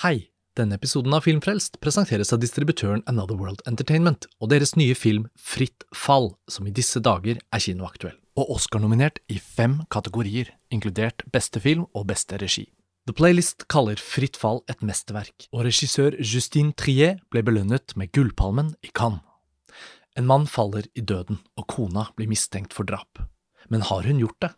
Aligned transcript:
Hei! 0.00 0.30
Denne 0.56 0.78
episoden 0.78 1.12
av 1.12 1.26
Filmfrelst 1.26 1.74
presenteres 1.84 2.30
av 2.32 2.38
distributøren 2.40 3.02
Another 3.10 3.36
World 3.36 3.60
Entertainment 3.68 4.24
og 4.40 4.48
deres 4.48 4.70
nye 4.72 4.94
film 4.96 5.26
Fritt 5.36 5.84
fall, 5.92 6.30
som 6.48 6.64
i 6.64 6.72
disse 6.72 7.02
dager 7.04 7.36
er 7.36 7.60
kinoaktuell, 7.60 8.14
og 8.40 8.54
Oscar-nominert 8.54 9.20
i 9.28 9.36
fem 9.36 9.74
kategorier, 9.92 10.54
inkludert 10.72 11.26
beste 11.34 11.60
film 11.60 11.84
og 11.92 12.06
beste 12.08 12.40
regi. 12.40 12.64
The 13.04 13.12
Playlist 13.12 13.66
kaller 13.68 14.00
Fritt 14.00 14.40
fall 14.40 14.62
et 14.72 14.80
mesterverk, 14.80 15.50
og 15.52 15.66
regissør 15.68 16.16
Justine 16.16 16.72
Trier 16.72 17.20
ble 17.28 17.44
belønnet 17.44 17.92
med 18.00 18.08
Gullpalmen 18.16 18.72
i 18.80 18.94
Cannes. 18.96 19.20
En 20.16 20.32
mann 20.32 20.48
faller 20.48 20.88
i 20.96 21.04
døden, 21.04 21.44
og 21.60 21.68
kona 21.76 22.08
blir 22.16 22.32
mistenkt 22.32 22.72
for 22.72 22.88
drap. 22.88 23.20
Men 23.68 23.84
har 23.92 24.08
hun 24.08 24.24
gjort 24.24 24.40
det? 24.48 24.54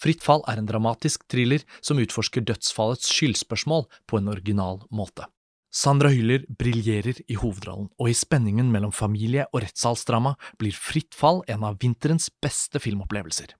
Fritt 0.00 0.24
fall 0.24 0.40
er 0.48 0.56
en 0.56 0.68
dramatisk 0.68 1.26
thriller 1.28 1.66
som 1.84 2.00
utforsker 2.00 2.44
dødsfallets 2.48 3.10
skyldspørsmål 3.12 3.84
på 4.08 4.20
en 4.20 4.32
original 4.32 4.80
måte. 4.88 5.26
Sandra 5.70 6.08
Hyller 6.10 6.46
briljerer 6.48 7.20
i 7.30 7.36
hovedrollen, 7.38 7.90
og 8.00 8.08
i 8.10 8.16
spenningen 8.16 8.72
mellom 8.72 8.90
familie- 8.96 9.46
og 9.52 9.62
rettssalsdrama 9.62 10.34
blir 10.58 10.74
Fritt 10.74 11.14
fall 11.14 11.44
en 11.46 11.68
av 11.68 11.78
vinterens 11.84 12.30
beste 12.42 12.80
filmopplevelser. 12.82 13.54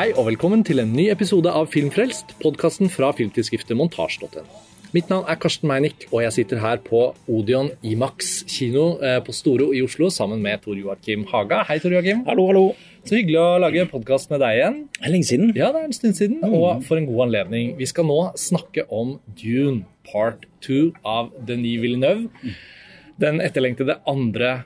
Hei 0.00 0.14
og 0.16 0.30
velkommen 0.30 0.62
til 0.64 0.78
en 0.80 0.94
ny 0.96 1.10
episode 1.12 1.50
av 1.52 1.66
Filmfrelst, 1.68 2.30
podkasten 2.40 2.88
fra 2.88 3.10
filmtidsskriftet 3.12 3.76
montasj.no. 3.76 4.46
Mitt 4.94 5.10
navn 5.12 5.26
er 5.28 5.36
Karsten 5.36 5.68
Meinick, 5.68 6.06
og 6.08 6.22
jeg 6.24 6.32
sitter 6.38 6.62
her 6.62 6.80
på 6.80 7.02
Odeon 7.28 7.68
Imax 7.84 8.30
kino 8.48 8.94
eh, 9.04 9.18
på 9.20 9.34
Storo 9.36 9.66
i 9.76 9.82
Oslo 9.84 10.08
sammen 10.08 10.40
med 10.40 10.62
Tor 10.64 10.80
Joakim 10.80 11.26
Haga. 11.28 11.60
Hei, 11.68 11.76
Tor 11.84 11.92
Joakim. 11.92 12.24
Hallo, 12.30 12.48
hallo. 12.48 12.64
Så 13.04 13.18
hyggelig 13.18 13.42
å 13.42 13.60
lage 13.60 13.84
podkast 13.92 14.32
med 14.32 14.40
deg 14.40 14.62
igjen. 14.62 14.80
Det 14.96 15.04
er 15.04 15.16
lenge 15.18 15.30
siden. 15.34 15.52
Ja, 15.60 15.68
det 15.76 15.84
er 15.84 15.90
en 15.90 15.98
stund 15.98 16.16
siden, 16.16 16.40
og 16.48 16.80
for 16.88 16.96
en 16.96 17.10
god 17.10 17.26
anledning. 17.26 17.76
Vi 17.76 17.92
skal 17.92 18.08
nå 18.08 18.20
snakke 18.40 18.88
om 18.88 19.18
Dune 19.36 19.84
part 20.08 20.48
two 20.64 20.94
av 21.04 21.28
Denis 21.44 21.76
Villeneuve. 21.84 22.56
Den 23.20 23.44
etterlengtede 23.44 24.00
andre 24.08 24.62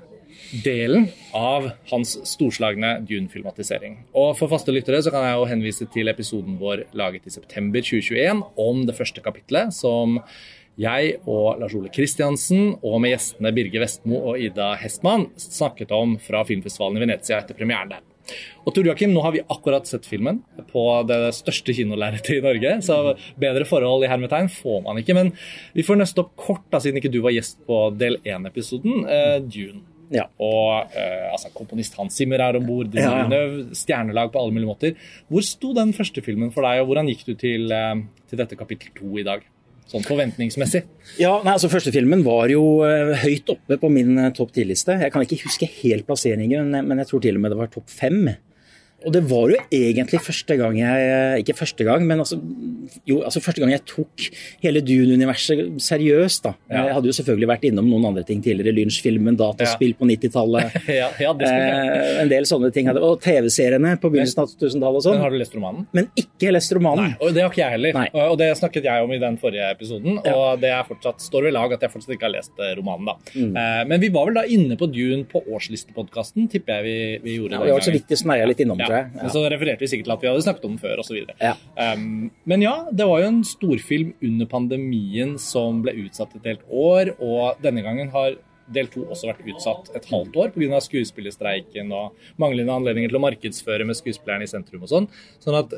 delen 0.64 1.08
av 1.36 1.70
hans 1.90 2.16
storslagne 2.28 2.96
Dune-filmatisering. 3.08 3.96
Og 4.16 4.34
For 4.38 4.50
faste 4.52 4.74
lyttere 4.74 5.02
så 5.04 5.12
kan 5.14 5.26
jeg 5.26 5.38
jo 5.38 5.48
henvise 5.50 5.88
til 5.94 6.10
episoden 6.12 6.58
vår 6.60 6.86
laget 6.96 7.26
i 7.26 7.34
september 7.34 7.84
2021 7.84 8.44
om 8.66 8.84
det 8.88 8.96
første 8.98 9.24
kapitlet, 9.24 9.74
som 9.74 10.20
jeg 10.80 11.18
og 11.30 11.60
Lars 11.60 11.74
Ole 11.78 11.90
Kristiansen 11.94 12.74
og 12.82 12.98
med 13.02 13.14
gjestene 13.14 13.52
Birge 13.54 13.82
Vestmo 13.82 14.18
og 14.32 14.42
Ida 14.42 14.72
Hestmann 14.80 15.28
snakket 15.38 15.94
om 15.94 16.16
fra 16.22 16.42
filmfestivalen 16.48 16.98
i 16.98 17.04
Venezia 17.06 17.38
etter 17.38 17.56
premieren 17.58 17.94
der. 17.94 18.02
Og 18.64 18.72
Tor 18.72 18.86
Joakim, 18.88 19.12
nå 19.12 19.20
har 19.20 19.34
vi 19.34 19.42
akkurat 19.52 19.86
sett 19.88 20.06
filmen 20.08 20.40
på 20.70 20.84
det 21.08 21.34
største 21.36 21.74
kinolerretet 21.76 22.38
i 22.38 22.44
Norge, 22.44 22.76
så 22.86 23.14
bedre 23.40 23.66
forhold 23.68 24.06
i 24.06 24.10
hermetegn 24.10 24.48
får 24.52 24.80
man 24.86 25.00
ikke. 25.00 25.16
Men 25.18 25.34
vi 25.76 25.84
får 25.84 26.00
nøste 26.00 26.24
opp 26.24 26.32
kort, 26.40 26.64
da, 26.72 26.80
siden 26.80 27.02
ikke 27.02 27.12
du 27.12 27.20
var 27.24 27.36
gjest 27.36 27.60
på 27.68 27.86
del 28.00 28.16
én-episoden, 28.24 29.04
eh, 29.04 29.36
Dune. 29.44 29.84
Ja. 30.14 30.28
Og 30.42 30.94
eh, 30.94 31.26
altså, 31.32 31.50
komponist 31.56 31.96
Hans 31.98 32.14
Zimmer 32.20 32.42
er 32.44 32.58
om 32.60 32.68
bord, 32.68 32.94
Ja, 32.94 33.24
stjernelag 33.74 34.30
på 34.32 34.40
alle 34.40 34.54
mulige 34.54 34.70
måter. 34.70 35.08
Hvor 35.28 35.44
sto 35.46 35.72
den 35.76 35.90
første 35.96 36.22
filmen 36.22 36.52
for 36.54 36.66
deg, 36.66 36.82
og 36.82 36.92
hvordan 36.92 37.10
gikk 37.10 37.26
du 37.26 37.34
til, 37.40 37.66
eh, 37.74 38.04
til 38.30 38.40
dette 38.40 38.58
kapittel 38.60 38.94
to 38.94 39.10
i 39.18 39.26
dag? 39.26 39.42
Sånn 39.90 40.04
forventningsmessig. 40.06 40.80
Ja, 41.20 41.34
nei, 41.44 41.52
altså 41.58 41.68
Første 41.68 41.92
filmen 41.92 42.22
var 42.24 42.48
jo 42.48 42.62
eh, 42.86 43.12
høyt 43.20 43.50
oppe 43.52 43.76
på 43.80 43.90
min 43.92 44.16
eh, 44.16 44.32
topp 44.36 44.54
10-liste. 44.54 44.96
Jeg 45.02 45.12
kan 45.12 45.26
ikke 45.26 45.42
huske 45.42 45.68
helt 45.82 46.06
plasseringen, 46.08 46.70
men, 46.72 46.88
men 46.88 47.02
jeg 47.02 47.10
tror 47.10 47.24
til 47.26 47.36
og 47.36 47.44
med 47.44 47.52
det 47.52 47.58
var 47.60 47.72
topp 47.74 47.92
fem. 47.92 48.22
Og 49.04 49.12
det 49.12 49.22
var 49.28 49.50
jo 49.52 49.58
egentlig 49.74 50.20
første 50.24 50.56
gang 50.56 50.76
jeg 50.78 51.42
Ikke 51.44 51.54
første 51.58 51.84
gang, 51.84 52.04
men 52.08 52.18
altså, 52.22 52.38
jo, 53.06 53.20
altså 53.26 53.40
første 53.44 53.60
gang 53.62 53.70
jeg 53.74 53.82
tok 53.88 54.26
hele 54.64 54.80
Dune-universet 54.84 55.80
seriøst. 55.82 56.42
da. 56.46 56.54
Ja. 56.70 56.84
Jeg 56.88 56.94
hadde 56.98 57.10
jo 57.10 57.14
selvfølgelig 57.18 57.48
vært 57.50 57.64
innom 57.68 57.88
noen 57.90 58.06
andre 58.10 58.24
ting 58.26 58.40
tidligere. 58.44 58.74
Lynch-filmen, 58.76 59.36
dataspill 59.38 59.94
på 59.98 60.08
90-tallet. 60.08 60.78
ja, 61.00 61.08
ja, 61.20 61.32
det 61.38 61.50
eh, 61.50 62.22
en 62.24 62.30
del 62.32 62.46
sånne 62.48 62.70
ting. 62.74 62.88
Og 62.94 63.20
TV-seriene 63.24 63.94
på 64.02 64.10
begynnelsen 64.12 64.42
av 64.44 64.50
2000-tallet 64.54 64.82
og 64.84 64.94
Men 64.94 65.06
sånn. 65.08 65.20
har 65.24 65.34
du 65.34 65.38
lest 65.40 65.56
romanen? 65.58 65.86
Men 65.96 66.08
ikke 66.20 66.52
lest 66.54 66.72
romanen. 66.76 67.12
Nei, 67.12 67.18
Og 67.20 67.34
det 67.36 67.44
har 67.44 67.52
ikke 67.52 67.62
jeg 67.64 67.76
heller. 67.76 67.98
Nei. 68.00 68.06
Og 68.24 68.36
det 68.40 68.50
snakket 68.60 68.88
jeg 68.90 69.04
om 69.08 69.12
i 69.14 69.20
den 69.22 69.38
forrige 69.42 69.70
episoden. 69.74 70.18
Og 70.24 70.60
det 70.62 70.72
er 70.74 70.84
fortsatt, 70.88 71.20
står 71.24 71.48
ved 71.50 71.56
lag 71.56 71.72
at 71.76 71.84
jeg 71.86 71.92
fortsatt 71.94 72.16
ikke 72.16 72.28
har 72.28 72.34
lest 72.36 72.52
eh, 72.62 72.74
romanen. 72.78 73.10
da. 73.12 73.16
Mm. 73.34 73.52
Eh, 73.56 73.84
Men 73.90 74.00
vi 74.04 74.08
var 74.14 74.30
vel 74.30 74.38
da 74.40 74.46
inne 74.48 74.78
på 74.80 74.88
Dune 74.92 75.24
på 75.28 75.42
årslistepodkasten, 75.54 76.48
tipper 76.52 76.80
jeg 76.80 76.84
vi, 76.84 76.96
vi 77.24 77.36
gjorde 77.38 77.58
Ja, 77.58 77.64
vi 77.68 77.74
var 77.74 77.84
så 77.84 77.92
vidt 77.94 78.08
vi 78.12 78.18
sneia 78.20 78.46
litt 78.48 78.60
innom, 78.64 78.78
Ja. 78.80 78.93
Jeg. 78.96 79.10
Men 79.16 79.34
Så 79.34 79.44
refererte 79.44 79.84
vi 79.84 79.90
sikkert 79.90 80.08
til 80.08 80.16
at 80.16 80.24
vi 80.24 80.30
hadde 80.30 80.46
snakket 80.46 80.66
om 80.68 80.74
den 80.74 80.82
før 80.82 81.02
osv. 81.02 81.20
Ja. 81.40 81.54
Um, 81.76 82.30
men 82.48 82.64
ja, 82.64 82.74
det 82.92 83.08
var 83.10 83.22
jo 83.22 83.30
en 83.32 83.44
storfilm 83.48 84.14
under 84.24 84.50
pandemien 84.50 85.36
som 85.42 85.82
ble 85.84 85.96
utsatt 86.04 86.34
et 86.38 86.50
helt 86.52 86.66
år. 86.70 87.14
Og 87.18 87.62
denne 87.64 87.84
gangen 87.86 88.12
har 88.14 88.38
del 88.74 88.88
to 88.92 89.02
også 89.12 89.28
vært 89.28 89.44
utsatt 89.52 89.90
et 89.96 90.06
halvt 90.08 90.38
år 90.40 90.54
pga. 90.54 90.80
skuespillerstreiken 90.80 91.92
og 91.92 92.14
manglende 92.40 92.72
anledninger 92.72 93.12
til 93.12 93.20
å 93.20 93.24
markedsføre 93.26 93.84
med 93.88 93.98
skuespillerne 93.98 94.46
i 94.46 94.50
sentrum 94.50 94.86
og 94.86 94.92
sånn. 94.92 95.10
Sånn 95.44 95.58
at 95.58 95.74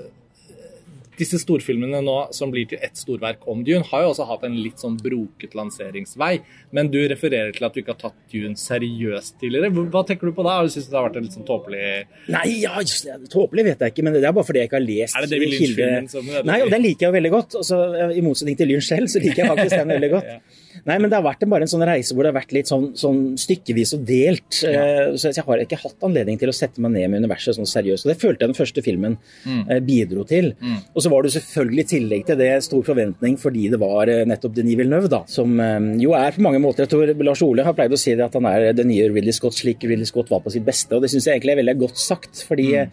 disse 1.18 1.38
storfilmene 1.40 2.02
nå 2.04 2.16
som 2.36 2.50
blir 2.52 2.66
til 2.70 2.78
ett 2.84 2.96
storverk 2.98 3.46
om 3.48 3.62
Dune, 3.66 3.84
har 3.90 4.02
jo 4.04 4.10
også 4.12 4.26
hatt 4.28 4.44
en 4.48 4.56
litt 4.60 4.78
sånn 4.82 4.98
broket 5.02 5.54
lanseringsvei. 5.56 6.40
Men 6.76 6.90
du 6.92 6.98
refererer 7.08 7.52
til 7.56 7.66
at 7.68 7.74
du 7.76 7.80
ikke 7.82 7.94
har 7.94 8.00
tatt 8.10 8.18
Dune 8.32 8.54
seriøst 8.60 9.38
tidligere. 9.40 9.70
Hva 9.92 10.02
tenker 10.08 10.28
du 10.30 10.36
på 10.36 10.44
da? 10.46 10.58
Syns 10.68 10.86
du 10.88 10.92
det 10.94 10.98
har 11.00 11.08
vært 11.08 11.16
en 11.20 11.26
litt 11.28 11.36
sånn 11.36 11.48
tåpelig 11.48 11.82
Nei, 12.32 12.44
ja, 12.62 12.76
tåpelig 13.32 13.64
vet 13.70 13.84
jeg 13.86 13.94
ikke, 13.94 14.04
men 14.06 14.18
det 14.18 14.24
er 14.24 14.36
bare 14.36 14.48
fordi 14.48 14.62
jeg 14.64 14.70
ikke 14.70 14.80
har 14.80 14.86
lest 14.86 15.16
Er 15.16 15.26
det 15.26 15.30
David 15.36 15.54
kilde- 15.56 15.64
Lynch-filmen 15.66 16.08
som? 16.12 16.46
Nei, 16.52 16.60
og 16.66 16.70
den 16.74 16.82
liker 16.84 17.08
jeg 17.08 17.16
veldig 17.20 17.32
godt. 17.36 17.58
Altså, 17.62 17.80
I 18.12 18.22
motsetning 18.24 18.56
til 18.60 18.68
Lynch 18.74 18.88
selv, 18.90 19.08
så 19.12 19.22
liker 19.22 19.44
jeg 19.44 19.52
faktisk 19.54 19.76
den 19.82 19.92
veldig 19.96 20.12
godt. 20.18 20.30
Ja. 20.36 20.40
Nei, 20.84 20.98
men 20.98 21.08
det 21.10 21.16
har 21.16 21.24
vært 21.24 21.42
en, 21.42 21.50
bare 21.50 21.62
en 21.64 21.70
sånn 21.72 21.84
reise 21.86 22.12
hvor 22.14 22.22
det 22.26 22.32
har 22.34 22.40
vært 22.42 22.52
litt 22.52 22.68
sånn, 22.68 22.90
sånn 22.98 23.36
stykkevis 23.40 23.94
og 23.96 24.04
delt. 24.06 24.60
Eh, 24.66 25.14
Så 25.16 25.32
jeg 25.32 25.44
har 25.46 25.62
ikke 25.64 25.78
hatt 25.80 25.96
anledning 26.04 26.38
til 26.38 26.48
å 26.48 26.54
sette 26.54 26.78
meg 26.84 26.92
ned 26.92 27.10
med 27.10 27.22
universet 27.24 27.56
sånn 27.56 27.66
seriøst. 27.70 28.04
Og 28.06 28.12
det 28.12 28.18
følte 28.20 28.44
jeg 28.44 28.52
den 28.52 28.58
første 28.60 28.82
filmen 28.84 29.16
Mm. 29.46 29.70
eh, 29.70 29.80
bidro 29.80 30.24
til. 30.26 30.52
Og 30.94 31.02
så 31.02 31.10
var 31.10 31.22
det 31.22 31.32
selvfølgelig 31.32 31.80
i 31.86 31.90
tillegg 31.94 32.26
til 32.26 32.36
det 32.36 32.62
stor 32.64 32.82
forventning 32.82 33.38
fordi 33.38 33.70
det 33.70 33.78
var 33.80 34.08
eh, 34.08 34.24
nettopp 34.24 34.54
Denis 34.54 34.76
Villeneuve, 34.76 35.08
da, 35.08 35.22
som 35.26 35.56
jo 36.00 36.12
er 36.14 36.32
på 36.32 36.40
mange 36.44 36.60
måter 36.60 36.84
Jeg 36.86 36.90
tror 36.90 37.24
Lars 37.24 37.42
Ole 37.42 37.64
har 37.64 37.72
pleid 37.74 37.90
å 37.92 37.98
si 37.98 38.14
det 38.14 38.24
at 38.24 38.34
han 38.34 38.44
er 38.46 38.72
den 38.72 38.88
nye 38.88 39.08
Ridley 39.08 39.32
Scott 39.32 39.54
slik 39.54 39.82
Ridley 39.82 40.04
Scott 40.06 40.28
var 40.30 40.40
på 40.40 40.50
sitt 40.52 40.64
beste, 40.66 40.92
og 40.96 41.02
det 41.02 41.10
syns 41.10 41.24
jeg 41.26 41.38
egentlig 41.40 41.52
er 41.56 41.62
veldig 41.62 41.78
godt 41.78 41.96
sagt. 41.98 42.44
fordi 42.46 42.72
for 42.72 42.88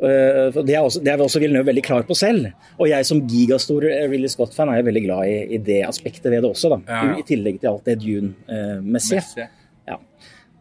det, 0.00 0.74
er 0.74 0.80
også, 0.80 1.00
det 1.04 1.12
er 1.12 1.20
også 1.20 1.40
Villeneuve 1.42 1.66
veldig 1.68 1.82
klar 1.84 2.02
på 2.08 2.14
selv. 2.16 2.46
Og 2.80 2.88
jeg 2.88 3.04
som 3.08 3.20
gigastor 3.28 3.84
uh, 3.84 4.04
Ridley 4.08 4.30
Scott-fan 4.32 4.70
er 4.72 4.80
jo 4.80 4.86
veldig 4.88 5.02
glad 5.04 5.28
i, 5.28 5.38
i 5.56 5.58
det 5.66 5.82
aspektet 5.88 6.30
ved 6.32 6.40
det 6.44 6.50
også. 6.50 6.70
da. 6.72 6.78
Ja, 6.88 7.00
ja. 7.12 7.18
I 7.20 7.26
tillegg 7.28 7.60
til 7.60 7.72
alt 7.72 7.84
det 7.90 7.98
Dune-messige. 8.04 9.48
Ja. 9.90 9.98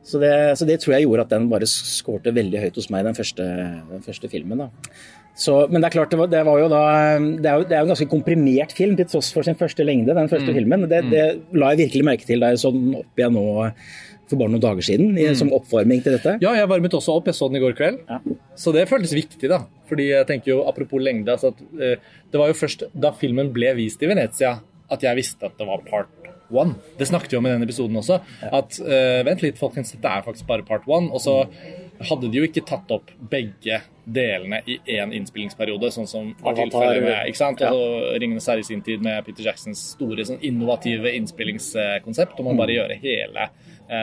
så, 0.04 0.20
det, 0.22 0.34
så 0.58 0.66
det 0.66 0.80
tror 0.82 0.96
jeg 0.98 1.06
gjorde 1.06 1.26
at 1.28 1.32
den 1.36 1.48
bare 1.52 1.68
skårte 1.70 2.34
veldig 2.36 2.64
høyt 2.64 2.78
hos 2.82 2.90
meg, 2.94 3.06
den 3.06 3.16
første, 3.18 3.46
den 3.94 4.04
første 4.06 4.30
filmen. 4.32 4.64
da. 4.66 4.70
Så, 5.40 5.54
men 5.72 5.80
det 5.80 5.88
er 5.88 5.94
klart, 5.94 6.12
det 6.12 6.18
var, 6.20 6.28
det 6.28 6.40
var 6.44 6.58
jo 6.60 6.66
da 6.68 6.80
det 7.40 7.48
er 7.48 7.62
jo, 7.62 7.68
det 7.70 7.76
er 7.78 7.80
jo 7.84 7.86
en 7.88 7.92
ganske 7.94 8.10
komprimert 8.12 8.74
film 8.76 8.98
til 9.00 9.08
tross 9.08 9.30
for 9.32 9.46
sin 9.48 9.56
første 9.56 9.86
lengde, 9.88 10.12
den 10.12 10.26
Mm. 10.28 10.32
første 10.34 10.56
filmen. 10.58 10.82
Det, 10.92 11.00
det 11.14 11.28
la 11.56 11.70
jeg 11.72 11.86
virkelig 11.86 12.04
merke 12.10 12.28
til 12.28 12.42
da 12.44 12.50
jeg 12.52 12.60
så 12.60 12.74
den 12.76 12.98
opp 13.00 13.22
igjen 13.22 13.38
nå 13.38 13.46
for 14.30 14.40
bare 14.40 14.54
noen 14.54 14.64
dager 14.64 14.86
siden, 14.86 15.18
i, 15.18 15.28
som 15.38 15.52
oppvarming 15.56 16.04
til 16.06 16.16
dette. 16.18 16.38
Mm. 16.38 16.46
Ja, 16.46 16.54
jeg 16.60 16.70
varmet 16.72 16.96
også 16.98 17.18
opp. 17.18 17.30
Jeg 17.30 17.38
så 17.38 17.50
den 17.50 17.60
i 17.60 17.64
går 17.64 17.76
kveld. 17.78 18.00
Ja. 18.10 18.20
Så 18.60 18.74
det 18.76 18.88
føltes 18.92 19.16
viktig, 19.18 19.50
da. 19.52 19.64
Fordi 19.90 20.12
jeg 20.12 20.30
tenker 20.30 20.54
jo, 20.54 20.62
apropos 20.70 21.02
lengde, 21.02 21.34
altså 21.34 21.54
at, 21.54 21.62
uh, 21.82 22.24
det 22.30 22.42
var 22.42 22.52
jo 22.52 22.58
først 22.60 22.88
da 22.94 23.14
filmen 23.18 23.54
ble 23.56 23.74
vist 23.80 24.06
i 24.06 24.12
Venezia 24.12 24.60
at 24.90 25.04
jeg 25.06 25.18
visste 25.20 25.46
at 25.46 25.58
det 25.60 25.68
var 25.70 25.84
part 25.86 26.30
one. 26.50 26.76
Det 26.98 27.06
snakket 27.06 27.34
vi 27.34 27.38
om 27.38 27.46
i 27.46 27.52
den 27.54 27.66
episoden 27.66 28.00
også. 28.00 28.20
At 28.42 28.80
uh, 28.82 29.22
vent 29.28 29.46
litt, 29.46 29.60
folkens, 29.62 29.94
dette 29.94 30.10
er 30.18 30.26
faktisk 30.26 30.50
bare 30.50 30.66
part 30.66 30.88
one. 30.90 31.12
Og 31.14 31.22
så 31.22 31.44
hadde 32.10 32.30
de 32.32 32.42
jo 32.42 32.48
ikke 32.48 32.66
tatt 32.68 32.90
opp 32.96 33.12
begge 33.32 33.82
delene 34.10 34.62
i 34.66 34.80
én 34.96 35.12
innspillingsperiode, 35.14 35.92
sånn 35.94 36.08
som 36.10 36.32
var 36.42 36.56
tilfellet 36.58 37.04
med 37.04 37.30
ikke 37.30 37.42
sant? 37.42 37.62
ja. 37.62 37.72
Og 37.75 38.16
'Ringenes 38.16 38.48
herre' 38.50 38.64
i 38.64 38.70
sin 38.70 38.82
tid 38.86 39.04
med 39.06 39.25
Peter 39.25 39.46
Jacksons 39.46 39.82
store 39.96 40.25
sånn 40.25 40.42
innovative 40.42 41.12
innspillingskonsept 41.20 42.40
om 42.40 42.50
man 42.50 42.58
bare 42.58 42.80
gjøre 42.80 42.98
hele 43.04 43.50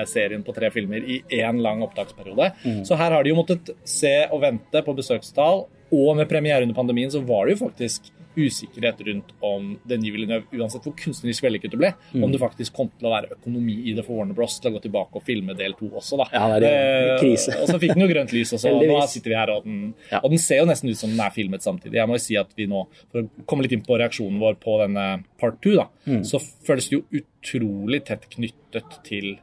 serien 0.09 0.43
på 0.47 0.55
tre 0.57 0.71
filmer 0.75 1.05
i 1.05 1.21
én 1.39 1.61
lang 1.63 1.83
opptaksperiode. 1.87 2.51
Så 2.87 2.99
her 2.99 3.15
har 3.15 3.25
de 3.25 3.33
jo 3.33 3.39
måttet 3.39 3.73
se 3.87 4.15
og 4.31 4.43
vente 4.43 4.83
på 4.83 4.95
besøkstall, 4.97 5.67
og 5.95 6.17
med 6.19 6.29
premiere 6.31 6.67
under 6.67 6.75
pandemien 6.75 7.13
så 7.13 7.23
var 7.23 7.47
det 7.47 7.57
jo 7.57 7.67
faktisk 7.69 8.11
usikkerhet 8.37 9.01
rundt 9.01 9.25
om 9.41 9.79
Denis 9.89 10.13
Villeneuve, 10.13 10.45
uansett 10.53 10.85
hvor 10.85 10.95
kunstnerisk 10.99 11.45
vellykket 11.47 11.73
det 11.73 11.79
ble, 11.81 11.91
mm. 12.13 12.25
om 12.25 12.33
det 12.33 12.41
faktisk 12.43 12.75
kom 12.77 12.91
til 12.93 13.09
å 13.09 13.13
være 13.15 13.39
økonomi 13.39 13.77
i 13.89 13.95
det 13.97 14.05
for 14.05 14.21
Warner 14.21 14.37
Bros. 14.37 14.59
til 14.61 14.71
å 14.71 14.77
gå 14.77 14.83
tilbake 14.85 15.21
og 15.21 15.25
filme 15.27 15.57
del 15.57 15.77
to 15.79 15.89
også. 15.89 16.19
da. 16.21 16.27
Ja, 16.35 16.61
det 16.61 16.73
er 16.73 17.13
en 17.15 17.23
krise. 17.23 17.57
og 17.63 17.71
så 17.71 17.81
fikk 17.83 17.95
den 17.97 18.05
jo 18.05 18.11
grønt 18.13 18.35
lys, 18.37 18.53
og 18.57 18.63
så 18.63 18.75
nå 18.77 18.99
sitter 19.13 19.33
vi 19.33 19.39
her, 19.39 19.55
og 19.57 19.65
den, 19.65 19.81
ja. 20.11 20.21
og 20.21 20.35
den, 20.35 20.43
ser 20.43 20.61
jo 20.61 20.69
nesten 20.69 20.93
ut 20.93 21.01
som 21.01 21.15
den 21.15 21.25
er 21.25 21.33
filmet 21.35 21.65
samtidig. 21.65 21.97
Jeg 22.01 22.11
må 22.11 22.21
jo 22.21 22.27
si 22.27 22.37
at 22.41 22.53
vi 22.59 22.69
nå, 22.71 22.85
For 23.13 23.25
å 23.25 23.49
komme 23.49 23.65
litt 23.65 23.75
inn 23.77 23.87
på 23.87 23.97
reaksjonen 23.97 24.39
vår 24.43 24.61
på 24.61 24.77
denne 24.83 25.07
part 25.41 25.59
two, 25.65 25.79
da, 25.79 25.89
mm. 26.05 26.23
så 26.29 26.43
føles 26.69 26.91
det 26.91 26.99
jo 26.99 27.23
utrolig 27.23 28.05
tett 28.11 28.29
knyttet 28.37 29.01
til 29.07 29.37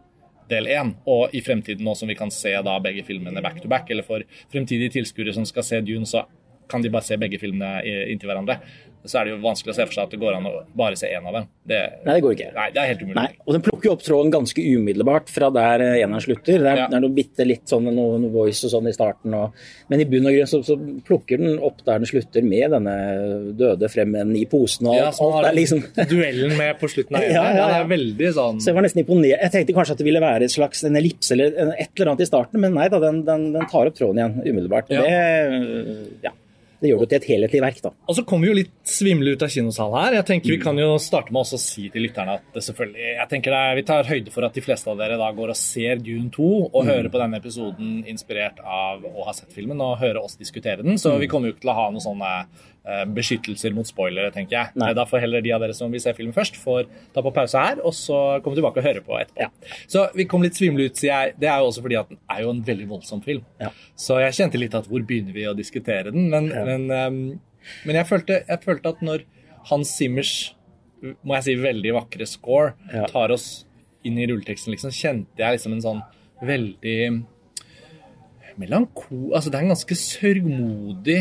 del 0.51 0.69
én. 0.71 0.93
Og 1.09 1.33
i 1.35 1.41
fremtiden, 1.45 1.85
nå 1.85 1.95
som 1.97 2.09
vi 2.11 2.17
kan 2.19 2.31
se 2.33 2.53
da 2.65 2.77
begge 2.83 3.05
filmene 3.07 3.43
back 3.43 3.61
to 3.61 3.71
back, 3.71 3.91
eller 3.91 4.05
for 4.07 4.25
fremtidige 4.53 4.97
tilskuere 4.99 5.35
som 5.35 5.45
skal 5.47 5.67
se 5.67 5.81
Dune, 5.85 6.09
så 6.09 6.25
kan 6.69 6.81
de 6.81 6.89
bare 6.89 7.05
se 7.05 7.19
begge 7.19 7.39
filmene 7.41 7.83
inntil 8.11 8.31
hverandre 8.31 8.59
så 9.03 9.19
er 9.19 9.27
det 9.27 9.33
jo 9.33 9.39
vanskelig 9.44 9.73
å 9.73 9.75
se 9.75 9.85
for 9.88 9.95
seg 9.97 10.05
at 10.05 10.13
det 10.13 10.19
går 10.21 10.38
an 10.38 10.45
å 10.47 10.51
bare 10.79 10.95
se 11.00 11.09
én 11.11 11.25
av 11.27 11.35
dem. 11.35 11.47
Det, 11.67 11.79
nei, 12.05 12.13
det 12.15 12.23
går 12.23 12.35
ikke. 12.38 12.50
Nei, 12.55 12.67
det 12.71 12.79
er 12.79 12.89
helt 12.89 13.01
umulig. 13.03 13.15
Nei, 13.17 13.27
og 13.44 13.55
den 13.55 13.63
plukker 13.65 13.89
jo 13.89 13.95
opp 13.97 14.03
tråden 14.05 14.31
ganske 14.31 14.63
umiddelbart 14.63 15.31
fra 15.31 15.50
der 15.55 15.83
eh, 15.83 15.95
eneren 16.03 16.23
slutter. 16.23 16.61
Det 16.63 16.69
er, 16.71 16.79
ja. 16.79 16.85
det 16.91 16.97
er 16.97 17.03
noe 17.03 17.15
bitte 17.15 17.47
litt 17.47 17.67
sånn 17.67 17.89
noe, 17.89 18.19
noe, 18.21 18.31
voice 18.31 18.63
og 18.67 18.71
sånn 18.71 18.88
i 18.88 18.94
starten, 18.95 19.35
og, 19.35 19.57
men 19.91 20.03
i 20.03 20.07
bunn 20.07 20.29
og 20.31 20.38
grunn 20.38 20.51
så, 20.53 20.61
så, 20.63 20.77
plukker 21.03 21.41
den 21.41 21.57
opp 21.59 21.81
der 21.83 22.00
den 22.00 22.07
slutter, 22.07 22.45
med 22.47 22.75
denne 22.75 22.95
døde 23.59 23.89
fremmen 23.91 24.31
i 24.39 24.45
posen 24.50 24.88
og 24.91 24.95
ja, 24.95 25.09
alt. 25.11 25.39
alt 25.39 25.57
liksom. 25.57 25.83
Duellen 26.13 26.55
med 26.59 26.79
på 26.79 26.91
slutten 26.91 27.19
av 27.19 27.25
ja, 27.27 27.44
ja, 27.57 27.65
det 27.73 27.79
er 27.81 27.89
veldig 27.91 28.31
sånn 28.35 28.61
Så 28.63 28.71
jeg 28.71 28.77
var 28.77 28.88
nesten 28.88 29.03
imponert. 29.03 29.41
Jeg 29.44 29.55
tenkte 29.57 29.75
kanskje 29.75 29.97
at 29.97 30.03
det 30.03 30.07
ville 30.07 30.23
være 30.23 30.47
et 30.47 30.53
slags 30.53 30.85
en 30.88 31.00
ellipse 31.00 31.35
eller 31.35 31.75
et 31.75 31.91
eller 31.91 32.13
annet 32.13 32.23
i 32.23 32.29
starten, 32.29 32.63
men 32.63 32.75
nei 32.77 32.88
da, 32.91 33.01
den, 33.03 33.23
den, 33.27 33.50
den 33.55 33.67
tar 33.71 33.91
opp 33.91 34.00
tråden 34.00 34.21
igjen 34.21 34.39
umiddelbart. 34.44 34.91
Det, 34.91 35.03
ja 36.23 36.33
det 36.83 36.91
gjør 36.91 37.03
det 37.03 37.09
til 37.09 37.19
et 37.19 37.27
helhetlig 37.31 37.62
verk. 37.63 37.81
da. 37.85 37.94
Og 38.07 38.18
så 38.18 38.25
kommer 38.27 38.47
vi 38.47 38.51
jo 38.51 38.57
litt 38.59 38.74
svimle 38.88 39.33
ut 39.33 39.45
av 39.45 39.51
kinosalen 39.53 40.00
her. 40.01 40.18
Jeg 40.19 40.27
tenker 40.30 40.53
Vi 40.53 40.59
kan 40.62 40.80
jo 40.80 40.89
starte 41.01 41.33
med 41.33 41.44
å 41.44 41.62
si 41.62 41.88
til 41.94 42.06
lytterne 42.06 42.38
at 42.39 42.45
det 42.56 42.65
selvfølgelig, 42.68 43.07
jeg 43.15 43.30
tenker 43.31 43.56
det 43.56 43.62
er, 43.63 43.77
vi 43.80 43.85
tar 43.88 44.09
høyde 44.09 44.33
for 44.35 44.47
at 44.47 44.57
de 44.57 44.65
fleste 44.65 44.91
av 44.91 45.00
dere 45.00 45.19
da 45.21 45.31
går 45.35 45.53
og 45.53 45.59
ser 45.59 46.03
Dune 46.03 46.30
2 46.33 46.50
og 46.65 46.80
mm. 46.81 46.91
hører 46.91 47.09
på 47.13 47.24
denne 47.24 47.39
episoden 47.39 47.95
inspirert 48.09 48.59
av 48.63 49.06
å 49.07 49.27
ha 49.30 49.35
sett 49.38 49.56
filmen 49.56 49.81
og 49.83 50.00
høre 50.03 50.21
oss 50.21 50.38
diskutere 50.39 50.83
den. 50.83 51.00
Så 51.01 51.15
mm. 51.15 51.19
vi 51.24 51.31
kommer 51.31 51.50
jo 51.50 51.56
ikke 51.56 51.65
til 51.65 51.74
å 51.74 51.80
ha 51.80 51.89
noen 51.94 52.03
sånne 52.03 52.33
Eh, 52.41 52.72
beskyttelser 53.15 53.71
mot 53.75 53.88
spoilere, 53.88 54.31
tenker 54.35 54.57
jeg. 54.57 54.75
Nei. 54.81 54.89
Da 54.97 55.06
får 55.07 55.24
heller 55.24 55.44
de 55.44 55.53
av 55.56 55.62
dere 55.63 55.75
som 55.77 55.91
vil 55.94 56.01
se 56.03 56.12
filmen 56.18 56.35
først, 56.35 56.57
får 56.59 56.89
ta 57.15 57.24
på 57.24 57.31
pause 57.35 57.59
her, 57.59 57.80
og 57.80 57.95
så 57.95 58.19
komme 58.44 58.59
tilbake 58.59 58.81
og 58.81 58.88
høre 58.89 59.03
på 59.06 59.15
etterpå. 59.21 59.45
Ja. 59.45 59.77
Så 59.88 60.09
vi 60.18 60.27
kom 60.30 60.44
litt 60.44 60.59
svimle 60.59 60.89
ut, 60.89 61.00
sier 61.00 61.13
jeg. 61.13 61.38
Det 61.39 61.47
er 61.47 61.63
jo 61.63 61.69
også 61.71 61.85
fordi 61.85 62.00
at 62.01 62.12
den 62.12 62.19
er 62.35 62.44
jo 62.44 62.51
en 62.51 62.63
veldig 62.68 62.89
voldsom 62.91 63.24
film. 63.24 63.45
Ja. 63.63 63.71
Så 63.95 64.19
jeg 64.19 64.35
kjente 64.39 64.59
litt 64.59 64.75
at 64.75 64.89
hvor 64.91 65.06
begynner 65.07 65.35
vi 65.35 65.47
å 65.47 65.56
diskutere 65.56 66.12
den? 66.12 66.27
Men, 66.33 66.51
ja. 66.51 66.65
men, 66.68 66.89
um, 66.91 67.69
men 67.88 68.01
jeg, 68.01 68.09
følte, 68.09 68.41
jeg, 68.50 68.63
følte, 68.65 68.91
at 68.91 69.06
når 69.06 69.24
Hans 69.71 69.95
Simmers, 69.95 70.33
må 71.24 71.38
jeg 71.38 71.47
si, 71.47 71.59
veldig 71.59 71.95
vakre 72.01 72.27
score 72.27 72.97
tar 73.12 73.31
oss 73.36 73.47
inn 74.07 74.19
i 74.19 74.27
rulleteksten, 74.27 74.75
liksom, 74.75 74.91
kjente 74.91 75.39
jeg 75.39 75.56
liksom 75.56 75.77
en 75.77 75.86
sånn 75.86 76.03
veldig 76.44 76.97
melanko... 78.59 79.31
Altså, 79.33 79.50
det 79.50 79.59
er 79.59 79.65
en 79.65 79.74
ganske 79.74 79.97
sørgmodig 79.97 81.19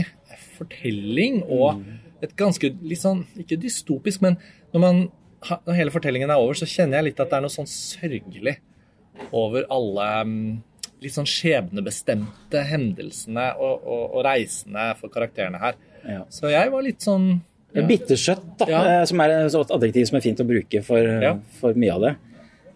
fortelling 0.58 1.42
og 1.46 1.82
et 2.22 2.34
ganske 2.38 2.70
litt 2.86 3.02
sånn 3.02 3.24
Ikke 3.40 3.58
dystopisk, 3.60 4.22
men 4.24 4.38
når, 4.72 4.82
man, 4.82 5.00
når 5.66 5.78
hele 5.78 5.94
fortellingen 5.94 6.32
er 6.32 6.42
over, 6.42 6.56
så 6.58 6.68
kjenner 6.68 7.00
jeg 7.00 7.10
litt 7.10 7.22
at 7.22 7.32
det 7.32 7.38
er 7.38 7.44
noe 7.44 7.52
sånn 7.52 7.70
sørgelig 7.70 8.58
over 9.36 9.66
alle 9.72 10.08
mm, 10.26 10.44
litt 11.02 11.14
sånn 11.14 11.28
skjebnebestemte 11.28 12.62
hendelsene 12.70 13.50
og, 13.58 13.82
og, 13.82 14.04
og 14.06 14.26
reisene 14.26 14.92
for 14.98 15.12
karakterene 15.12 15.60
her. 15.60 15.80
Ja. 16.08 16.22
Så 16.32 16.50
jeg 16.50 16.70
var 16.72 16.86
litt 16.86 17.04
sånn 17.04 17.34
ja. 17.72 17.84
Bittersøtt, 17.88 18.44
da, 18.60 18.68
ja. 18.68 18.80
Eh, 18.84 19.02
som 19.08 19.20
er 19.24 19.34
et 19.46 19.74
adjektiv 19.76 20.08
som 20.08 20.18
er 20.18 20.24
fint 20.24 20.40
å 20.44 20.48
bruke 20.48 20.82
for, 20.84 21.20
for 21.56 21.78
mye 21.80 21.94
av 21.94 22.02
det. 22.04 22.14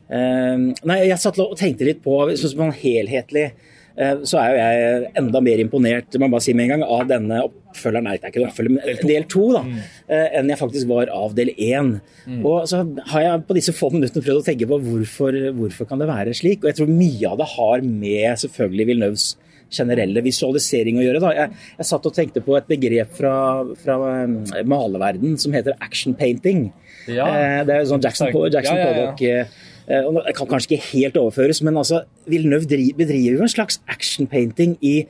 Uh, 0.06 0.70
nei, 0.86 1.00
jeg 1.08 1.18
satt 1.18 1.40
og 1.42 1.56
tenkte 1.58 1.84
litt 1.88 1.98
på 2.04 2.14
sånn 2.38 2.70
helhetlig 2.78 3.48
Eh, 3.50 3.75
så 3.96 4.40
er 4.42 4.50
jo 4.50 4.56
jeg 4.60 5.12
enda 5.22 5.40
mer 5.40 5.60
imponert 5.62 6.16
må 6.20 6.28
bare 6.28 6.44
si 6.44 6.52
med 6.56 6.66
en 6.66 6.74
gang, 6.74 6.82
av 6.96 7.06
denne 7.08 7.38
oppfølgeren, 7.46 8.04
nei, 8.04 8.16
det 8.18 8.28
er 8.28 8.34
ikke 8.34 8.42
en 8.42 8.50
oppfølger, 8.50 8.74
men 8.74 9.08
del 9.08 9.24
to, 9.32 9.46
da, 9.54 9.62
mm. 9.64 9.78
Eh, 10.06 10.26
enn 10.38 10.52
jeg 10.52 10.60
faktisk 10.60 10.90
var 10.90 11.10
av 11.12 11.32
del 11.36 11.50
én. 11.54 11.94
Mm. 12.26 12.42
Og 12.44 12.68
så 12.70 12.82
har 13.12 13.24
jeg 13.24 13.46
på 13.48 13.56
disse 13.56 13.74
få 13.76 13.90
minuttene 13.94 14.24
prøvd 14.24 14.42
å 14.42 14.46
tenke 14.46 14.68
på 14.70 14.78
hvorfor, 14.84 15.40
hvorfor 15.56 15.88
kan 15.88 16.02
det 16.02 16.10
være 16.10 16.36
slik. 16.36 16.62
Og 16.62 16.70
jeg 16.70 16.78
tror 16.80 16.92
mye 16.92 17.32
av 17.32 17.40
det 17.40 17.48
har 17.56 17.84
med 17.86 18.42
selvfølgelig 18.44 18.88
Villeneuves 18.92 19.26
generelle 19.72 20.22
visualisering 20.22 21.00
å 21.00 21.06
gjøre. 21.06 21.22
Da. 21.24 21.32
Jeg, 21.34 21.62
jeg 21.80 21.88
satt 21.88 22.06
og 22.06 22.14
tenkte 22.14 22.42
på 22.44 22.54
et 22.58 22.68
begrep 22.70 23.16
fra, 23.16 23.36
fra 23.82 23.96
eh, 24.12 24.60
malerverden 24.68 25.34
som 25.42 25.56
heter 25.56 25.78
action 25.82 26.14
painting. 26.18 26.68
Ja. 27.06 27.26
Det 27.66 27.72
er 27.72 27.82
jo 27.82 27.94
sånn 27.94 28.02
Jackson, 28.02 28.30
Jackson 28.50 28.78
ja, 28.78 28.82
ja, 28.82 28.92
Pollock 28.92 29.26
Eh, 29.26 29.64
det 29.86 30.34
kan 30.36 30.48
kanskje 30.50 30.76
ikke 30.76 30.92
helt 30.92 31.16
overføres, 31.20 31.62
men 31.62 31.76
altså, 31.78 32.02
Villeneuve 32.26 32.66
bedriver 32.98 33.38
jo 33.38 33.42
en 33.42 33.52
slags 33.52 33.80
actionpainting 33.88 34.76
i 34.82 35.06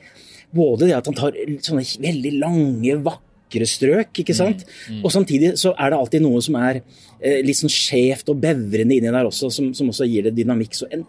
både 0.55 0.87
det 0.87 0.95
at 0.95 1.07
han 1.09 1.17
tar 1.17 1.37
sånne 1.65 1.83
veldig 2.03 2.33
lange, 2.39 2.99
vakre 3.03 3.26
strøk, 3.47 4.11
ikke 4.23 4.35
sant? 4.35 4.65
Mm, 4.67 4.97
mm. 4.97 5.01
Og 5.05 5.13
samtidig 5.13 5.53
så 5.61 5.73
er 5.77 5.93
det 5.93 5.99
alltid 6.01 6.25
noe 6.25 6.41
som 6.43 6.57
er 6.59 6.81
eh, 6.81 7.39
litt 7.45 7.59
sånn 7.59 7.71
skjevt 7.71 8.29
og 8.33 8.41
bevrende 8.43 8.97
inni 8.97 9.09
der 9.09 9.29
også, 9.29 9.51
som, 9.53 9.71
som, 9.77 9.93
også 9.93 10.07
gir 10.09 10.27
det 10.27 10.35
dynamikk. 10.37 10.75
Så 10.75 10.89
en, 10.93 11.05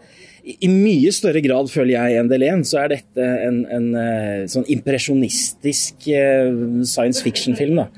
i 0.49 0.71
mye 0.71 1.11
større 1.13 1.43
grad, 1.45 1.69
føler 1.69 1.97
jeg, 1.97 2.21
enn 2.21 2.31
del 2.31 2.47
1, 2.47 2.65
så 2.69 2.81
er 2.85 2.95
dette 2.95 3.29
en, 3.49 3.61
en, 3.67 3.91
en 3.91 4.01
eh, 4.01 4.47
sånn 4.49 4.67
impresjonistisk 4.71 6.09
science 6.09 7.25
fiction-film. 7.25 7.83
da. 7.83 7.89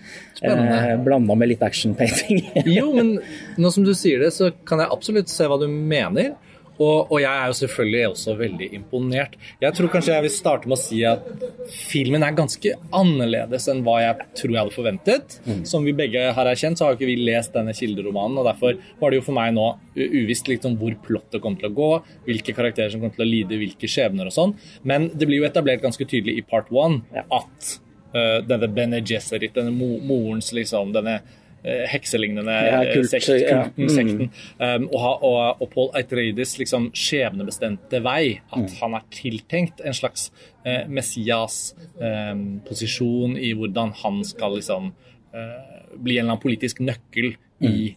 Eh, 0.42 0.96
Blanda 1.06 1.36
med 1.36 1.52
litt 1.52 1.62
action-painting. 1.62 2.42
jo, 2.66 2.90
men 2.96 3.14
nå 3.62 3.72
som 3.74 3.86
du 3.86 3.94
sier 3.98 4.24
det, 4.24 4.32
så 4.34 4.50
kan 4.66 4.82
jeg 4.82 4.94
absolutt 4.94 5.30
se 5.32 5.48
hva 5.48 5.60
du 5.62 5.68
mener. 5.70 6.34
Og, 6.82 7.12
og, 7.12 7.18
jeg 7.22 7.30
er 7.30 7.52
jo 7.52 7.58
selvfølgelig 7.60 8.02
også 8.10 8.36
veldig 8.40 8.68
imponert. 8.78 9.36
Jeg 9.62 9.78
tror 9.78 9.92
kanskje 9.94 10.16
jeg 10.16 10.26
vil 10.26 10.34
starte 10.34 10.70
med 10.70 10.78
å 10.78 10.82
si 10.82 11.02
at 11.06 11.28
filmen 11.70 12.26
er 12.26 12.38
ganske 12.38 12.74
annerledes 12.98 13.68
enn 13.72 13.84
hva 13.86 14.00
jeg 14.02 14.28
tror 14.40 14.54
jeg 14.56 14.62
hadde 14.64 14.76
forventet. 14.76 15.38
Mm. 15.46 15.62
Som 15.70 15.86
vi 15.86 15.96
begge 15.98 16.24
har 16.36 16.50
erkjent, 16.50 16.80
så 16.80 16.88
har 16.88 16.98
ikke 16.98 17.10
vi 17.12 17.20
lest 17.22 17.54
denne 17.58 17.76
kilderomanen. 17.78 18.40
og 18.42 18.50
Derfor 18.50 18.80
var 19.02 19.12
det 19.12 19.22
jo 19.22 19.28
for 19.28 19.38
meg 19.38 19.54
nå 19.58 19.68
uvisst 19.96 20.50
liksom 20.50 20.80
hvor 20.82 20.96
plottet 21.06 21.44
kom 21.44 21.58
til 21.60 21.70
å 21.70 21.76
gå, 21.76 21.92
hvilke 22.26 22.56
karakterer 22.58 22.94
som 22.94 23.04
kom 23.04 23.14
til 23.14 23.26
å 23.26 23.30
lide 23.30 23.60
hvilke 23.62 23.90
skjebner 23.92 24.32
og 24.32 24.36
sånn. 24.36 24.56
Men 24.88 25.12
det 25.14 25.30
blir 25.30 25.44
jo 25.44 25.50
etablert 25.50 25.84
ganske 25.84 26.08
tydelig 26.08 26.40
i 26.40 26.48
part 26.48 26.72
one 26.74 27.04
at 27.22 27.76
uh, 28.16 28.40
denne 28.48 28.72
Bene 28.72 29.04
Gesserit, 29.06 29.54
denne 29.56 29.74
mo 29.76 29.98
morens 30.08 30.52
liksom, 30.56 30.96
denne 30.96 31.20
hekselignende 31.64 32.52
ja, 32.52 32.84
kult, 32.90 33.10
sekt, 33.12 33.26
kulten, 33.28 33.74
ja. 33.78 33.90
sekten. 33.94 34.32
Um, 34.58 34.88
og, 34.90 35.24
og, 35.28 35.62
og, 35.62 35.70
Paul 35.74 35.90
Eitreides 36.00 36.58
liksom 36.58 36.92
skjebnebestemte 36.98 38.02
vei, 38.06 38.42
at 38.50 38.66
mm. 38.66 38.76
han 38.80 38.94
er 38.98 39.04
tiltenkt 39.14 39.82
en 39.86 39.94
slags 39.98 40.22
uh, 40.66 40.84
Messias-posisjon 40.90 43.32
um, 43.36 43.38
i 43.38 43.54
hvordan 43.58 43.90
han 44.02 44.16
skal 44.28 44.52
liksom 44.60 44.84
bli 45.32 46.18
en 46.18 46.26
eller 46.26 46.34
annen 46.34 46.44
politisk 46.44 46.76
nøkkel 46.84 47.40
mm. 47.64 47.64
i 47.64 47.96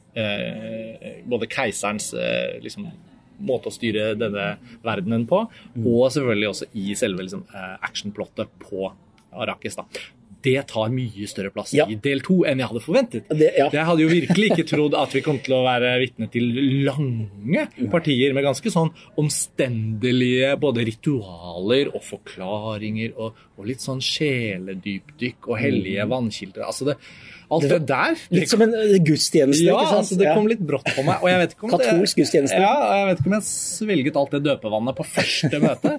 både 1.26 1.50
keiserens 1.50 2.14
liksom, 2.62 2.86
måte 3.42 3.66
å 3.72 3.74
styre 3.74 4.14
denne 4.14 4.54
verdenen 4.86 5.26
på, 5.26 5.50
mm. 5.74 5.82
og 5.82 6.14
selvfølgelig 6.14 6.48
også 6.52 6.66
i 6.78 6.94
selve 6.98 7.22
liksom, 7.26 7.42
actionplottet 7.82 8.46
på 8.62 8.86
Arrakis. 9.34 9.74
da 9.80 9.84
det 10.44 10.56
tar 10.70 10.92
mye 10.92 11.28
større 11.30 11.50
plass 11.54 11.72
ja. 11.76 11.86
i 11.90 11.96
del 12.00 12.22
to 12.24 12.42
enn 12.48 12.60
jeg 12.60 12.70
hadde 12.70 12.82
forventet. 12.84 13.28
Det, 13.32 13.50
ja. 13.58 13.68
Jeg 13.72 13.88
hadde 13.88 14.04
jo 14.04 14.10
virkelig 14.12 14.50
ikke 14.52 14.66
trodd 14.68 14.96
at 14.98 15.14
vi 15.16 15.22
kom 15.24 15.40
til 15.44 15.56
å 15.56 15.62
være 15.64 15.94
vitne 16.02 16.28
til 16.32 16.50
lange 16.86 17.66
partier 17.92 18.34
med 18.36 18.46
ganske 18.46 18.72
sånn 18.72 18.92
omstendelige 19.20 20.54
både 20.60 20.86
ritualer 20.88 21.92
og 21.94 22.02
forklaringer 22.04 23.14
og, 23.16 23.44
og 23.56 23.70
litt 23.70 23.84
sånn 23.84 24.02
sjeledypdykk 24.04 25.48
og 25.50 25.60
hellige 25.60 26.04
mm. 26.04 26.12
vannkilder. 26.12 26.66
Altså 26.68 26.90
det, 26.90 26.98
Alt 27.52 27.66
det 27.68 27.80
der 27.88 28.14
det 28.16 28.40
Litt 28.40 28.52
som 28.52 28.62
en 28.64 28.72
eh, 28.76 28.96
gudstjeneste? 29.04 29.66
Ja, 29.66 29.76
altså, 29.98 30.16
det 30.18 30.30
kom 30.32 30.48
litt 30.50 30.62
brått 30.64 30.88
på 30.96 31.04
meg. 31.06 31.20
Og 31.22 31.30
jeg 31.30 31.42
vet 31.42 31.56
ikke 31.56 31.68
om 31.68 31.74
Katolsk 31.74 32.20
gudstjeneste? 32.20 32.60
Ja, 32.60 32.72
og 32.72 32.94
jeg 32.98 33.08
vet 33.10 33.20
ikke 33.20 33.30
om 33.30 33.36
jeg 33.36 33.46
svelget 33.50 34.20
alt 34.20 34.36
det 34.36 34.42
døpevannet 34.46 34.98
på 34.98 35.06
første 35.14 35.60
møte. 35.62 35.96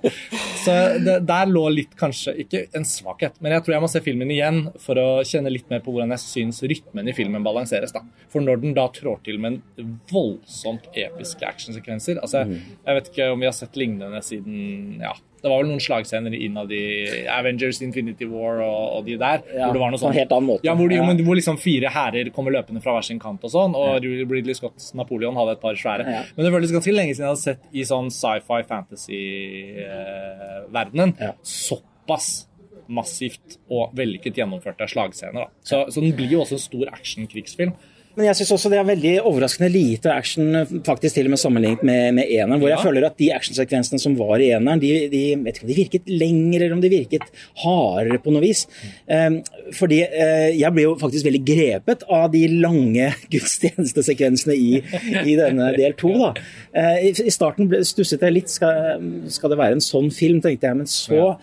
Så 0.65 0.75
det, 1.05 1.17
der 1.29 1.51
lå 1.51 1.63
litt 1.73 1.93
kanskje 1.99 2.33
Ikke 2.45 2.65
en 2.77 2.87
svakhet, 2.87 3.37
men 3.43 3.55
jeg 3.55 3.65
tror 3.65 3.75
jeg 3.75 3.85
må 3.85 3.89
se 3.91 4.01
filmen 4.05 4.31
igjen 4.33 4.61
for 4.81 4.99
å 4.99 5.07
kjenne 5.27 5.53
litt 5.53 5.69
mer 5.71 5.83
på 5.85 5.93
hvordan 5.93 6.15
jeg 6.15 6.23
syns 6.23 6.63
rytmen 6.65 7.11
i 7.11 7.15
filmen 7.17 7.45
balanseres. 7.45 7.93
da. 7.95 8.03
For 8.31 8.43
når 8.43 8.63
den 8.63 8.75
da 8.77 8.87
trår 8.93 9.21
til 9.25 9.39
med 9.41 9.61
en 9.79 9.93
voldsomt 10.11 10.89
episke 10.91 11.45
actionsekvenser 11.47 12.19
altså, 12.21 12.43
jeg, 12.43 12.55
mm. 12.57 12.75
jeg 12.87 12.99
vet 12.99 13.09
ikke 13.11 13.29
om 13.33 13.41
vi 13.41 13.49
har 13.49 13.55
sett 13.55 13.79
lignende 13.79 14.21
siden 14.25 15.01
ja, 15.03 15.13
det 15.45 15.51
var 15.51 15.59
vel 15.61 15.67
noen 15.69 15.81
slagscener 15.83 16.33
innad 16.33 16.71
i 16.73 17.27
Avengers, 17.29 17.77
Infinity 17.85 18.25
War 18.25 18.63
og, 18.65 18.97
og 18.97 19.03
de 19.05 19.13
der. 19.21 19.43
Ja, 19.53 19.67
hvor 19.67 19.77
det 19.77 19.81
var 19.83 19.91
noe 19.93 20.01
sånn, 20.01 20.15
helt 20.17 20.31
annen 20.33 20.49
måte. 20.49 20.65
Ja, 20.65 20.73
hvor, 20.79 20.89
de, 20.89 20.95
ja. 20.97 21.05
hvor 21.27 21.37
liksom 21.37 21.59
fire 21.61 21.91
hærer 21.93 22.31
kommer 22.33 22.49
løpende 22.55 22.81
fra 22.81 22.95
hver 22.95 23.05
sin 23.05 23.21
kant 23.21 23.45
og 23.45 23.51
sånn. 23.53 23.77
Og 23.77 24.01
ja. 24.01 24.25
Ridley 24.25 24.57
Scotts 24.57 24.97
Napoleon 24.97 25.37
hadde 25.37 25.53
et 25.53 25.61
par 25.61 25.77
svære. 25.77 26.01
Ja. 26.09 26.25
Men 26.33 26.41
det 26.47 26.49
føltes 26.55 26.73
ganske 26.73 26.89
lenge 26.95 27.13
siden 27.13 27.27
jeg 27.27 27.33
hadde 27.35 27.45
sett 27.45 27.61
i 27.69 27.85
sånn 27.85 28.09
sci-fi 28.15 28.65
fantasy-verdenen. 28.71 31.13
Eh, 31.21 31.37
såpass 31.45 32.49
massivt 32.89 33.61
og 33.69 33.93
vellykket 33.97 34.37
gjennomførte 34.41 34.87
slagscener. 34.89 35.45
Da. 35.45 35.49
Så, 35.61 35.85
så 35.93 36.01
den 36.01 36.17
blir 36.17 36.29
jo 36.33 36.41
også 36.41 36.57
en 36.57 36.65
stor 36.65 36.89
action-krigsfilm. 36.97 37.77
Men 38.15 38.29
jeg 38.29 38.37
syns 38.39 38.53
også 38.55 38.69
det 38.71 38.77
er 38.79 38.87
veldig 38.87 39.13
overraskende 39.27 39.69
lite 39.73 40.11
action, 40.13 40.53
faktisk 40.87 41.17
til 41.17 41.27
og 41.27 41.33
med 41.33 41.41
sammenlignet 41.41 41.83
med, 41.83 42.13
med 42.19 42.29
eneren. 42.31 42.61
Hvor 42.61 42.69
ja. 42.71 42.77
jeg 42.77 42.87
føler 42.87 43.07
at 43.07 43.17
de 43.19 43.29
actionsekvensene 43.35 43.99
som 44.01 44.15
var 44.19 44.39
i 44.39 44.51
eneren, 44.55 44.79
de, 44.79 44.91
de, 45.11 45.23
vet 45.43 45.59
ikke 45.59 45.67
om 45.67 45.71
de 45.71 45.79
virket 45.79 46.11
lenger 46.23 46.65
eller 46.65 46.75
om 46.77 46.83
de 46.83 46.91
virket 46.93 47.25
hardere 47.63 48.21
på 48.23 48.35
noe 48.35 48.43
vis. 48.45 48.65
Um, 49.09 49.41
fordi 49.75 49.99
uh, 50.07 50.51
jeg 50.55 50.71
ble 50.75 50.85
jo 50.87 50.93
faktisk 51.01 51.27
veldig 51.27 51.43
grepet 51.47 52.05
av 52.19 52.29
de 52.33 52.45
lange 52.53 53.09
gudstjenestesekvensene 53.33 54.55
i, 54.55 54.79
i 55.25 55.35
denne 55.39 55.73
del 55.75 55.97
to. 55.99 56.13
Da. 56.21 56.31
Uh, 56.71 56.95
i, 57.09 57.11
I 57.11 57.35
starten 57.35 57.71
stusset 57.83 58.23
jeg 58.23 58.37
litt. 58.39 58.53
Skal, 58.55 59.03
skal, 59.33 59.51
det 59.51 59.59
være 59.59 59.75
en 59.75 59.83
sånn 59.83 60.07
film, 60.15 60.39
tenkte 60.43 60.71
jeg. 60.71 60.79
Men 60.79 60.89
så 60.91 61.19
ja 61.19 61.35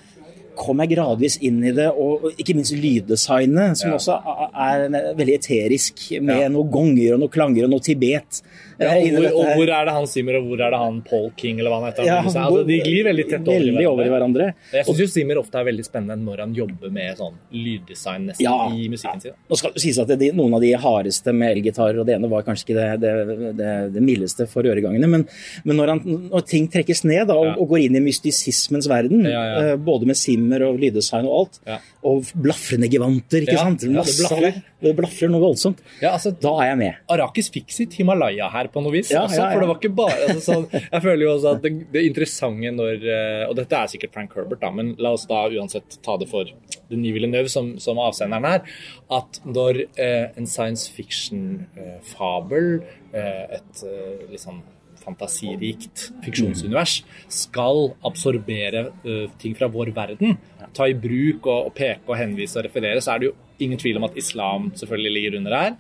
kom 0.59 0.83
jeg 0.83 0.93
gradvis 0.95 1.39
inn 1.45 1.63
i 1.65 1.73
det, 1.75 1.89
og 1.91 2.33
ikke 2.37 2.57
minst 2.59 2.75
lyddesignet, 2.77 3.79
som 3.81 3.93
ja. 3.93 3.99
også 3.99 4.19
er 4.67 5.15
veldig 5.19 5.37
eterisk, 5.39 6.05
med 6.21 6.45
ja. 6.47 6.51
noen 6.53 6.73
gonger 6.73 7.17
og 7.17 7.23
noen 7.25 7.33
klanger 7.33 7.67
og 7.67 7.73
noe 7.75 7.85
Tibet. 7.85 8.43
Ja, 8.83 8.95
hvor, 8.99 9.27
og, 9.31 9.51
hvor, 9.57 9.73
er 9.79 9.89
det 9.89 9.95
han 9.97 10.09
Simmer, 10.11 10.39
og 10.39 10.49
hvor 10.51 10.63
er 10.63 10.75
det 10.75 10.81
han 10.83 10.99
Paul 11.07 11.29
King, 11.39 11.61
eller 11.61 11.73
hva 11.73 11.81
han 11.81 11.89
heter? 11.91 12.09
Ja, 12.09 12.19
altså, 12.23 12.63
de 12.69 12.79
glir 12.85 13.07
veldig 13.09 13.27
tett 13.31 13.47
over, 13.47 13.67
veldig 13.69 13.87
over 13.91 14.09
i 14.09 14.13
hverandre. 14.13 14.49
Jeg 14.73 14.87
syns 14.89 15.03
jo 15.05 15.09
Simmer 15.13 15.41
ofte 15.43 15.61
er 15.61 15.69
veldig 15.69 15.87
spennende 15.87 16.19
når 16.23 16.45
han 16.45 16.57
jobber 16.57 16.93
med 16.95 17.21
sånn 17.21 17.39
lyddesign 17.55 18.29
nesten 18.31 18.47
ja, 18.47 18.57
i 18.73 18.89
musikken 18.93 19.23
sin. 19.25 19.37
Nå 19.51 19.59
skal 19.61 19.75
det 19.77 19.85
sies 19.85 20.01
at 20.03 20.13
det, 20.13 20.33
noen 20.37 20.57
av 20.59 20.65
de 20.65 20.73
hardeste 20.83 21.35
med 21.37 21.57
elgitarer, 21.57 22.03
og 22.03 22.09
det 22.09 22.17
ene 22.19 22.31
var 22.33 22.47
kanskje 22.47 22.69
ikke 22.69 22.79
det, 22.79 22.89
det, 23.03 23.49
det, 23.61 23.73
det 23.97 24.05
mildeste 24.05 24.49
for 24.51 24.67
øregangene, 24.69 25.11
men, 25.11 25.27
men 25.69 25.81
når, 25.81 25.95
han, 25.95 26.19
når, 26.33 26.47
ting 26.49 26.69
trekkes 26.73 27.05
ned 27.09 27.27
da, 27.31 27.39
og, 27.39 27.55
og, 27.57 27.69
går 27.73 27.87
inn 27.87 28.01
i 28.01 28.05
mystisismens 28.05 28.91
verden, 28.91 29.27
uh, 29.29 29.75
både 29.81 30.11
med 30.11 30.19
Simmer 30.19 30.67
og 30.69 30.81
lyddesign 30.83 31.29
og 31.29 31.39
alt, 31.43 31.63
og 32.03 32.33
blafrende 32.35 32.91
gevanter, 32.91 33.45
ikke 33.47 33.59
sant? 33.61 33.87
Masse, 33.93 34.19
det 34.19 34.29
blafrer. 34.29 34.63
Det 34.83 34.93
blafrer 34.99 35.31
noe 35.31 35.43
voldsomt. 35.45 35.83
Altså, 36.03 36.33
da 36.43 36.53
er 36.65 36.73
jeg 36.73 36.79
med. 36.81 37.03
Arrakis 37.15 37.51
fikk 37.55 37.71
sitt 37.75 37.95
Himalaya 37.99 38.49
her 38.51 38.72
på 38.73 38.83
noe 38.85 38.95
vis. 38.95 39.13
Ja, 39.13 39.25
altså, 39.27 39.41
ja, 39.41 39.47
ja. 39.47 39.53
For 39.53 39.65
det 39.65 39.71
var 39.71 39.81
ikke 39.81 39.93
bare 39.97 40.27
altså, 40.27 40.43
sånn, 40.47 40.67
Jeg 40.73 41.05
føler 41.05 41.25
jo 41.27 41.31
også 41.35 41.55
at 41.57 41.63
det, 41.65 41.73
det 41.95 42.05
interessante 42.09 42.73
når 42.77 43.07
eh, 43.15 43.45
Og 43.49 43.57
dette 43.59 43.79
er 43.79 43.93
sikkert 43.93 44.15
Frank 44.17 44.37
Herbert, 44.37 44.63
da, 44.63 44.73
men 44.75 44.95
la 45.03 45.15
oss 45.17 45.27
da 45.31 45.45
uansett 45.53 45.99
ta 46.05 46.17
det 46.21 46.29
for 46.33 46.51
Denis 46.91 47.17
Villeneuve 47.17 47.53
som, 47.53 47.75
som 47.83 48.01
avsenderen 48.03 48.49
her. 48.49 48.77
At 49.13 49.41
når 49.45 49.85
eh, 50.01 50.29
en 50.39 50.49
science 50.49 50.91
fiction-fabel, 50.93 52.71
eh, 53.13 53.59
et 53.59 53.85
eh, 53.89 54.29
liksom 54.33 54.63
fantasirikt 55.03 56.09
fiksjonsunivers 56.23 57.01
skal 57.33 57.89
absorbere 58.07 58.85
uh, 59.03 59.25
ting 59.43 59.57
fra 59.59 59.67
vår 59.73 59.91
verden, 59.97 60.37
ta 60.77 60.87
i 60.89 60.95
bruk 60.95 61.49
og, 61.49 61.71
og, 61.71 61.73
peke 61.75 62.07
og 62.07 62.19
henvise 62.21 62.61
og 62.61 62.69
referere, 62.69 63.03
så 63.03 63.15
er 63.15 63.23
det 63.23 63.31
jo 63.33 63.39
ingen 63.67 63.81
tvil 63.83 63.99
om 63.99 64.07
at 64.07 64.19
islam 64.21 64.71
selvfølgelig 64.79 65.15
ligger 65.17 65.41
under 65.41 65.59
her. 65.59 65.75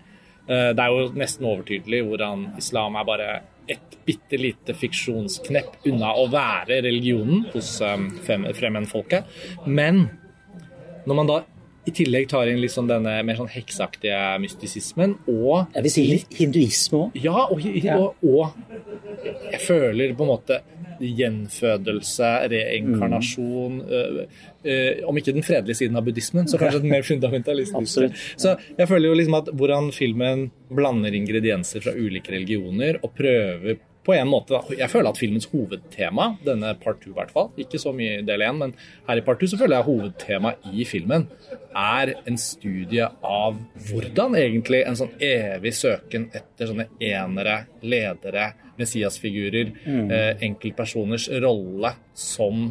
Eh, 0.49 0.71
det 0.75 0.83
er 0.83 0.91
jo 0.93 1.11
nesten 1.19 1.49
overtydelig 1.49 2.03
hvordan 2.09 2.49
islam 2.61 2.99
er 2.99 3.09
bare 3.09 3.31
et 3.71 3.97
bitte 4.07 4.39
lite 4.41 4.75
fiksjonsknepp 4.75 5.87
unna 5.87 6.17
å 6.19 6.27
være 6.33 6.81
religionen 6.83 7.45
hos 7.53 7.77
um, 7.87 8.09
fremmedfolket. 8.27 9.29
Men 9.71 10.09
når 11.07 11.19
man 11.19 11.31
da 11.31 11.37
i 11.87 11.93
tillegg 11.95 12.29
tar 12.31 12.51
inn 12.51 12.61
liksom 12.63 12.87
denne 12.91 13.15
mer 13.27 13.39
sånn 13.39 13.51
heksaktige 13.51 14.19
mystisismen 14.43 15.17
og 15.31 15.73
Jeg 15.75 15.87
vil 15.87 15.95
si 15.95 16.05
litt 16.07 16.37
hinduisme 16.39 17.01
òg. 17.07 17.17
Ja, 17.25 17.47
og, 17.51 17.65
og, 17.97 18.23
og, 18.23 19.33
jeg 19.51 19.63
føler 19.63 20.15
på 20.19 20.27
en 20.27 20.31
måte 20.31 20.61
gjenfødelse, 21.03 22.31
reinkarnasjon 22.53 23.79
mm. 23.81 23.93
øh, 23.93 24.25
øh, 24.65 25.09
Om 25.09 25.21
ikke 25.21 25.35
den 25.37 25.47
fredelige 25.47 25.83
siden 25.83 25.97
av 25.97 26.07
buddhismen, 26.07 26.49
så 26.49 26.59
kanskje 26.61 26.83
den 26.85 26.93
mer 26.95 27.07
fundamentalistiske. 27.07 28.11
Så 28.37 28.57
jeg 28.79 28.89
føler 28.89 29.09
jo 29.09 29.21
liksom 29.21 29.39
at 29.41 29.53
hvordan 29.53 29.93
filmen 29.93 30.51
blander 30.73 31.15
ingredienser 31.15 31.85
fra 31.85 31.97
ulike 31.97 32.33
religioner 32.33 33.01
og 33.03 33.17
prøver 33.19 33.81
på 34.03 34.15
en 34.15 34.29
måte, 34.29 34.59
Jeg 34.79 34.91
føler 34.91 35.11
at 35.11 35.19
filmens 35.19 35.47
hovedtema, 35.53 36.37
denne 36.45 36.75
part 36.83 37.01
2 37.05 37.11
i 37.11 37.15
hvert 37.15 37.31
fall, 37.31 37.51
ikke 37.59 37.79
så 37.79 37.93
mye 37.95 38.19
i 38.19 38.25
del 38.27 38.43
1, 38.43 38.57
men 38.59 38.75
her 39.09 39.21
i 39.21 39.25
part 39.27 39.39
2 39.41 39.53
så 39.53 39.59
føler 39.61 39.79
jeg 39.79 39.87
hovedtemaet 39.87 40.73
i 40.73 40.87
filmen 40.89 41.29
er 41.77 42.15
en 42.29 42.39
studie 42.39 43.07
av 43.23 43.61
hvordan 43.89 44.37
egentlig 44.39 44.83
en 44.87 44.99
sånn 44.99 45.15
evig 45.23 45.75
søken 45.79 46.29
etter 46.35 46.69
sånne 46.69 46.89
enere, 46.99 47.63
ledere, 47.83 48.53
messiasfigurer, 48.79 49.73
mm. 49.85 50.11
eh, 50.11 50.45
enkeltpersoners 50.49 51.29
rolle 51.43 51.95
som 52.15 52.71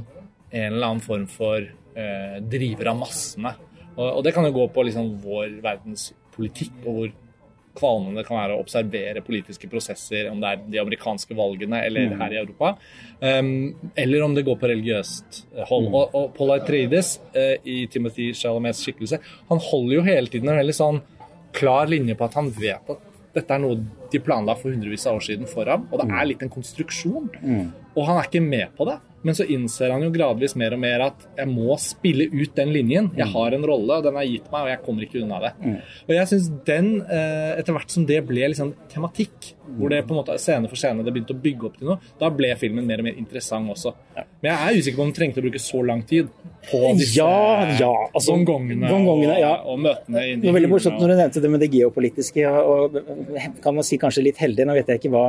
en 0.51 0.73
eller 0.73 0.87
annen 0.87 1.03
form 1.03 1.27
for 1.31 1.61
eh, 1.61 2.37
driver 2.43 2.91
av 2.91 3.01
massene. 3.03 3.53
Og, 3.95 4.07
og, 4.07 4.21
det 4.25 4.33
kan 4.35 4.47
jo 4.47 4.55
gå 4.55 4.67
på 4.73 4.85
liksom 4.87 5.13
vår 5.23 5.59
verdens 5.63 6.11
politikk 6.35 6.85
og 6.85 6.95
hvor 6.95 7.11
kvalmende 7.77 8.19
det 8.19 8.27
kan 8.27 8.35
være 8.35 8.55
å 8.55 8.63
observere 8.63 9.23
politiske 9.23 9.69
prosesser, 9.71 10.27
om 10.31 10.41
det 10.41 10.49
er 10.49 10.63
de 10.73 10.81
amerikanske 10.81 11.35
valgene 11.37 11.79
eller 11.85 12.09
mm. 12.11 12.17
her 12.19 12.35
i 12.35 12.39
Europa. 12.41 12.73
Um, 13.21 13.91
eller 13.95 14.25
om 14.25 14.35
det 14.35 14.43
går 14.47 14.57
på 14.59 14.71
religiøst 14.71 15.41
hold. 15.69 15.87
Mm. 15.87 15.95
Og, 15.95 16.17
og 16.19 16.33
Paul 16.35 16.55
Atreides 16.57 17.13
eh, 17.31 17.55
i 17.63 17.77
Timothy 17.91 18.31
Chalamets 18.37 18.83
skikkelse, 18.83 19.21
han 19.49 19.63
holder 19.69 19.97
jo 19.97 20.05
hele 20.09 20.33
tiden 20.33 20.51
en 20.51 20.59
veldig 20.59 20.77
sånn 20.77 20.99
klar 21.55 21.87
linje 21.91 22.17
på 22.19 22.27
at 22.27 22.37
han 22.39 22.51
vet 22.55 22.91
at 22.91 23.07
dette 23.35 23.55
er 23.55 23.61
noe 23.63 23.77
de 24.11 24.19
planla 24.23 24.57
for 24.59 24.73
hundrevis 24.73 25.05
av 25.07 25.19
år 25.19 25.25
siden 25.29 25.49
for 25.49 25.69
ham, 25.71 25.87
og 25.91 26.01
det 26.01 26.07
er 26.11 26.27
litt 26.27 26.43
en 26.43 26.51
konstruksjon. 26.51 27.29
Mm. 27.39 27.69
Og 27.95 28.07
han 28.07 28.19
er 28.19 28.27
ikke 28.27 28.43
med 28.43 28.73
på 28.77 28.87
det. 28.89 28.97
Men 29.27 29.37
så 29.37 29.45
innser 29.45 29.93
han 29.93 30.05
jo 30.05 30.11
gradvis 30.13 30.55
mer 30.59 30.75
og 30.75 30.81
mer 30.81 31.05
at 31.07 31.25
jeg 31.37 31.49
må 31.51 31.75
spille 31.81 32.27
ut 32.31 32.55
den 32.57 32.73
linjen. 32.73 33.11
Jeg 33.17 33.27
mm. 33.29 33.33
har 33.35 33.57
en 33.57 33.67
rolle, 33.69 33.99
og 33.99 34.07
den 34.07 34.19
er 34.19 34.27
gitt 34.29 34.49
meg, 34.51 34.65
og 34.65 34.71
jeg 34.73 34.83
kommer 34.85 35.07
ikke 35.07 35.21
unna 35.21 35.41
det. 35.45 35.53
Mm. 35.61 35.79
Og 36.07 36.13
jeg 36.17 36.31
syns 36.31 36.51
den, 36.67 36.91
eh, 37.05 37.51
etter 37.61 37.77
hvert 37.77 37.93
som 37.93 38.07
det 38.09 38.21
ble 38.27 38.51
liksom 38.53 38.73
tematikk, 38.91 39.53
hvor 39.77 39.91
det 39.91 40.01
på 40.07 40.15
en 40.15 40.19
måte 40.21 40.37
scene 40.41 40.69
for 40.69 40.79
scene 40.79 41.05
det 41.05 41.13
begynte 41.13 41.35
å 41.35 41.41
bygge 41.41 41.67
opp 41.67 41.77
til 41.79 41.91
noe, 41.91 42.13
da 42.19 42.29
ble 42.33 42.49
filmen 42.59 42.87
mer 42.87 43.01
og 43.01 43.07
mer 43.07 43.19
interessant 43.19 43.71
også. 43.71 43.93
Men 44.41 44.49
jeg 44.49 44.57
er 44.57 44.79
usikker 44.79 44.97
på 44.97 45.05
om 45.05 45.11
den 45.11 45.17
trengte 45.17 45.41
å 45.41 45.45
bruke 45.45 45.61
så 45.61 45.83
lang 45.85 46.01
tid 46.07 46.31
på 46.67 46.79
disse 46.97 47.17
ja, 47.17 47.75
ja, 47.79 47.91
altså, 48.11 48.35
gongongene, 48.45 48.89
og, 48.91 49.23
ja. 49.41 49.53
og, 49.65 49.79
møtene 49.81 50.25
Det 50.41 50.49
var 50.49 50.57
veldig 50.59 50.69
morsomt 50.69 50.99
når 51.01 51.13
du 51.13 51.15
nevnte 51.17 51.43
det 51.43 51.51
med 51.53 51.63
det 51.63 51.69
geopolitiske, 51.73 52.51
og, 52.61 52.97
kan 53.63 53.77
man 53.77 53.87
si 53.87 53.97
kanskje 54.01 54.25
litt 54.27 54.41
heldig, 54.41 54.67
nå 54.67 54.75
vet 54.77 54.91
jeg 54.91 55.01
ikke 55.01 55.13
hva 55.13 55.23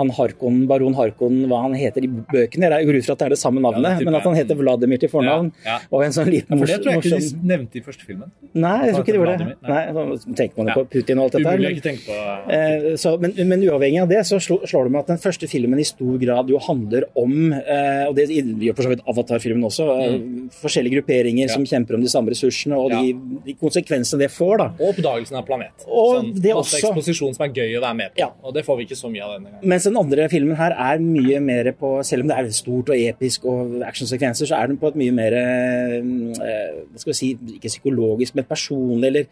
han 0.00 0.12
Harkon, 0.18 0.64
baron 0.70 0.96
Harkon 0.98 1.44
hva 1.50 1.62
han 1.64 1.76
heter 1.78 2.04
i 2.04 2.10
bøkene, 2.10 2.72
jeg 2.74 2.90
går 2.90 2.98
ut 3.00 3.08
fra 3.08 3.16
at 3.16 3.24
det 3.24 3.28
er 3.28 3.33
det 3.34 3.40
samme 3.42 3.62
navnet, 3.64 4.02
men 4.06 4.18
at 4.18 4.26
han 4.26 4.38
heter 4.38 4.58
Vladimir 4.58 5.02
til 5.02 5.12
fornavn. 5.12 5.52
Og 5.90 6.06
en 6.06 6.14
sånn 6.14 6.30
liten 6.30 6.58
morsom... 6.58 6.64
For 6.64 6.72
det 6.72 6.80
tror 6.84 6.94
jeg 6.94 7.04
ikke 7.04 7.20
de 7.20 7.52
nevnte 7.54 7.80
i 7.80 7.84
første 7.84 8.06
filmen. 8.06 8.32
Nei, 8.54 8.76
jeg 8.88 8.94
tror 8.94 9.04
ikke 9.04 9.14
de 9.14 9.20
gjorde 9.20 9.36
det. 9.40 9.56
Nei, 9.68 9.82
Nei 9.94 10.34
tenker 10.38 10.60
man 10.60 10.70
jo 10.70 10.76
på 10.80 10.84
Putin 10.94 11.20
og 11.20 11.28
alt 11.28 11.36
dette 11.36 11.50
her. 11.50 11.62
Men, 11.64 12.54
eh, 12.54 12.86
så, 13.00 13.14
men, 13.20 13.34
men, 13.48 13.64
uavhengig 13.66 14.02
av 14.02 14.10
det, 14.10 14.20
så 14.28 14.38
slår 14.42 14.88
det 14.88 14.94
meg 14.94 15.02
at 15.02 15.12
den 15.14 15.20
første 15.22 15.48
filmen 15.50 15.80
i 15.80 15.86
stor 15.88 16.18
grad 16.20 16.50
jo 16.52 16.60
handler 16.62 17.06
om, 17.18 17.34
eh, 17.52 18.04
og 18.08 18.14
det 18.18 18.28
gjør 18.30 18.76
for 18.76 18.86
så 18.86 18.92
vidt 18.92 19.04
Avatar-filmen 19.10 19.66
også, 19.68 19.88
eh, 19.94 20.16
mm. 20.20 20.50
forskjellige 20.60 21.00
grupperinger 21.00 21.48
ja. 21.48 21.52
som 21.52 21.66
kjemper 21.68 21.98
om 21.98 22.04
de 22.04 22.12
samme 22.12 22.34
ressursene, 22.34 22.78
og 22.78 22.94
de, 22.94 23.14
de, 23.46 23.56
konsekvensene 23.60 24.24
det 24.24 24.30
får. 24.34 24.54
da. 24.62 24.68
Og 24.78 24.92
oppdagelsen 24.92 25.40
av 25.40 25.46
planet. 25.48 25.86
Og 25.88 26.18
sånn, 26.18 26.32
det 26.44 26.54
også. 26.54 26.80
eksposisjon 26.82 27.36
som 27.36 27.46
er 27.48 27.54
gøy 27.54 27.78
å 27.80 27.84
være 27.84 27.98
med 28.00 28.14
på. 28.14 28.22
Ja. 28.22 28.30
Og 28.44 28.56
det 28.56 28.64
får 28.66 28.80
vi 28.80 28.88
ikke 28.88 28.98
så 28.98 29.10
mye 29.12 29.24
av 29.26 29.36
denne 29.36 29.52
gangen. 29.54 29.68
Mens 29.74 29.88
den 29.88 29.98
andre 30.00 30.28
filmen 30.32 30.58
her 30.58 30.76
er 30.86 31.02
mye 31.02 31.42
mer 31.44 31.72
på, 31.78 31.96
selv 32.06 32.26
om 32.26 32.32
det 32.32 32.38
er 32.40 32.52
stort 32.54 32.92
og 32.92 32.98
episk 32.98 33.23
og 33.48 33.82
actionsekvenser, 33.86 34.46
så 34.46 34.58
er 34.58 34.70
den 34.70 34.78
på 34.80 34.90
et 34.90 34.98
mye 35.00 35.14
mer 35.14 35.36
eh, 35.38 35.98
hva 36.00 37.00
skal 37.00 37.12
vi 37.12 37.18
si, 37.18 37.30
ikke 37.56 37.72
psykologisk, 37.72 38.34
men 38.34 38.48
personlig, 38.48 39.10
eller 39.10 39.24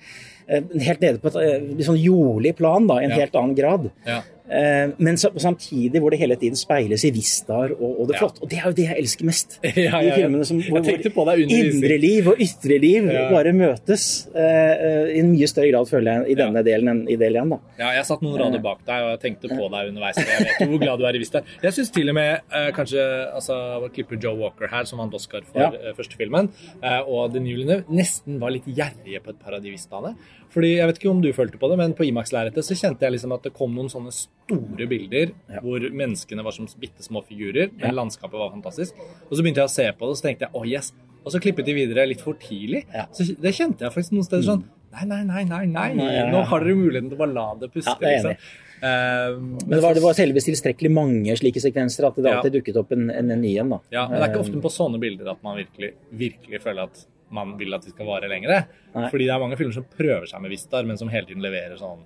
helt 0.49 1.03
nede 1.03 1.19
på 1.23 1.33
et 1.33 1.85
sånn 1.87 2.01
jordlig 2.01 2.57
plan, 2.59 2.87
da, 2.91 3.01
en 3.03 3.15
ja. 3.15 3.23
helt 3.23 3.37
annen 3.39 3.59
grad. 3.59 3.91
Ja. 4.09 4.23
Eh, 4.53 4.91
men 4.99 5.17
samtidig 5.17 6.01
hvor 6.03 6.13
det 6.13 6.19
hele 6.21 6.37
tiden 6.37 6.59
speiles 6.59 7.07
i 7.09 7.13
vistaer 7.15 7.73
og, 7.73 8.03
og, 8.03 8.09
det 8.11 8.19
flott. 8.19 8.41
Og 8.43 8.51
det 8.51 8.59
er 8.59 8.67
jo 8.69 8.75
det 8.77 8.87
jeg 8.89 8.99
elsker 9.01 9.29
mest 9.29 9.57
ja, 9.87 10.01
i 10.03 10.11
filmene. 10.13 10.45
Som, 10.49 10.61
hvor, 10.67 10.83
hvor 10.83 11.43
indreliv 11.43 12.33
og 12.35 12.43
ytreliv 12.43 13.09
bare 13.31 13.55
møtes 13.57 14.07
uh, 14.35 15.09
i 15.13 15.21
en 15.23 15.31
mye 15.33 15.49
større 15.51 15.71
grad, 15.71 15.89
føler 15.89 16.11
jeg, 16.11 16.35
i 16.35 16.39
denne 16.43 16.65
delen 16.67 16.93
enn 16.93 17.03
i 17.13 17.17
del 17.21 17.39
én. 17.41 17.55
Ja, 17.79 17.93
jeg 17.97 18.05
satt 18.09 18.25
noen 18.25 18.37
rader 18.41 18.63
bak 18.65 18.83
deg 18.89 19.07
og 19.07 19.15
jeg 19.15 19.23
tenkte 19.23 19.51
på 19.53 19.71
deg 19.73 19.93
underveis. 19.93 20.21
Jeg 20.21 20.47
vet 20.49 20.73
hvor 20.73 20.83
glad 20.83 21.01
du 21.01 21.09
er 21.09 21.19
i 21.19 21.23
vistaer. 21.23 21.57
Jeg 21.63 21.77
syns 21.79 21.95
til 21.95 22.13
og 22.13 22.19
med 22.19 22.45
uh, 22.53 22.69
kanskje 22.77 23.07
altså, 23.33 23.57
klipper 23.95 24.21
Joe 24.21 24.37
Walker 24.43 24.71
her, 24.73 24.89
som 24.89 25.01
vant 25.03 25.17
Oscar 25.17 25.47
for 25.49 25.79
uh, 25.79 25.93
første 25.97 26.19
filmen, 26.19 26.51
og 26.83 27.33
The 27.33 27.41
New 27.41 27.57
Villeneuve 27.57 27.93
nesten 27.93 28.39
var 28.43 28.53
litt 28.55 28.67
gjerrige 28.69 29.21
på 29.23 29.33
et 29.33 29.41
par 29.41 29.57
av 29.57 29.65
de 29.65 29.73
vistaene. 29.73 30.13
Fordi, 30.53 30.75
jeg 30.77 30.89
vet 30.89 30.99
ikke 31.01 31.11
om 31.11 31.23
du 31.25 31.31
følte 31.33 31.61
på 31.61 31.71
det, 31.71 31.79
men 31.81 31.95
på 31.97 32.05
Imax-lerretet 32.05 32.67
så 32.67 32.77
kjente 32.77 33.07
jeg 33.07 33.15
liksom 33.15 33.33
at 33.33 33.47
det 33.47 33.55
kom 33.57 33.73
noen 33.73 33.89
sånne 33.93 34.13
store 34.13 34.89
bilder 34.91 35.33
ja. 35.33 35.63
hvor 35.65 35.87
menneskene 35.89 36.45
var 36.45 36.57
som 36.57 36.69
bitte 36.81 37.05
små 37.05 37.23
figurer, 37.25 37.71
men 37.79 37.89
ja. 37.89 37.95
landskapet 37.97 38.37
var 38.37 38.53
fantastisk. 38.53 39.01
Og 39.31 39.33
så 39.33 39.41
begynte 39.41 39.65
jeg 39.65 39.71
å 39.71 39.73
se 39.73 39.89
på 39.97 40.05
det, 40.05 40.13
og 40.13 40.21
så 40.21 40.29
tenkte 40.29 40.49
jeg 40.49 40.59
oh 40.59 40.69
yes. 40.69 40.93
Og 41.23 41.33
så 41.33 41.41
klippet 41.41 41.69
de 41.69 41.77
videre 41.77 42.05
litt 42.11 42.21
for 42.25 42.37
tidlig. 42.43 42.83
Ja. 42.93 43.07
Så 43.15 43.25
det 43.41 43.55
kjente 43.57 43.87
jeg 43.87 43.95
faktisk 43.95 44.17
noen 44.19 44.29
steder 44.29 44.49
sånn 44.51 44.65
Nei, 44.93 45.07
nei, 45.09 45.23
nei, 45.25 45.43
nei, 45.49 45.63
nei. 45.73 46.25
nå 46.29 46.43
har 46.51 46.61
dere 46.61 46.75
muligheten 46.77 47.07
til 47.09 47.17
å 47.17 47.21
bare 47.23 47.33
la 47.33 47.47
det 47.63 47.71
puste. 47.73 47.95
liksom. 47.97 48.35
Uh, 48.83 49.39
men 49.39 49.71
det 49.71 49.81
var, 49.81 49.95
det 49.97 50.03
var 50.03 50.17
selvvis 50.19 50.49
tilstrekkelig 50.51 50.91
mange 50.93 51.37
slike 51.39 51.63
sekvenser 51.63 52.09
at 52.09 52.19
det 52.19 52.29
alltid 52.29 52.59
dukket 52.59 52.81
opp 52.81 52.93
en, 52.97 53.07
en, 53.15 53.31
en 53.31 53.41
ny 53.41 53.55
en. 53.63 53.73
da. 53.77 53.79
Ja, 53.95 54.05
men 54.11 54.19
det 54.19 54.27
er 54.27 54.33
ikke 54.35 54.43
ofte 54.43 54.61
på 54.65 54.73
sånne 54.75 55.01
bilder 55.01 55.33
at 55.33 55.41
man 55.47 55.57
virkelig, 55.63 55.95
virkelig 56.11 56.61
føler 56.65 56.91
at 56.91 57.05
man 57.35 57.55
vil 57.61 57.75
at 57.77 57.85
de 57.87 57.93
skal 57.95 58.09
vare 58.09 58.31
lenger. 58.31 58.67
Nei. 58.95 59.09
Fordi 59.13 59.29
det 59.29 59.35
er 59.35 59.43
mange 59.43 59.59
filmer 59.61 59.77
som 59.77 59.87
prøver 59.89 60.29
seg 60.31 60.43
med 60.45 60.53
Vistar, 60.53 60.89
men 60.89 61.01
som 61.01 61.11
hele 61.13 61.29
tiden 61.29 61.45
leverer 61.45 61.79
sånn 61.81 62.05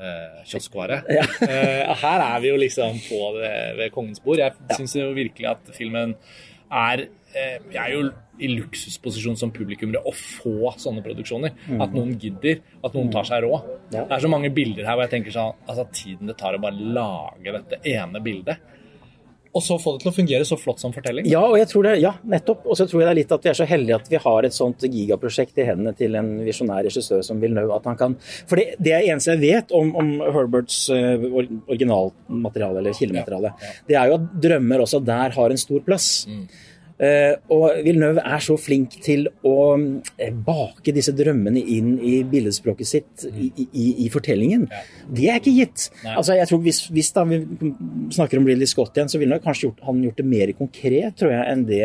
eh, 0.00 0.40
kioskvare. 0.48 1.02
Ja. 1.18 1.26
Eh, 1.46 1.92
her 2.02 2.24
er 2.26 2.42
vi 2.44 2.52
jo 2.52 2.58
liksom 2.60 3.00
på 3.08 3.20
det 3.38 3.54
ved 3.80 3.94
kongens 3.94 4.22
bord. 4.24 4.42
Jeg 4.42 4.78
syns 4.78 4.96
jo 4.98 5.10
virkelig 5.16 5.50
at 5.50 5.72
filmen 5.76 6.16
er 6.70 7.06
eh, 7.34 7.56
Jeg 7.72 7.80
er 7.82 7.94
jo 7.96 8.10
i 8.40 8.48
luksusposisjon 8.48 9.36
som 9.36 9.50
publikummere 9.52 10.00
å 10.08 10.12
få 10.16 10.70
sånne 10.80 11.02
produksjoner. 11.04 11.52
At 11.76 11.92
noen 11.92 12.14
gidder, 12.20 12.62
at 12.80 12.94
noen 12.96 13.10
tar 13.12 13.26
seg 13.28 13.44
råd. 13.44 13.66
Mm. 13.66 13.80
Ja. 13.92 14.04
Det 14.06 14.16
er 14.16 14.24
så 14.24 14.30
mange 14.32 14.50
bilder 14.56 14.86
her 14.88 14.96
hvor 14.96 15.04
jeg 15.04 15.12
tenker 15.18 15.34
sånn 15.34 15.58
Altså, 15.66 15.84
tiden 15.92 16.30
det 16.30 16.38
tar 16.40 16.56
å 16.56 16.62
bare 16.62 16.88
lage 16.96 17.56
dette 17.58 17.82
ene 17.90 18.22
bildet. 18.24 18.62
Og 19.50 19.64
så 19.66 19.76
få 19.82 19.96
det 19.96 20.04
til 20.04 20.10
å 20.12 20.14
fungere 20.14 20.46
så 20.46 20.54
flott 20.60 20.78
som 20.82 20.92
fortelling. 20.94 21.26
Ja, 21.26 21.42
og 21.42 21.56
jeg 21.58 21.66
tror 21.72 21.88
det, 21.88 21.96
ja, 21.98 22.12
nettopp. 22.22 22.62
Og 22.70 22.78
så 22.78 22.86
tror 22.86 23.02
jeg 23.02 23.08
det 23.08 23.14
er 23.14 23.18
litt 23.18 23.34
at 23.34 23.46
vi 23.46 23.50
er 23.50 23.58
så 23.58 23.66
heldige 23.66 23.98
at 23.98 24.10
vi 24.12 24.20
har 24.22 24.46
et 24.46 24.54
sånt 24.54 24.84
gigaprosjekt 24.86 25.58
i 25.58 25.66
hendene 25.66 25.94
til 25.98 26.14
en 26.20 26.30
visjonær 26.46 26.86
regissør 26.86 27.24
som 27.26 27.42
Villeneuve. 27.42 27.74
At 27.80 27.88
han 27.90 27.98
kan 27.98 28.16
For 28.22 28.60
det, 28.60 28.76
det 28.78 28.94
er 28.94 29.08
eneste 29.10 29.34
jeg 29.34 29.42
vet 29.42 29.74
om, 29.74 29.90
om 29.98 30.12
Herberts 30.22 30.84
eh, 30.94 31.26
originalmateriale, 31.34 32.78
eller 32.82 32.94
kildemateriale, 32.94 33.54
det 33.90 33.98
er 33.98 34.12
jo 34.12 34.18
at 34.20 34.28
drømmer 34.46 34.84
også 34.86 35.02
der 35.02 35.34
har 35.34 35.54
en 35.54 35.64
stor 35.66 35.82
plass. 35.86 36.10
Eh, 36.30 36.68
og 37.52 37.78
Villeneuve 37.84 38.20
er 38.20 38.42
så 38.44 38.56
flink 38.60 38.98
til 39.00 39.26
å 39.46 39.56
eh, 39.78 40.32
bake 40.32 40.92
disse 40.92 41.14
drømmene 41.16 41.62
inn 41.62 41.94
i 42.04 42.18
billedspråket 42.28 42.90
sitt 42.90 43.26
i, 43.30 43.48
i, 43.56 43.86
i 44.04 44.08
fortellingen. 44.12 44.66
Det 45.08 45.30
er 45.30 45.40
ikke 45.40 45.54
gitt. 45.56 45.88
Nei. 46.04 46.16
Altså, 46.20 46.36
jeg 46.36 46.50
tror 46.50 46.60
Hvis, 46.64 46.82
hvis 46.92 47.12
da 47.16 47.24
vi 47.24 47.40
snakker 48.12 48.40
om 48.40 48.48
Ridley 48.48 48.68
Scott 48.68 48.98
igjen, 48.98 49.08
så 49.08 49.20
ville 49.20 49.32
nok 49.32 49.46
kanskje 49.46 49.68
gjort, 49.68 49.84
han 49.86 50.02
gjort 50.04 50.20
det 50.20 50.28
mer 50.28 50.52
konkret 50.58 51.16
tror 51.20 51.32
jeg, 51.32 51.46
enn 51.48 51.64
det 51.68 51.84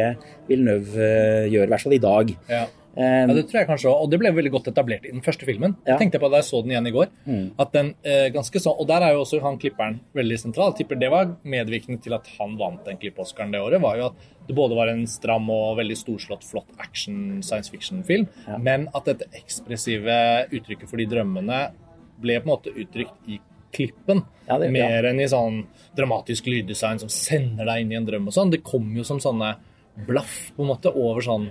Villeneuve 0.50 1.06
eh, 1.06 1.48
gjør, 1.54 1.70
i 1.70 1.74
hvert 1.74 1.86
fall 1.88 1.96
i 1.96 2.04
dag. 2.04 2.36
Ja. 2.52 2.66
Ja, 2.96 3.28
det 3.28 3.44
tror 3.50 3.60
jeg 3.60 3.68
kanskje 3.68 3.90
også, 3.92 4.02
og 4.04 4.10
det 4.12 4.20
ble 4.22 4.32
veldig 4.32 4.52
godt 4.52 4.68
etablert 4.72 5.06
i 5.06 5.12
den 5.12 5.22
første 5.22 5.46
filmen. 5.46 5.75
Ja. 5.86 5.98
Tenkte 5.98 6.16
jeg 6.16 6.22
på 6.24 6.30
da 6.32 6.38
jeg 6.38 6.46
så 6.48 6.62
den 6.64 6.72
igjen 6.72 6.88
i 6.88 6.92
går. 6.96 7.08
at 7.60 7.72
den 7.74 7.94
eh, 8.04 8.30
ganske 8.32 8.60
sånn, 8.62 8.78
Og 8.80 8.88
der 8.88 9.02
er 9.04 9.14
jo 9.14 9.22
også 9.25 9.42
han 9.42 9.58
klipperen 9.60 10.00
veldig 10.16 10.38
sentral. 10.40 10.74
Tipper 10.78 10.96
Det 11.00 11.10
var 11.12 11.36
medvirkende 11.44 12.02
til 12.02 12.14
at 12.14 12.28
han 12.40 12.56
vant 12.58 12.86
den 12.86 12.98
klipp-Oscaren 12.98 13.52
det 13.52 13.60
året. 13.62 13.82
var 13.82 13.98
jo 13.98 14.06
at 14.06 14.14
det 14.48 14.56
både 14.56 14.75
var 14.78 14.88
en 14.88 15.06
stram 15.08 15.50
og 15.50 15.78
veldig 15.78 15.98
storslått, 15.98 16.44
flott 16.46 16.68
action 16.80 17.42
science 17.42 17.70
fiction-film, 17.72 18.28
men 18.62 18.88
at 18.94 19.06
dette 19.06 19.25
ekspressive 19.34 20.48
uttrykket 20.54 20.88
for 20.90 20.98
de 21.02 21.08
drømmene 21.10 21.60
ble 22.22 22.38
på 22.40 22.46
en 22.48 22.52
måte 22.54 22.72
uttrykt 22.75 23.28
i 23.28 23.40
klippen. 23.75 24.22
Ja, 24.48 24.58
det- 24.58 24.68
ja. 24.68 24.72
mer 24.88 25.04
enn 25.10 25.20
i 25.20 25.25
sånn 25.28 25.66
dramatisk 25.98 26.46
lyddesign 26.46 27.00
som 27.00 27.10
sender 27.10 27.66
deg 27.66 27.82
inn 27.82 27.92
i 27.92 27.96
en 27.96 28.06
drøm 28.06 28.28
og 28.28 28.34
sånn. 28.34 28.52
Det 28.52 28.64
kom 28.64 28.96
jo 28.96 29.04
som 29.04 29.18
sånne 29.20 29.56
blaff 30.08 30.52
på 30.56 30.62
en 30.64 30.70
måte 30.70 30.94
over 30.96 31.22
sånn 31.22 31.50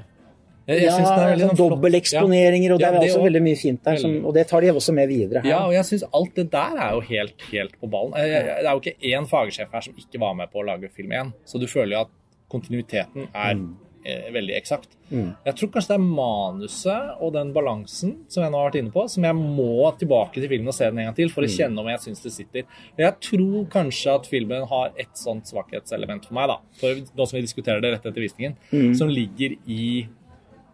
jeg, 0.67 0.79
jeg 0.81 0.85
ja, 0.87 0.97
det 0.97 1.25
er 1.25 1.39
sånn 1.49 1.57
sånn. 1.57 1.59
Dobbeleksponeringer, 1.75 2.73
og 2.75 2.81
Ja, 2.81 2.91
det 2.91 3.01
er 3.03 3.09
også 3.11 3.21
og, 3.21 3.27
veldig 3.29 3.43
mye 3.45 3.59
fint 3.61 3.83
der. 3.85 3.97
Som, 4.01 4.17
og 4.25 4.35
det 4.35 4.47
tar 4.49 4.61
de 4.65 4.73
også 4.73 4.95
med 4.97 5.09
videre 5.09 5.43
her. 5.45 5.51
Ja, 5.51 5.61
og 5.67 5.73
jeg 5.77 5.85
syns 5.85 6.05
alt 6.13 6.35
det 6.35 6.51
der 6.51 6.77
er 6.89 6.93
jo 6.95 7.01
helt, 7.11 7.47
helt 7.53 7.79
på 7.81 7.91
ballen. 7.91 8.13
Det 8.13 8.65
er 8.65 8.71
jo 8.73 8.81
ikke 8.81 8.97
én 9.15 9.27
fagsjef 9.29 9.71
her 9.73 9.81
som 9.89 9.95
ikke 9.95 10.21
var 10.21 10.35
med 10.35 10.51
på 10.53 10.63
å 10.63 10.67
lage 10.67 10.91
film 10.95 11.13
igjen. 11.13 11.33
Så 11.45 11.61
du 11.61 11.67
føler 11.67 11.99
jo 11.99 12.05
at 12.07 12.13
kontinuiteten 12.49 13.29
er 13.35 13.55
Mm. 13.55 13.77
eh, 14.07 14.31
veldig 14.33 14.55
eksakt. 14.61 14.89
Jeg 15.11 15.55
tror 15.57 15.69
kanskje 15.73 15.89
det 15.89 15.97
er 15.97 16.05
manuset 16.05 17.17
og 17.23 17.33
den 17.33 17.53
balansen 17.55 18.17
som 18.29 18.43
jeg 18.43 18.53
nå 18.53 18.59
har 18.59 18.71
vært 18.71 18.79
inne 18.83 18.93
på, 18.93 19.09
som 19.09 19.23
jeg 19.25 19.35
må 19.35 19.97
tilbake 19.99 20.35
til 20.35 20.49
filmen 20.49 20.69
og 20.69 20.75
se 20.75 20.85
den 20.91 20.99
en 20.99 21.07
gang 21.07 21.15
til 21.17 21.29
for 21.31 21.43
å 21.43 21.49
Mm. 21.49 21.57
kjenne 21.57 21.79
om 21.81 21.87
jeg 21.89 22.01
syns 22.01 22.23
det 22.23 22.33
sitter. 22.33 22.63
Jeg 22.99 23.15
tror 23.21 23.65
kanskje 23.71 24.15
at 24.15 24.27
filmen 24.27 24.67
har 24.67 24.93
et 24.99 25.15
sånt 25.15 25.45
svakhetselement 25.47 26.25
for 26.27 26.35
meg, 26.35 26.49
da. 26.49 26.59
For 26.81 26.95
nå 27.17 27.27
som 27.29 27.37
vi 27.39 27.43
diskuterer 27.47 27.81
det 27.81 27.93
rett 27.95 28.07
etter 28.07 28.21
visningen, 28.21 28.57
Mm. 28.73 28.95
som 28.97 29.09
ligger 29.09 29.57
i 29.67 30.07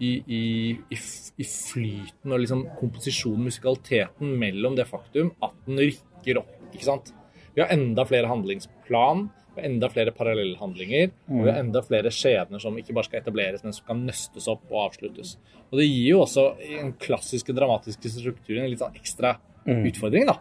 i, 0.00 0.12
i, 0.26 0.42
i, 0.90 1.44
flyten 1.44 2.32
og 2.32 2.40
liksom 2.42 2.64
komposisjonen, 2.78 3.48
musikaliteten, 3.50 4.32
mellom 4.40 4.78
det 4.78 4.88
faktum 4.88 5.34
at 5.44 5.56
den 5.66 5.82
rykker 5.82 6.40
opp. 6.40 6.54
ikke 6.72 6.86
sant? 6.86 7.12
Vi 7.54 7.62
har 7.62 7.72
enda 7.74 8.06
flere 8.08 8.30
handlingsplan, 8.30 9.26
vi 9.50 9.60
har 9.60 9.68
enda 9.68 9.90
flere 9.92 10.14
parallellhandlinger, 10.16 11.12
og 11.28 11.44
vi 11.44 11.50
har 11.50 11.60
enda 11.60 11.82
flere 11.84 12.12
skjebner 12.14 12.62
som 12.62 12.78
ikke 12.80 12.94
bare 12.96 13.10
skal 13.10 13.20
etableres, 13.20 13.64
men 13.66 13.76
som 13.76 13.88
kan 13.90 14.02
nøstes 14.06 14.48
opp 14.50 14.64
og 14.70 14.86
avsluttes. 14.86 15.36
Og 15.68 15.82
Det 15.82 15.88
gir 15.90 16.08
jo 16.14 16.24
også 16.24 16.46
i 16.64 16.74
den 16.78 16.94
klassiske 17.02 17.54
dramatiske 17.56 18.14
strukturen 18.16 18.64
en 18.64 18.72
litt 18.72 18.82
sånn 18.82 18.96
ekstra 18.96 19.36
utfordring. 19.66 20.26
da. 20.26 20.38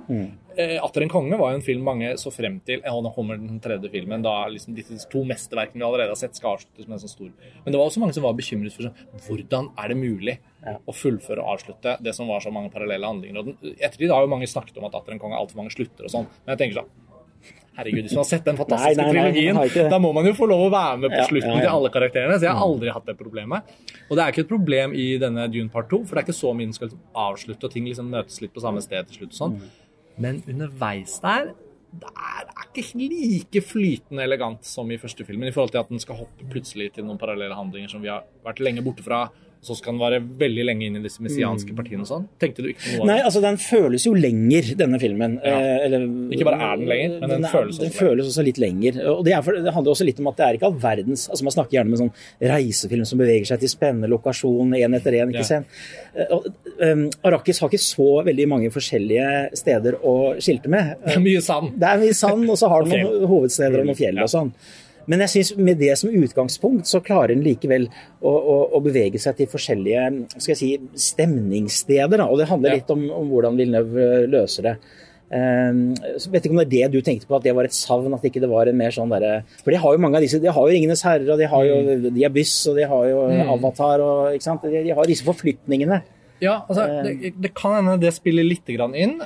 Eh, 0.58 0.78
'Atter 0.84 1.02
en 1.02 1.10
konge' 1.10 1.38
var 1.38 1.52
jo 1.52 1.56
en 1.56 1.62
film 1.62 1.84
mange 1.84 2.18
så 2.18 2.32
frem 2.32 2.60
til 2.66 2.82
ja, 2.84 2.92
nå 2.92 3.14
kommer 3.16 3.38
den 3.38 3.60
tredje 3.60 3.90
filmen, 3.90 4.22
da 4.22 4.48
liksom 4.48 4.76
disse 4.76 5.08
to 5.10 5.24
mesterverkene 5.24 5.80
vi 5.80 5.88
allerede 5.88 6.10
har 6.10 6.20
sett, 6.20 6.36
skal 6.36 6.58
avsluttes 6.58 6.88
med 6.88 6.98
en 6.98 7.04
sånn 7.06 7.14
stor 7.16 7.32
Men 7.64 7.72
det 7.72 7.80
var 7.80 7.88
også 7.88 8.00
mange 8.00 8.14
som 8.14 8.24
var 8.24 8.34
bekymret 8.34 8.74
for 8.74 8.84
sånn, 8.84 8.98
hvordan 9.28 9.70
er 9.78 9.88
det 9.88 9.98
mulig 9.98 10.38
å 10.86 10.92
fullføre 10.92 11.40
og 11.40 11.54
avslutte 11.56 11.98
det 12.04 12.14
som 12.16 12.28
var 12.28 12.42
så 12.44 12.52
mange 12.52 12.72
parallelle 12.74 13.08
handlinger. 13.08 13.40
Og 13.40 13.46
den, 13.46 13.76
ettertid 13.80 14.12
har 14.12 14.26
jo 14.26 14.28
mange 14.28 14.48
snakket 14.48 14.78
om 14.78 14.86
at 14.86 14.94
'Atter 14.94 15.14
en 15.14 15.20
konge' 15.20 15.40
altfor 15.40 15.62
mange 15.62 15.72
slutter 15.72 16.04
og 16.04 16.12
sånn, 16.12 16.28
men 16.46 16.58
jeg 16.58 16.60
tenker 16.66 16.82
sånn 16.82 16.90
Herregud, 17.80 18.06
hvis 18.06 18.16
man 18.18 18.22
har 18.22 18.28
sett 18.30 18.48
den 18.50 18.60
fantastiske 18.60 19.00
Nei, 19.00 19.14
nei, 19.14 19.22
nei, 19.56 19.68
trilogien, 19.70 19.92
da 19.94 20.00
må 20.04 20.12
man 20.16 20.28
jo 20.28 20.34
få 20.36 20.50
lov 20.52 20.66
å 20.66 20.72
være 20.74 20.98
med 21.06 21.14
på 21.14 21.22
Ja, 21.22 21.28
slutten 21.30 21.54
ja, 21.54 21.56
ja. 21.56 21.64
til 21.64 21.78
alle 21.78 21.92
karakterene. 21.94 22.36
Så 22.36 22.48
jeg 22.50 22.58
har 22.58 22.66
aldri 22.66 22.92
hatt 22.96 23.08
det 23.08 23.16
problemet. 23.20 23.72
Og 24.10 24.14
det 24.18 24.26
er 24.26 24.36
ikke 24.36 24.44
et 24.46 24.52
problem 24.52 24.94
i 24.98 25.08
denne 25.22 25.48
Dune 25.54 25.72
part 25.74 25.90
2, 25.94 26.04
for 26.04 26.18
det 26.18 26.24
er 26.24 26.28
ikke 26.28 26.40
så 26.42 26.52
mye 26.54 26.68
den 26.68 26.76
skal 26.76 26.92
liksom 26.92 27.24
avslutte, 27.24 27.70
og 27.70 27.74
ting 27.74 27.88
liksom 27.88 28.12
møtes 28.12 28.44
litt 28.44 28.54
på 28.56 28.64
samme 28.66 28.84
sted 28.84 29.10
til 29.10 29.22
slutt 29.22 29.34
og 29.34 29.40
sånn. 29.40 29.58
Men 30.20 30.44
underveis 30.52 31.18
der 31.24 31.54
det 31.90 32.10
er, 32.14 32.50
ikke 32.70 32.84
like 33.02 33.62
flytende 33.66 34.22
elegant 34.22 34.68
som 34.68 34.92
i 34.94 35.00
første 35.02 35.26
filmen, 35.26 35.50
i 35.50 35.54
forhold 35.56 35.72
til 35.74 35.82
at 35.82 35.90
den 35.90 36.02
skal 36.02 36.20
hoppe 36.20 36.46
plutselig 36.52 36.92
til 36.94 37.08
noen 37.08 37.18
parallelle 37.18 37.58
handlinger 37.58 37.90
som 37.90 38.04
vi 38.04 38.12
har 38.12 38.28
vært 38.46 38.62
lenge 38.62 38.84
borte 38.86 39.02
fra, 39.06 39.24
så 39.62 39.76
skal 39.76 39.92
den 39.92 40.00
være 40.00 40.20
veldig 40.40 40.64
lenge 40.70 40.86
inn 40.88 40.96
i 40.96 41.02
disse 41.04 41.20
messianske 41.20 41.74
partiene 41.76 42.06
og 42.06 42.08
sånn. 42.08 42.26
Tenkte 42.40 42.64
du 42.64 42.70
ikke 42.72 42.94
noe 42.94 43.02
av 43.04 43.10
Nei, 43.10 43.18
altså 43.28 43.42
den 43.44 43.58
føles 43.60 44.06
jo 44.08 44.14
lenger, 44.16 44.70
denne 44.80 45.00
filmen. 45.02 45.36
Ja. 45.44 45.58
Eh, 45.60 45.86
eller, 45.90 46.06
Ikke 46.32 46.48
bare 46.48 46.62
er 46.64 46.80
den 46.80 46.88
lenger, 46.88 47.18
men 47.20 47.34
den 47.34 47.46
er- 47.46 47.52
føles 47.52 47.76
også 47.76 47.82
den 47.84 47.90
lenger. 47.90 48.00
føles 48.00 48.30
også 48.32 48.46
litt 48.48 48.62
lenger. 48.64 49.00
Og 49.12 49.26
det, 49.28 49.34
er 49.36 49.44
for, 49.44 49.60
det 49.60 49.74
handler 49.76 49.92
også 49.92 50.08
litt 50.08 50.20
om 50.24 50.32
at 50.32 50.38
det 50.40 50.46
er 50.48 50.60
ikke 50.60 50.70
all 50.70 50.80
verdens 50.80 51.28
altså 51.30 51.44
Man 51.44 51.56
snakker 51.58 51.76
gjerne 51.76 51.90
med 51.92 52.00
sånn 52.00 52.14
reisefilm 52.54 53.06
som 53.06 53.20
beveger 53.20 53.52
seg 53.52 53.60
til 53.60 53.74
spennende 53.76 54.08
lokasjon 54.08 54.72
én 54.80 54.96
etter 54.96 55.20
én. 55.20 55.36
Ja. 55.36 55.62
Eh, 56.16 56.32
og, 56.32 56.48
um, 56.80 57.10
Arrakis 57.28 57.60
har 57.60 57.68
ikke 57.68 57.84
så 57.84 58.24
veldig 58.24 58.48
mange 58.48 58.72
forskjellige 58.72 59.58
steder 59.60 60.00
å 60.00 60.18
skilte 60.40 60.72
med. 60.72 60.96
Det 61.04 61.18
er 61.18 61.26
mye 61.28 61.42
sand. 61.44 61.76
Det 61.80 61.88
er 61.90 61.98
mye 62.00 62.16
sand, 62.16 62.48
og 62.50 62.58
så 62.58 62.70
har 62.72 62.84
den 62.88 62.96
noen 63.04 63.28
hovedsteder 63.28 63.82
og 63.82 63.92
noen 63.92 64.00
fjell 64.00 64.24
og 64.24 64.32
sånn. 64.32 64.54
Men 65.10 65.24
jeg 65.26 65.34
synes 65.34 65.52
med 65.58 65.80
det 65.82 65.96
som 65.98 66.14
utgangspunkt, 66.14 66.88
så 66.90 67.02
klarer 67.02 67.34
den 67.34 67.44
likevel 67.46 67.88
å, 68.22 68.30
å, 68.30 68.56
å 68.78 68.82
bevege 68.86 69.22
seg 69.22 69.40
til 69.40 69.50
forskjellige 69.50 70.06
skal 70.36 70.54
jeg 70.54 70.60
si, 70.60 70.72
stemningssteder. 71.10 72.22
Da. 72.22 72.28
Og 72.30 72.42
det 72.42 72.50
handler 72.52 72.78
litt 72.78 72.92
om, 72.94 73.08
om 73.18 73.32
hvordan 73.32 73.58
Villeneuve 73.58 74.28
løser 74.30 74.70
det. 74.70 74.76
Um, 75.30 75.82
så 76.18 76.32
vet 76.34 76.46
ikke 76.46 76.56
om 76.56 76.60
det 76.62 76.66
er 76.66 76.90
det 76.90 76.98
du 76.98 77.06
tenkte 77.06 77.28
på, 77.30 77.38
at 77.38 77.44
det 77.46 77.54
var 77.54 77.68
et 77.70 77.76
savn? 77.78 78.14
At 78.18 78.24
ikke 78.26 78.42
det 78.42 78.50
var 78.50 78.70
en 78.70 78.78
mer 78.78 78.94
sånn 78.94 79.12
der, 79.14 79.44
For 79.62 79.74
de 79.74 79.82
har 79.82 79.94
jo 79.94 80.02
mange 80.02 80.18
av 80.18 80.26
disse. 80.26 80.42
De 80.42 80.50
har 80.50 80.70
jo 80.70 80.74
'Ringenes 80.74 81.04
herre', 81.06 81.30
og 81.30 81.38
de 81.42 81.50
har 81.50 81.66
jo 81.66 81.76
Mm. 81.80 82.08
de 82.14 82.26
og 82.26 82.76
de 82.78 82.88
har 82.94 83.04
jo 83.10 83.20
Avatar, 83.54 84.02
og 84.02 84.34
ikke 84.34 84.48
sant. 84.48 84.64
De, 84.64 84.90
har 84.90 85.06
disse 85.06 85.26
forflytningene. 85.26 86.02
Ja, 86.42 86.64
altså, 86.70 86.86
det, 87.04 87.34
det 87.42 87.54
kan 87.54 87.76
hende 87.78 88.00
det 88.00 88.14
spiller 88.14 88.44
litt 88.44 88.66
grann 88.66 88.96
inn. 88.96 89.20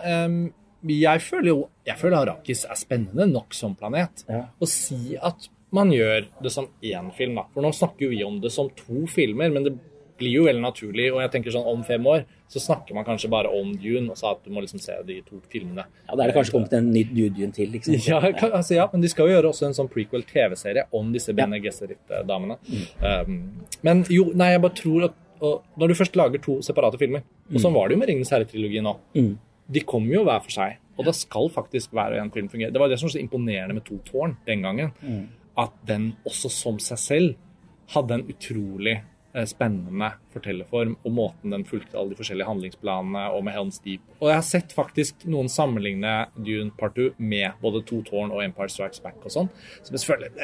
Jeg 0.84 1.22
føler 1.22 1.48
jo 1.48 1.60
jeg 1.86 2.00
føler 2.00 2.18
Arrakis 2.18 2.66
er 2.66 2.76
spennende 2.80 3.28
nok 3.28 3.54
som 3.56 3.76
planet. 3.76 4.24
Ja. 4.30 4.46
Å 4.60 4.68
si 4.68 5.18
at 5.20 5.50
man 5.74 5.90
gjør 5.92 6.28
det 6.44 6.52
som 6.54 6.68
én 6.84 7.10
film, 7.18 7.36
da. 7.36 7.48
For 7.54 7.66
nå 7.66 7.72
snakker 7.74 8.06
jo 8.06 8.10
vi 8.14 8.24
om 8.24 8.40
det 8.44 8.52
som 8.54 8.70
to 8.78 9.08
filmer, 9.10 9.52
men 9.52 9.64
det 9.66 9.74
blir 10.20 10.36
jo 10.38 10.44
veldig 10.46 10.62
naturlig. 10.62 11.08
Og 11.12 11.20
jeg 11.24 11.32
tenker 11.34 11.52
sånn 11.56 11.66
om 11.68 11.82
fem 11.84 12.06
år 12.06 12.24
så 12.54 12.62
snakker 12.62 12.94
man 12.94 13.04
kanskje 13.08 13.32
bare 13.34 13.50
om 13.50 13.72
Dune, 13.82 14.12
og 14.14 14.16
så 14.20 14.30
at 14.36 14.44
du 14.46 14.52
må 14.54 14.62
liksom 14.62 14.80
se 14.80 14.94
de 15.08 15.16
to 15.26 15.40
filmene. 15.50 15.84
Ja, 16.08 16.16
Da 16.16 16.24
er 16.24 16.28
det 16.30 16.36
kanskje 16.38 16.54
kommet 16.54 16.74
en 16.78 16.92
ny 16.94 17.02
Dune 17.04 17.52
til. 17.52 17.72
liksom. 17.74 17.98
Ja, 18.08 18.20
kan- 18.32 18.52
altså, 18.54 18.76
ja, 18.76 18.88
men 18.94 19.02
de 19.02 19.10
skal 19.10 19.28
jo 19.28 19.34
gjøre 19.42 19.50
også 19.50 19.66
en 19.66 19.74
sånn 19.74 19.90
prequel-TV-serie 19.90 20.86
om 20.94 21.12
disse 21.12 21.34
Bene 21.34 21.58
Gesserit-damene. 21.60 22.60
Um, 23.02 23.66
men 23.82 24.04
jo, 24.10 24.30
nei, 24.38 24.52
jeg 24.54 24.62
bare 24.62 24.78
tror 24.78 25.04
at 25.10 25.14
når 25.42 25.88
du 25.90 25.94
først 25.98 26.16
lager 26.16 26.40
to 26.40 26.62
separate 26.62 26.98
filmer, 27.02 27.24
og 27.52 27.60
sånn 27.60 27.74
var 27.74 27.90
det 27.90 27.96
jo 27.98 28.00
med 28.00 28.08
Ringenes 28.14 28.30
herre-trilogien 28.32 28.86
nå, 28.86 28.94
Mm. 29.16 29.38
de 29.72 29.80
kommer 29.82 30.14
jo 30.14 30.24
hver 30.24 30.42
for 30.46 30.52
seg, 30.52 30.78
og 30.98 31.06
da 31.06 31.12
skal 31.12 31.50
faktisk 31.50 31.90
hver 31.92 32.14
og 32.14 32.22
en 32.22 32.30
film 32.32 32.48
fungere. 32.48 32.72
Det 32.72 32.80
var 32.80 32.88
det 32.88 33.00
som 33.00 33.08
var 33.10 33.18
så 33.18 33.24
imponerende 33.28 33.74
med 33.74 33.84
To 33.84 33.98
tårn 34.06 34.38
den 34.46 34.62
gangen, 34.62 34.92
at 35.58 35.74
den 35.86 36.14
også 36.26 36.50
som 36.52 36.80
seg 36.82 36.98
selv 36.98 37.34
hadde 37.94 38.16
en 38.16 38.24
utrolig 38.32 38.94
eh, 39.36 39.46
spennende 39.50 40.08
fortellerform, 40.34 40.96
og 41.06 41.12
måten 41.14 41.52
den 41.54 41.64
fulgte 41.68 41.98
alle 42.00 42.14
de 42.14 42.18
forskjellige 42.18 42.48
handlingsplanene 42.48 43.24
og 43.36 43.44
med 43.46 43.54
Helms 43.54 43.80
Deep. 43.84 44.02
Og 44.22 44.30
jeg 44.30 44.38
har 44.40 44.46
sett 44.48 44.74
faktisk 44.74 45.26
noen 45.30 45.50
sammenligne 45.52 46.14
Dune 46.38 46.72
Part 46.78 46.96
2 46.98 47.10
med 47.18 47.60
både 47.62 47.84
To 47.90 48.00
tårn 48.08 48.32
og 48.34 48.42
Empire 48.46 48.70
Strikes 48.72 49.02
Back 49.04 49.20
og 49.26 49.34
sånn. 49.36 49.50
Så 49.84 49.94
jeg 49.94 50.02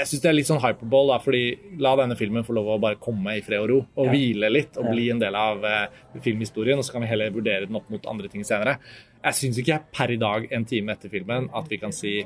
syns 0.09 0.21
det 0.25 0.29
er 0.29 0.37
litt 0.37 0.49
sånn 0.49 0.61
hyperball, 0.61 1.13
da, 1.13 1.19
fordi 1.23 1.43
la 1.81 1.95
denne 2.01 2.17
filmen 2.19 2.45
få 2.45 2.57
lov 2.57 2.73
å 2.75 2.79
bare 2.81 2.99
komme 3.01 3.37
i 3.37 3.41
fred 3.45 3.63
og 3.63 3.69
ro, 3.71 3.79
og 3.95 4.09
Ja. 4.09 4.11
hvile 4.13 4.51
litt, 4.51 4.77
og 4.77 4.91
bli 4.91 5.09
en 5.13 5.19
del 5.23 5.35
av 5.35 5.63
eh, 5.65 5.87
filmhistorien, 6.21 6.77
og 6.77 6.83
så 6.85 6.91
kan 6.97 7.01
vi 7.05 7.07
heller 7.13 7.31
vurdere 7.33 7.65
den 7.65 7.75
opp 7.79 7.89
mot 7.89 8.05
andre 8.05 8.27
ting 8.29 8.43
senere. 8.43 8.77
Jeg 9.23 9.33
syns 9.33 9.57
ikke 9.61 9.73
jeg 9.73 9.87
per 9.91 10.11
i 10.11 10.17
dag, 10.21 10.47
en 10.51 10.65
time 10.65 10.93
etter 10.93 11.09
filmen, 11.09 11.49
at 11.53 11.69
vi 11.71 11.77
kan 11.77 11.91
si 11.95 12.19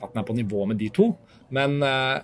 at 0.00 0.12
den 0.12 0.22
er 0.22 0.28
på 0.28 0.36
nivå 0.36 0.66
med 0.70 0.80
de 0.80 0.90
to, 0.94 1.12
men 1.54 1.80
eh, 1.86 2.20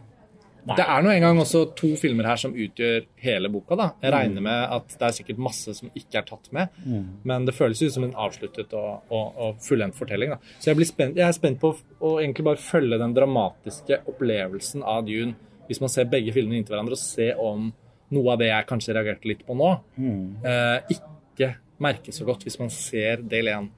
Det 0.67 0.83
er 0.83 1.03
nå 1.05 1.13
engang 1.13 1.39
også 1.39 1.61
to 1.79 1.93
filmer 1.95 2.27
her 2.27 2.41
som 2.43 2.51
utgjør 2.51 3.05
hele 3.23 3.49
boka. 3.55 3.77
da. 3.79 3.85
Jeg 4.03 4.11
regner 4.11 4.43
med 4.43 4.73
at 4.75 4.97
det 4.99 5.07
er 5.07 5.15
sikkert 5.15 5.39
masse 5.39 5.75
som 5.79 5.93
ikke 5.95 6.19
er 6.19 6.27
tatt 6.27 6.51
med, 6.51 6.81
mm. 6.83 7.05
men 7.23 7.47
det 7.47 7.55
føles 7.55 7.83
ut 7.85 7.95
som 7.95 8.03
en 8.03 8.17
avsluttet 8.27 8.75
og, 8.75 9.05
og, 9.07 9.39
og 9.39 9.61
fullendt 9.63 9.95
fortelling. 9.95 10.35
da. 10.35 10.41
Så 10.59 10.73
jeg, 10.73 10.89
spent, 10.91 11.15
jeg, 11.15 11.29
er 11.29 11.37
spent 11.37 11.63
på 11.63 11.71
å 12.01 12.17
egentlig 12.19 12.49
bare 12.49 12.63
følge 12.63 12.99
den 12.99 13.15
dramatiske 13.15 14.01
opplevelsen 14.11 14.83
av 14.83 15.07
Dune, 15.07 15.37
hvis 15.69 15.83
man 15.83 15.93
ser 15.93 16.11
begge 16.11 16.35
filmene 16.35 16.59
inntil 16.59 16.75
hverandre, 16.75 16.99
og 16.99 17.05
se 17.05 17.31
om 17.39 17.71
noe 18.15 18.35
av 18.35 18.43
det 18.43 18.51
jeg 18.51 18.69
kanskje 18.69 18.95
reagerte 18.99 19.31
litt 19.31 19.47
på 19.47 19.55
nå, 19.59 19.71
mm. 19.99 20.27
eh, 20.47 20.97
ikke 20.97 21.53
merkes 21.83 22.19
så 22.19 22.27
godt 22.27 22.47
hvis 22.47 22.59
man 22.61 22.71
ser 22.73 23.23
del 23.27 23.51
én 23.53 23.71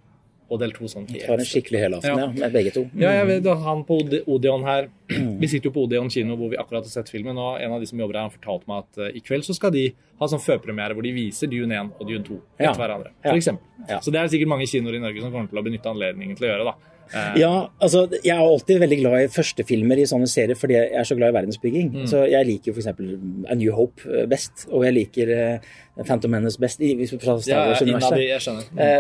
og 0.48 0.60
del 0.62 0.72
to 0.72 0.88
sånn 0.88 1.06
helt. 1.10 1.26
Tar 1.28 1.42
en 1.42 1.48
skikkelig 1.48 1.80
helaften, 1.82 2.14
ja. 2.14 2.26
ja. 2.26 2.28
Med 2.32 2.54
begge 2.54 2.72
to. 2.74 2.84
Mm. 2.88 3.02
Ja, 3.02 3.12
jeg 3.18 3.28
vet 3.28 3.48
han 3.64 3.84
på 3.88 3.98
Odeon 4.34 4.64
her 4.64 4.88
Vi 5.42 5.48
sitter 5.50 5.68
jo 5.68 5.74
på 5.74 5.84
Odeon 5.86 6.10
kino 6.12 6.36
hvor 6.40 6.52
vi 6.52 6.58
akkurat 6.60 6.86
har 6.86 6.92
sett 6.92 7.12
filmen, 7.12 7.38
og 7.40 7.60
en 7.60 7.74
av 7.76 7.82
de 7.82 7.88
som 7.90 8.00
jobber 8.00 8.18
her, 8.18 8.28
har 8.28 8.34
fortalt 8.34 8.68
meg 8.70 8.86
at 8.86 9.00
uh, 9.00 9.10
i 9.12 9.22
kveld 9.24 9.46
så 9.46 9.56
skal 9.56 9.72
de 9.74 9.86
ha 10.18 10.28
sånn 10.30 10.42
førpremiere 10.42 10.96
hvor 10.96 11.06
de 11.06 11.14
viser 11.16 11.50
Dune 11.52 11.76
1 11.76 11.94
og 11.96 12.08
Dune 12.08 12.24
2 12.26 12.38
etter 12.58 12.70
ja. 12.70 12.76
hverandre. 12.80 13.12
Eksempel. 13.34 13.68
ja. 13.88 14.00
Så 14.04 14.14
det 14.14 14.22
er 14.22 14.32
sikkert 14.32 14.52
mange 14.54 14.68
kinoer 14.70 14.98
i 14.98 15.02
Norge 15.04 15.24
som 15.24 15.34
kommer 15.34 15.52
til 15.52 15.60
å 15.60 15.66
benytte 15.68 15.92
anledningen 15.92 16.38
til 16.38 16.48
å 16.48 16.52
gjøre, 16.52 16.72
da. 16.72 16.94
Eh. 17.08 17.40
Ja, 17.40 17.52
altså 17.80 18.04
jeg 18.12 18.34
er 18.34 18.44
alltid 18.44 18.80
veldig 18.82 19.00
glad 19.00 19.24
i 19.24 19.32
førstefilmer 19.32 20.00
i 20.00 20.06
sånne 20.08 20.28
serier 20.30 20.58
fordi 20.58 20.76
jeg 20.76 20.94
er 21.00 21.08
så 21.08 21.16
glad 21.18 21.32
i 21.32 21.36
verdensbygging. 21.38 21.90
Mm. 21.94 22.06
Så 22.10 22.24
jeg 22.28 22.48
liker 22.48 22.74
f.eks. 22.74 22.88
A 22.88 23.58
New 23.58 23.74
Hope 23.76 24.04
eh, 24.08 24.26
best, 24.30 24.66
og 24.68 24.84
jeg 24.86 24.96
liker 24.96 25.32
uh, 25.32 25.68
Phantom 26.04 26.34
Menace 26.34 26.60
best 26.60 26.82
fra 27.22 27.36
Star 27.42 27.72
Wars-universet. 27.72 28.20
Ja, 28.22 28.40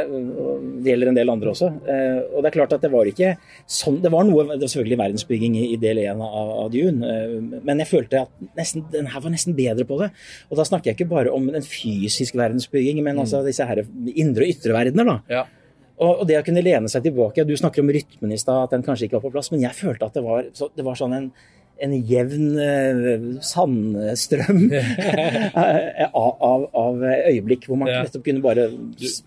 mm. 0.08 0.30
uh, 0.32 0.54
det 0.84 0.94
gjelder 0.94 1.12
en 1.12 1.20
del 1.20 1.34
andre 1.34 1.52
også. 1.52 1.70
Og 1.78 2.40
det 2.42 2.50
er 2.50 2.56
klart 2.56 2.74
at 2.76 2.84
det 2.84 2.90
var 2.92 3.08
ikke 3.08 3.34
sånn 3.68 3.98
Det 4.02 4.10
var 4.12 4.24
noe 4.26 4.44
det 4.48 4.62
var 4.62 4.70
selvfølgelig 4.70 4.98
verdensbygging 5.00 5.58
i, 5.58 5.66
i 5.74 5.78
del 5.80 6.00
én 6.02 6.22
av, 6.24 6.52
av, 6.64 6.72
Dune, 6.72 7.12
men 7.64 7.82
jeg 7.82 7.90
følte 7.90 8.24
at 8.26 8.48
nesten, 8.58 8.84
den 8.92 9.08
her 9.12 9.22
var 9.24 9.32
nesten 9.32 9.56
bedre 9.58 9.86
på 9.88 10.00
det. 10.02 10.10
Og 10.48 10.58
da 10.60 10.66
snakker 10.68 10.90
jeg 10.90 10.98
ikke 10.98 11.10
bare 11.12 11.32
om 11.34 11.48
den 11.52 11.64
fysiske 11.64 12.38
verdensbygging, 12.38 13.00
men 13.02 13.18
mm. 13.18 13.22
altså 13.24 13.44
disse 13.46 13.66
her 13.68 13.84
indre 14.14 14.46
og 14.46 14.52
ytre 14.56 14.76
verdener. 14.76 15.08
da. 15.08 15.16
Ja. 15.38 15.46
Og, 15.98 16.24
det 16.30 16.36
å 16.38 16.44
kunne 16.46 16.62
lene 16.62 16.86
seg 16.90 17.02
tilbake 17.08 17.42
Du 17.42 17.56
snakker 17.58 17.82
om 17.82 17.88
rytmen 17.90 18.30
i 18.30 18.38
stad, 18.38 18.68
at 18.68 18.74
den 18.76 18.84
kanskje 18.86 19.08
ikke 19.08 19.18
var 19.18 19.24
på 19.26 19.32
plass, 19.34 19.50
men 19.50 19.64
jeg 19.64 19.74
følte 19.74 20.06
at 20.06 20.18
det 20.18 20.22
var, 20.22 20.46
det 20.46 20.84
var 20.86 20.98
sånn 20.98 21.16
en 21.16 21.30
en 21.84 21.94
jevn 22.08 22.46
uh, 22.58 23.40
sandstrøm 23.44 24.64
av, 26.22 26.64
av, 26.74 27.04
øyeblikk 27.28 27.68
hvor 27.68 27.78
man 27.80 27.90
ja. 27.90 28.02
nettopp 28.06 28.24
kunne 28.26 28.42
bare 28.42 28.66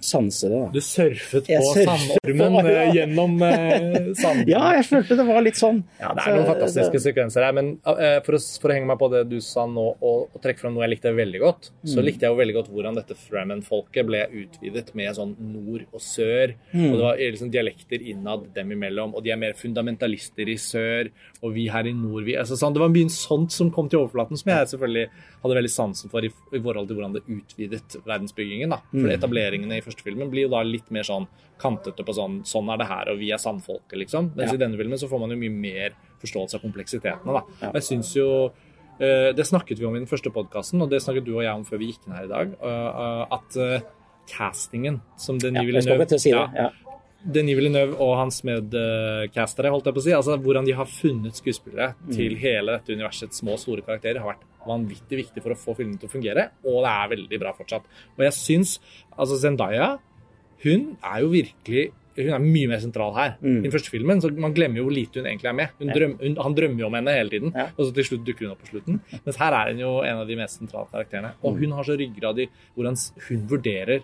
sanse 0.03 0.49
det. 0.51 0.59
Da. 0.59 0.69
Du 0.73 0.81
surfet 0.83 1.47
på 1.47 1.73
sandormen 1.77 2.57
uh, 2.67 2.81
gjennom 2.97 3.37
uh, 3.39 4.11
sanden? 4.19 4.49
Ja, 4.51 4.63
jeg 4.77 4.87
følte 4.89 5.17
det 5.19 5.27
var 5.29 5.45
litt 5.45 5.59
sånn. 5.59 5.81
Ja, 6.01 6.11
Det 6.17 6.25
er 6.25 6.37
noen 6.37 6.49
fantastiske 6.49 6.99
så, 6.99 7.05
sekvenser 7.09 7.47
her. 7.47 7.55
Men 7.57 7.73
for 7.81 8.37
å, 8.37 8.41
for, 8.41 8.69
å, 8.69 8.75
henge 8.75 8.91
meg 8.91 8.99
på 9.01 9.11
det 9.13 9.23
du 9.31 9.37
sa 9.43 9.65
nå, 9.69 9.87
og, 9.99 10.27
og 10.31 10.43
trekke 10.43 10.63
fram 10.63 10.75
noe 10.75 10.85
jeg 10.85 10.95
likte 10.95 11.15
veldig 11.15 11.43
godt, 11.43 11.71
mm. 11.71 11.91
så 11.93 12.05
likte 12.05 12.27
jeg 12.27 12.35
jo 12.35 12.41
veldig 12.41 12.57
godt 12.59 12.71
hvordan 12.73 12.99
dette 12.99 13.17
Fremen-folket 13.21 14.07
ble 14.07 14.25
utvidet 14.43 14.91
med 14.97 15.15
sånn 15.15 15.33
nord 15.39 15.87
og 15.91 16.03
sør. 16.03 16.55
Mm. 16.73 16.87
Og 16.89 16.97
det 16.97 17.05
var 17.05 17.23
liksom 17.23 17.53
dialekter 17.53 18.07
innad 18.11 18.49
dem 18.55 18.75
imellom, 18.75 19.15
og 19.15 19.23
de 19.25 19.33
er 19.33 19.39
mer 19.39 19.57
fundamentalister 19.59 20.51
i 20.51 20.57
sør, 20.61 21.11
og 21.41 21.55
vi 21.55 21.67
her 21.71 21.87
i 21.89 21.95
nord 21.95 22.25
vi 22.27 22.35
Altså, 22.41 22.57
sånn, 22.59 22.73
det 22.75 22.81
var 22.81 22.91
mye 22.93 23.11
sånt 23.13 23.53
som 23.55 23.69
kom 23.73 23.89
til 23.91 24.01
overflaten, 24.01 24.39
som 24.39 24.51
jeg 24.51 24.69
selvfølgelig 24.73 25.05
hadde 25.43 25.57
veldig 25.59 25.71
sansen 25.73 26.11
for 26.13 26.25
i, 26.25 26.31
i 26.31 26.61
forhold 26.61 26.89
til 26.89 26.97
hvordan 26.97 27.15
det 27.17 27.23
utvidet 27.25 27.97
verdensbyggingen. 28.07 28.73
da. 28.73 28.81
For 28.89 29.07
mm. 29.07 29.13
etableringene 29.17 29.77
i 29.79 29.85
første 29.85 30.05
filmen 30.05 30.31
blir 30.33 30.47
jo 30.47 30.53
da 30.55 30.63
litt 30.67 30.89
mer 30.93 31.07
sånn 31.07 31.29
kantete 31.61 32.05
på 32.05 32.17
sånn 32.17 32.41
Sånn 32.47 32.69
er 32.73 32.81
det 32.81 32.89
her, 32.89 33.13
og 33.13 33.21
vi 33.21 33.29
er 33.33 33.41
sandfolket, 33.41 33.97
liksom. 34.01 34.31
Mens 34.35 34.51
ja. 34.51 34.57
i 34.57 34.61
denne 34.61 34.79
filmen 34.79 34.99
så 34.99 35.09
får 35.11 35.21
man 35.21 35.33
jo 35.33 35.39
mye 35.41 35.53
mer 35.53 35.95
forståelse 36.23 36.57
av 36.57 36.65
kompleksitetene, 36.65 37.37
da. 37.37 37.69
Og 37.69 37.79
jeg 37.79 37.87
synes 37.87 38.11
jo 38.17 38.27
uh, 38.49 39.29
Det 39.37 39.45
snakket 39.47 39.79
vi 39.79 39.87
om 39.87 39.95
i 39.97 40.01
den 40.01 40.09
første 40.09 40.33
podkasten, 40.33 40.81
og 40.81 40.91
det 40.91 41.01
snakket 41.05 41.27
du 41.27 41.35
og 41.37 41.43
jeg 41.45 41.53
om 41.53 41.65
før 41.67 41.81
vi 41.81 41.91
gikk 41.91 42.07
inn 42.07 42.17
her 42.17 42.29
i 42.29 42.31
dag, 42.31 42.55
uh, 42.65 43.25
at 43.37 43.59
castingen 44.31 45.01
som 45.19 45.39
den 45.41 45.57
ja, 45.57 45.65
Villeneuve 45.67 46.19
si 46.21 46.31
ja. 46.31 46.69
Denis 47.21 47.57
Villeneuve 47.57 47.97
og 48.01 48.15
hans 48.17 48.41
medcastere, 48.47 49.69
holdt 49.73 49.89
jeg 49.89 49.95
på 49.95 50.01
å 50.01 50.05
si, 50.07 50.13
altså 50.17 50.37
hvordan 50.41 50.67
de 50.67 50.75
har 50.77 50.89
funnet 50.89 51.37
skuespillere 51.37 51.91
mm. 51.93 52.11
til 52.15 52.37
hele 52.41 52.77
dette 52.77 52.95
universets 52.97 53.41
små 53.43 53.55
og 53.57 53.61
store 53.61 53.85
karakterer, 53.85 54.21
har 54.23 54.33
vært 54.33 54.47
vanvittig 54.65 55.19
viktig 55.23 55.43
for 55.43 55.53
å 55.53 55.59
få 55.59 55.75
filmen 55.77 55.99
til 56.01 56.09
å 56.09 56.13
fungere, 56.13 56.47
og 56.65 56.81
det 56.85 56.93
er 56.93 57.11
veldig 57.15 57.41
bra 57.41 57.53
fortsatt. 57.57 57.89
Og 58.17 58.25
jeg 58.25 58.37
syns 58.37 58.77
altså 59.15 59.39
Zendaya, 59.41 59.95
hun 60.65 60.93
er 60.97 61.23
jo 61.23 61.33
virkelig 61.33 61.89
hun 62.11 62.33
er 62.35 62.43
mye 62.43 62.67
mer 62.67 62.81
sentral 62.83 63.13
her. 63.15 63.35
Mm. 63.39 63.59
I 63.61 63.65
den 63.65 63.73
første 63.73 63.91
filmen 63.91 64.21
så 64.23 64.31
Man 64.35 64.55
glemmer 64.55 64.81
jo 64.81 64.87
hvor 64.87 64.95
lite 64.95 65.21
hun 65.21 65.29
egentlig 65.29 65.47
er 65.47 65.55
med. 65.57 65.75
Hun 65.79 65.91
drøm, 65.95 66.15
hun, 66.19 66.37
han 66.43 66.55
drømmer 66.57 66.83
jo 66.83 66.87
om 66.89 66.97
henne 66.97 67.13
hele 67.15 67.33
tiden, 67.33 67.53
ja. 67.55 67.69
og 67.71 67.85
så 67.87 67.95
til 67.95 68.07
slutt 68.09 68.25
dukker 68.27 68.47
hun 68.47 68.55
opp 68.55 68.63
på 68.65 68.71
slutten. 68.71 68.99
Mens 69.25 69.39
her 69.39 69.57
er 69.57 69.71
hun 69.71 69.83
jo 69.83 69.93
en 70.05 70.23
av 70.23 70.25
de 70.27 70.37
mest 70.39 70.59
sentrale 70.59 70.91
karakterene. 70.91 71.33
Og 71.41 71.55
mm. 71.55 71.61
hun 71.61 71.77
har 71.77 71.87
så 71.87 71.95
ryggrad 72.01 72.43
i 72.43 72.49
hvordan 72.75 72.99
hun 73.29 73.45
vurderer 73.53 74.03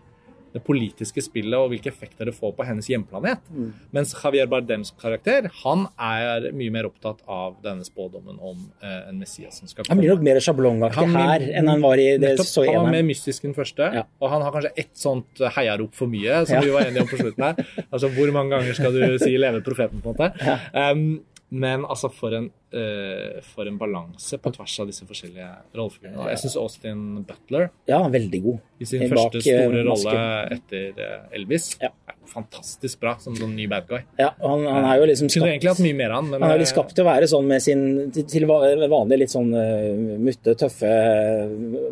det 0.54 0.62
politiske 0.66 1.22
spillet 1.24 1.58
og 1.58 1.72
hvilke 1.72 1.92
effekter 1.92 2.30
det 2.30 2.36
får 2.38 2.54
på 2.58 2.66
hennes 2.68 2.88
hjemplanet. 2.90 3.44
Mm. 3.52 3.70
Mens 3.96 4.14
Javier 4.18 4.50
Bardems 4.52 4.94
karakter 5.02 5.50
han 5.64 5.86
er 5.96 6.50
mye 6.58 6.74
mer 6.74 6.90
opptatt 6.90 7.24
av 7.24 7.58
denne 7.64 7.86
spådommen 7.88 8.40
om 8.40 8.66
eh, 8.82 9.10
en 9.10 9.22
Messias 9.22 9.60
som 9.62 9.70
skal 9.70 9.84
komme. 9.84 9.96
Han 9.96 10.04
blir 10.04 10.16
nok 10.16 10.26
mer 10.28 10.42
sjablongaktig 10.44 11.08
her 11.14 11.48
enn 11.60 11.72
han 11.72 11.84
var 11.84 12.02
i 12.02 12.10
det 12.22 12.36
så 12.44 12.66
Han 12.68 12.88
var 12.88 12.98
mer 13.00 13.08
mystisk 13.08 13.48
enn 13.48 13.56
første, 13.58 13.92
ja. 14.00 14.06
og 14.22 14.34
han 14.34 14.46
har 14.46 14.56
kanskje 14.56 14.74
ett 14.84 14.94
sånt 14.98 15.46
heiarop 15.58 15.96
for 15.98 16.12
mye, 16.12 16.44
som 16.48 16.60
ja. 16.60 16.66
vi 16.66 16.76
var 16.76 16.88
enige 16.88 17.06
om 17.06 17.10
på 17.12 17.22
slutten 17.22 17.50
her. 17.50 17.64
Altså 17.98 18.10
hvor 18.14 18.30
mange 18.36 18.52
ganger 18.52 18.76
skal 18.76 18.94
du 18.94 19.18
si 19.22 19.38
'leve 19.38 19.62
profeten', 19.66 20.02
på 20.04 20.12
en 20.12 20.16
måte. 20.16 20.32
Ja. 20.44 20.92
Um, 20.92 21.24
men 21.50 21.86
altså, 21.88 22.10
for 22.12 22.36
en, 22.36 22.50
uh, 22.76 23.38
for 23.54 23.70
en 23.70 23.78
balanse 23.80 24.40
på 24.44 24.52
tvers 24.56 24.74
av 24.84 24.90
disse 24.90 25.08
forskjellige 25.08 25.48
rollefigurene. 25.78 26.28
Jeg 26.34 26.42
syns 26.44 26.58
Austin 26.60 27.06
Butler 27.28 27.70
Ja, 27.88 28.02
veldig 28.12 28.42
god. 28.44 28.66
I 28.84 28.90
sin 28.90 29.06
første 29.08 29.42
store 29.46 29.80
eh, 29.80 29.88
rolle 29.88 30.18
etter 30.58 31.00
uh, 31.00 31.30
Elvis. 31.38 31.70
Ja. 31.84 31.94
Fantastisk 32.32 33.00
bra 33.02 33.16
som 33.22 33.36
sånn 33.38 33.54
ny 33.58 33.68
bad 33.72 33.88
guy. 33.90 34.02
Ja, 34.20 34.30
han, 34.42 34.66
han 34.68 34.88
er 34.90 35.02
jo 35.02 35.08
liksom 35.10 35.30
skapt, 35.32 35.48
egentlig 35.48 35.72
hatt 35.72 35.82
mye 35.86 35.98
mer 35.98 36.16
han, 36.16 36.30
men, 36.32 36.44
han 36.44 36.54
er 36.56 36.64
jo 36.64 36.70
skapt 36.70 36.94
til 36.98 37.06
å 37.06 37.08
være 37.08 37.30
sånn 37.32 37.50
med 37.50 37.64
sin 37.64 37.84
til, 38.16 38.48
vanlig 38.48 39.20
litt 39.24 39.34
sånn 39.34 39.50
uh, 39.56 40.18
mutte, 40.22 40.56
tøffe 40.60 40.92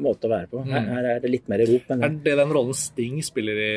måte 0.04 0.30
å 0.30 0.34
være 0.36 0.50
på. 0.52 0.63
Her, 0.67 0.86
mm. 0.86 0.93
her 0.95 1.10
er 1.15 1.26
det 1.26 1.34
litt 1.34 1.52
mer 1.52 1.65
rop. 1.65 1.91
Men, 1.91 2.06
er 2.08 2.15
det 2.30 2.38
den 2.41 2.56
rollen 2.60 2.78
Sting 2.78 3.19
spiller 3.26 3.62
i, 3.65 3.71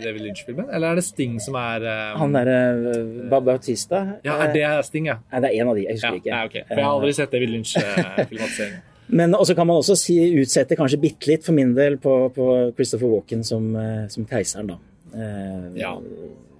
David 0.00 0.22
Lynch-filmen, 0.26 0.68
eller 0.68 0.94
er 0.94 1.00
det 1.00 1.06
Sting 1.08 1.40
som 1.42 1.58
er 1.60 1.88
um... 1.88 2.20
Han 2.24 2.38
derre 2.38 2.60
uh, 3.00 3.40
Bautista? 3.40 4.04
Ja, 4.26 4.40
er 4.46 4.54
det 4.56 4.68
Sting, 4.88 5.10
ja. 5.12 5.20
Nei, 5.32 5.44
det 5.44 5.52
er 5.52 5.64
en 5.64 5.72
av 5.72 5.80
de. 5.80 5.88
Jeg 5.88 6.00
husker 6.00 6.16
ja, 6.16 6.22
ikke. 6.22 6.36
Nei, 6.36 6.46
okay. 6.52 6.68
For 6.70 6.80
jeg 6.80 6.88
har 6.88 7.00
aldri 7.00 7.18
sett 7.18 7.36
David 7.36 7.58
Lynch-filmatiseringen. 7.58 8.86
Men 9.10 9.34
også 9.34 9.56
kan 9.58 9.66
man 9.66 9.80
også 9.80 9.96
si, 9.98 10.16
utsette 10.38 10.76
kanskje 10.78 11.00
bitte 11.02 11.30
litt 11.30 11.46
for 11.46 11.56
min 11.56 11.72
del 11.74 11.98
på, 12.02 12.14
på 12.34 12.46
Christopher 12.76 13.10
Walken 13.10 13.42
som, 13.46 13.66
eh, 13.74 14.06
som 14.12 14.26
keiseren, 14.30 14.70
da. 14.70 14.78
Eh, 15.14 15.80
ja. 15.80 15.94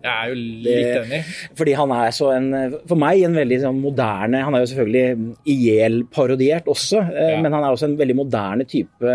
Jeg 0.01 0.11
er 0.11 0.31
jo 0.31 0.37
litt 0.41 0.95
enig. 1.03 1.21
Fordi 1.59 1.75
han 1.77 1.93
er 1.93 2.15
så 2.17 2.31
en, 2.33 2.49
for 2.89 3.01
meg 3.01 3.21
en 3.27 3.37
veldig 3.37 3.59
sånn 3.67 3.83
moderne 3.83 4.41
Han 4.47 4.57
er 4.57 4.63
jo 4.63 4.71
selvfølgelig 4.71 5.35
IL-parodiert 5.53 6.71
også, 6.73 7.03
eh, 7.05 7.35
ja. 7.35 7.43
men 7.45 7.53
han 7.53 7.67
er 7.67 7.75
også 7.75 7.91
en 7.91 7.99
veldig 8.01 8.17
moderne 8.23 8.67
type 8.69 9.15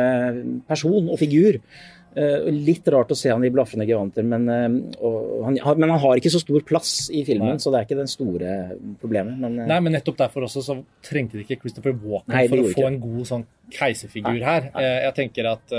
person 0.70 1.10
og 1.10 1.20
figur. 1.22 1.60
Litt 2.16 2.86
rart 2.94 3.10
å 3.12 3.16
se 3.18 3.28
han 3.28 3.44
i 3.44 3.50
blafrende 3.52 3.84
gevanter, 3.90 4.24
men, 4.24 4.46
han, 4.48 5.58
men, 5.60 5.90
han, 5.90 5.98
har 6.00 6.22
ikke 6.22 6.32
så 6.32 6.40
stor 6.40 6.64
plass 6.64 7.10
i 7.12 7.26
filmen, 7.28 7.58
Nei. 7.58 7.60
så 7.60 7.74
det 7.74 7.82
er 7.82 7.88
ikke 7.90 7.98
den 7.98 8.08
store 8.08 8.54
problemet. 9.02 9.36
Men, 9.42 9.58
Nei, 9.68 9.80
men 9.84 9.98
nettopp 9.98 10.22
derfor 10.22 10.46
også 10.48 10.64
så 10.64 10.78
trengte 11.04 11.36
de 11.36 11.44
ikke 11.44 11.58
Christopher 11.66 11.92
Walken 11.92 12.32
Nei, 12.38 12.46
for 12.48 12.62
å 12.62 12.70
få 12.70 12.86
ikke. 12.86 12.94
en 12.94 13.02
god 13.04 13.28
sånn 13.34 13.44
keiserfigur 13.76 14.40
her. 14.48 14.72
Jeg 14.78 15.12
tenker 15.20 15.52
at 15.58 15.76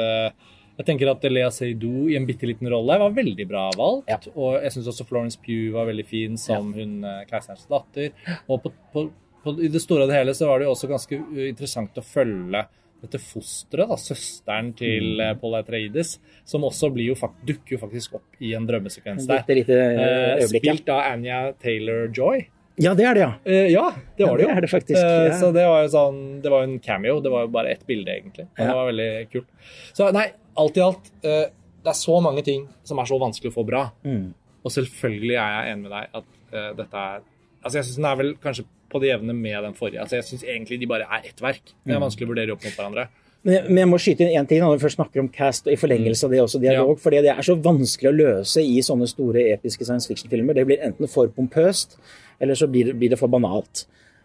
jeg 0.77 0.89
tenker 0.89 1.11
at 1.13 1.27
Lea 1.33 1.51
Seydoux 1.55 2.11
i 2.13 2.17
en 2.19 2.27
bitte 2.29 2.49
liten 2.49 2.69
rolle 2.73 2.99
var 3.01 3.15
veldig 3.17 3.47
bra 3.49 3.67
valgt. 3.77 4.11
Ja. 4.13 4.19
Og 4.35 4.59
jeg 4.61 4.75
syns 4.75 4.91
også 4.93 5.07
Florence 5.09 5.41
Pugh 5.41 5.75
var 5.75 5.89
veldig 5.89 6.07
fin 6.09 6.41
som 6.41 6.73
ja. 6.73 6.83
hun 6.83 7.07
keiserens 7.31 7.69
datter. 7.71 8.13
Og 8.47 8.65
på, 8.65 8.75
på, 8.93 9.07
på, 9.45 9.57
i 9.61 9.71
det 9.73 9.81
store 9.85 10.05
og 10.05 10.13
det 10.13 10.19
hele 10.21 10.37
så 10.37 10.51
var 10.51 10.61
det 10.61 10.69
jo 10.69 10.75
også 10.75 10.91
ganske 10.91 11.21
interessant 11.49 11.97
å 11.97 12.05
følge 12.05 12.67
dette 13.05 13.21
fosteret, 13.21 13.89
da, 13.91 13.97
søsteren 14.01 14.73
til 14.77 15.17
mm. 15.17 15.23
Eh, 15.27 15.33
Paul 15.41 15.57
Atreides, 15.59 16.17
som 16.49 16.65
også 16.67 16.91
jo, 17.03 17.17
dukker 17.47 17.77
jo 17.77 17.81
faktisk 17.81 18.19
opp 18.19 18.43
i 18.43 18.55
en 18.57 18.67
drømmesekvens 18.69 19.29
der. 19.29 19.45
Lite, 19.59 19.79
eh, 19.79 20.45
spilt 20.51 20.89
av 20.93 21.05
Anja 21.13 21.41
Taylor-Joy. 21.63 22.47
Ja, 22.83 22.93
det 22.97 23.07
er 23.09 23.17
det, 23.17 23.23
ja. 23.23 23.31
Eh, 23.49 23.69
ja, 23.73 23.87
det 24.19 24.27
var 24.27 24.37
det 24.37 24.45
jo. 24.45 24.49
Ja, 24.51 24.57
det, 24.57 24.67
det 24.67 24.73
faktisk, 24.73 25.01
eh. 25.01 25.37
Så 25.41 25.53
det 25.57 25.65
var 25.65 25.85
jo 25.87 25.93
sånn, 25.93 26.19
det 26.45 26.53
var 26.53 26.67
en 26.67 26.77
cameo. 26.85 27.21
Det 27.25 27.33
var 27.33 27.47
jo 27.47 27.53
bare 27.55 27.73
ett 27.73 27.87
bilde, 27.89 28.13
egentlig. 28.13 28.49
Men 28.57 28.67
ja. 28.67 28.73
det 28.73 28.77
var 28.81 28.91
veldig 28.91 29.13
kult. 29.33 29.71
Så 29.97 30.11
nei, 30.17 30.27
alt 30.63 30.79
i 30.79 30.85
alt, 30.85 31.13
eh, 31.23 31.47
det 31.87 31.93
er 31.93 31.99
så 31.99 32.19
mange 32.25 32.43
ting 32.47 32.67
som 32.87 32.99
er 32.99 33.09
så 33.09 33.19
vanskelig 33.21 33.53
å 33.53 33.57
få 33.57 33.65
bra. 33.67 33.85
Mm. 34.07 34.31
Og 34.67 34.75
selvfølgelig 34.75 35.37
er 35.37 35.53
jeg 35.55 35.73
enig 35.73 35.85
med 35.87 35.93
deg 35.95 36.17
at 36.19 36.31
uh, 36.51 36.71
dette 36.81 37.03
er 37.09 37.25
Altså, 37.67 37.81
jeg 37.81 37.87
syns 37.89 37.97
den 37.99 38.05
er 38.07 38.19
vel 38.21 38.29
kanskje 38.39 38.63
på 38.93 38.99
det 39.03 39.09
jevne 39.09 39.35
med 39.35 39.57
den 39.65 39.73
forrige. 39.75 39.99
Altså, 39.99 40.21
jeg 40.21 40.27
syns 40.29 40.45
egentlig 40.47 40.77
de 40.79 40.87
bare 40.87 41.09
er 41.17 41.25
ett 41.27 41.41
verk. 41.43 41.73
Det 41.83 41.91
er 41.91 41.99
mm. 41.99 42.05
vanskelig 42.05 42.29
å 42.29 42.31
vurdere 42.31 42.55
opp 42.55 42.63
mot 42.63 42.77
hverandre. 42.77 43.09
Men 43.47 43.79
jeg 43.79 43.89
må 43.91 43.99
skyte 44.03 44.23
inn 44.23 44.41
én 44.41 44.47
ting 44.47 44.63
når 44.63 44.77
vi 44.77 44.83
først 44.83 44.99
snakker 44.99 45.23
om 45.23 45.29
cast, 45.31 45.69
og 45.69 45.75
i 45.75 45.79
forlengelse 45.79 46.27
av 46.27 46.33
det 46.35 46.41
også 46.43 46.61
dialog. 46.63 46.93
Ja. 46.97 47.03
fordi 47.03 47.23
det 47.27 47.33
er 47.33 47.47
så 47.47 47.55
vanskelig 47.63 48.11
å 48.11 48.17
løse 48.17 48.63
i 48.63 48.81
sånne 48.83 49.07
store 49.11 49.45
episke 49.53 49.87
science 49.87 50.11
fiction-filmer. 50.11 50.57
Det 50.57 50.67
blir 50.67 50.83
enten 50.83 51.11
for 51.11 51.31
pompøst, 51.35 51.95
eller 52.43 52.59
så 52.59 52.67
blir 52.71 52.91
det, 52.91 52.97
blir 52.99 53.15
det 53.15 53.21
for 53.21 53.31
banalt. 53.31 53.85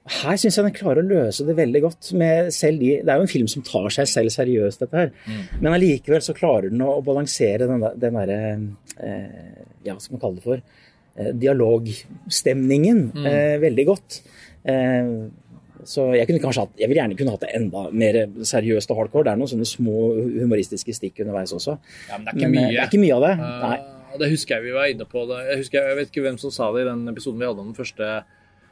Her 0.09 0.37
syns 0.41 0.55
jeg 0.57 0.65
den 0.65 0.73
klarer 0.73 1.03
å 1.03 1.05
løse 1.05 1.45
det 1.45 1.53
veldig 1.59 1.81
godt. 1.83 2.07
Med 2.17 2.49
selv 2.55 2.81
de, 2.81 2.95
det 3.05 3.11
er 3.11 3.19
jo 3.19 3.25
en 3.27 3.31
film 3.31 3.49
som 3.51 3.65
tar 3.65 3.91
seg 3.93 4.09
selv 4.09 4.33
seriøst, 4.33 4.81
dette 4.81 4.97
her. 4.97 5.11
Mm. 5.29 5.43
Men 5.59 5.75
allikevel 5.75 6.23
så 6.25 6.33
klarer 6.37 6.71
den 6.73 6.81
å, 6.81 6.95
balansere 7.05 7.67
den, 7.69 7.85
den 8.01 8.17
derre 8.17 8.39
eh, 8.97 9.59
Ja, 9.85 9.93
hva 9.93 9.99
skal 10.01 10.17
man 10.17 10.23
kalle 10.23 10.39
det 10.39 10.47
for? 10.47 10.63
Eh, 11.15 11.29
dialogstemningen 11.37 13.03
mm. 13.13 13.29
eh, 13.29 13.53
veldig 13.61 13.85
godt. 13.91 14.17
Eh, 14.63 15.13
så 15.85 16.07
jeg, 16.15 16.25
kunne 16.29 16.41
kanskje 16.41 16.65
hatt, 16.65 16.73
jeg 16.81 16.89
vil 16.89 16.99
gjerne 16.99 17.17
kunne 17.19 17.35
hatt 17.35 17.45
det 17.45 17.53
enda 17.57 17.85
mer 17.93 18.19
seriøst 18.45 18.93
og 18.93 19.03
hardcore. 19.03 19.27
Det 19.29 19.35
er 19.35 19.39
noen 19.41 19.53
sånne 19.53 19.69
små 19.69 20.11
humoristiske 20.41 20.97
stikk 20.97 21.21
underveis 21.23 21.53
også. 21.57 21.77
Ja, 22.09 22.17
men 22.17 22.25
det 22.25 22.33
er 22.33 22.37
ikke, 22.37 22.49
men, 22.49 22.57
mye. 22.57 22.73
Det 22.73 22.81
er 22.81 22.89
ikke 22.89 23.05
mye 23.05 23.17
av 23.17 23.25
det. 23.27 23.33
Uh, 23.37 23.63
Nei. 23.67 23.79
Det 24.21 24.27
husker 24.33 24.57
jeg 24.57 24.65
vi 24.67 24.75
var 24.75 24.91
inne 24.91 25.07
på. 25.07 25.23
Jeg, 25.29 25.61
husker, 25.61 25.87
jeg 25.87 25.97
vet 25.97 26.11
ikke 26.11 26.25
hvem 26.25 26.37
som 26.41 26.53
sa 26.53 26.67
det 26.75 26.83
i 26.83 26.89
den 26.89 27.05
episoden 27.13 27.39
vi 27.39 27.47
hadde 27.47 27.63
om 27.63 27.71
den 27.71 27.77
første 27.77 28.11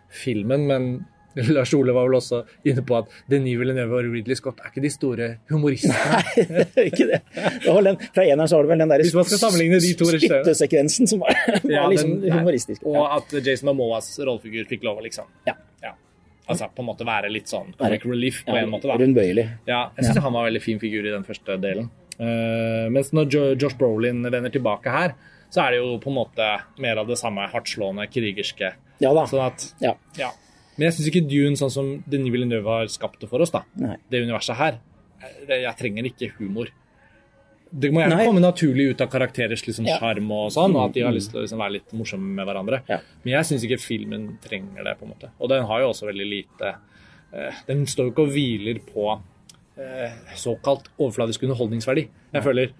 filmen, 0.09 0.65
men 0.69 0.89
Lars 1.55 1.73
Ole 1.73 1.93
var 1.93 2.07
vel 2.07 2.17
også 2.19 2.41
inne 2.67 2.83
på 2.85 2.97
at 2.97 3.11
Denis 3.29 3.57
Villeneuve 3.59 3.99
og 3.99 4.09
Ridley 4.09 4.37
Scott 4.37 4.61
er 4.63 4.71
ikke 4.71 4.83
de 4.83 4.91
store 4.93 5.29
humoristene. 5.51 5.95
Nei, 6.15 6.45
det 6.49 6.65
er 6.65 6.89
ikke 6.89 7.07
det. 7.11 7.21
det 7.35 7.75
den, 7.89 7.99
fra 8.15 8.25
eneren 8.25 8.49
så 8.49 8.59
var 8.59 8.67
det 8.67 8.73
vel 8.73 8.83
den 8.83 8.93
der 8.93 9.03
de 9.03 9.09
spyttesekvensen 9.13 11.09
som 11.09 11.23
var, 11.23 11.37
var 11.63 11.73
ja, 11.75 11.85
liksom 11.91 12.19
den, 12.23 12.35
humoristisk. 12.39 12.85
Og 12.89 13.01
at 13.05 13.39
Jason 13.39 13.71
Mamoas 13.71 14.11
rollefigur 14.19 14.67
fikk 14.69 14.85
lov 14.87 15.01
å 15.01 15.05
liksom 15.05 15.29
ja. 15.47 15.55
ja. 15.85 15.95
Altså 16.49 16.69
på 16.73 16.83
en 16.83 16.89
måte 16.89 17.05
være 17.07 17.31
litt 17.31 17.49
sånn 17.51 17.75
comic 17.77 18.05
relief 18.09 18.43
på 18.47 18.57
en 18.57 18.71
måte. 18.71 18.89
da. 18.89 18.97
Rundbøyelig. 18.99 19.47
Ja, 19.69 19.87
jeg 19.97 20.09
syns 20.09 20.23
han 20.25 20.33
var 20.33 20.45
en 20.45 20.49
veldig 20.49 20.65
fin 20.65 20.81
figur 20.81 21.05
i 21.05 21.13
den 21.13 21.25
første 21.27 21.59
delen. 21.61 21.91
Uh, 22.19 22.89
mens 22.91 23.13
når 23.15 23.29
jo, 23.31 23.43
Josh 23.53 23.77
Brolin 23.79 24.25
vender 24.25 24.51
tilbake 24.51 24.91
her, 24.91 25.13
så 25.53 25.63
er 25.63 25.75
det 25.75 25.79
jo 25.83 25.95
på 26.01 26.11
en 26.11 26.17
måte 26.17 26.47
mer 26.81 26.99
av 27.01 27.07
det 27.09 27.17
samme 27.21 27.45
hardtslående, 27.53 28.09
krigerske. 28.11 28.73
Ja 28.99 29.13
da. 29.15 29.23
Sånn 29.29 29.45
at, 29.45 29.69
ja. 29.81 29.93
Ja. 30.79 30.81
Men 30.81 30.87
jeg 30.87 30.95
syns 30.95 31.09
ikke 31.11 31.25
Dune, 31.27 31.57
sånn 31.59 31.73
som 31.73 31.89
Denis 32.07 32.31
Villeneuve 32.31 32.77
har 32.79 32.91
skapt 32.91 33.19
det 33.19 33.27
for 33.31 33.43
oss, 33.43 33.51
da, 33.51 33.65
Nei. 33.79 33.97
det 34.07 34.23
universet 34.23 34.55
her 34.59 34.79
jeg, 35.19 35.63
jeg 35.63 35.75
trenger 35.79 36.07
ikke 36.09 36.29
humor. 36.37 36.71
Det 37.69 37.91
må 37.93 38.01
gjerne 38.01 38.17
Nei. 38.17 38.25
komme 38.25 38.41
naturlig 38.41 38.87
ut 38.93 39.01
av 39.03 39.09
karakterers 39.13 39.61
liksom, 39.67 39.85
sjarm 39.85 40.23
liksom, 40.23 40.31
og 40.33 40.53
sånn, 40.55 40.75
og 40.77 40.87
at 40.87 40.95
de 40.95 41.03
har 41.05 41.13
lyst 41.13 41.29
til 41.33 41.41
å 41.41 41.43
liksom, 41.43 41.61
være 41.61 41.75
litt 41.75 41.91
morsomme 41.97 42.31
med 42.39 42.47
hverandre. 42.49 42.81
Ja. 42.89 42.97
Men 43.23 43.35
jeg 43.35 43.49
syns 43.49 43.65
ikke 43.67 43.81
filmen 43.81 44.29
trenger 44.41 44.87
det, 44.87 44.95
på 44.97 45.05
en 45.05 45.13
måte. 45.13 45.29
Og 45.37 45.51
den 45.51 45.67
har 45.69 45.83
jo 45.83 45.91
også 45.91 46.09
veldig 46.09 46.29
lite 46.31 46.71
eh, 46.71 47.59
Den 47.67 47.85
står 47.89 48.09
jo 48.09 48.13
ikke 48.15 48.25
og 48.25 48.33
hviler 48.33 48.81
på 48.87 49.05
eh, 49.13 50.17
såkalt 50.39 50.89
overfladisk 50.97 51.45
underholdningsverdi. 51.45 52.07
Jeg 52.33 52.45
føler 52.45 52.73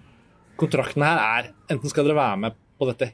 kontrakten 0.60 1.06
her 1.06 1.22
er 1.22 1.52
enten 1.70 1.92
skal 1.92 2.08
dere 2.08 2.18
være 2.18 2.42
med 2.48 2.58
på 2.80 2.88
dette 2.90 3.12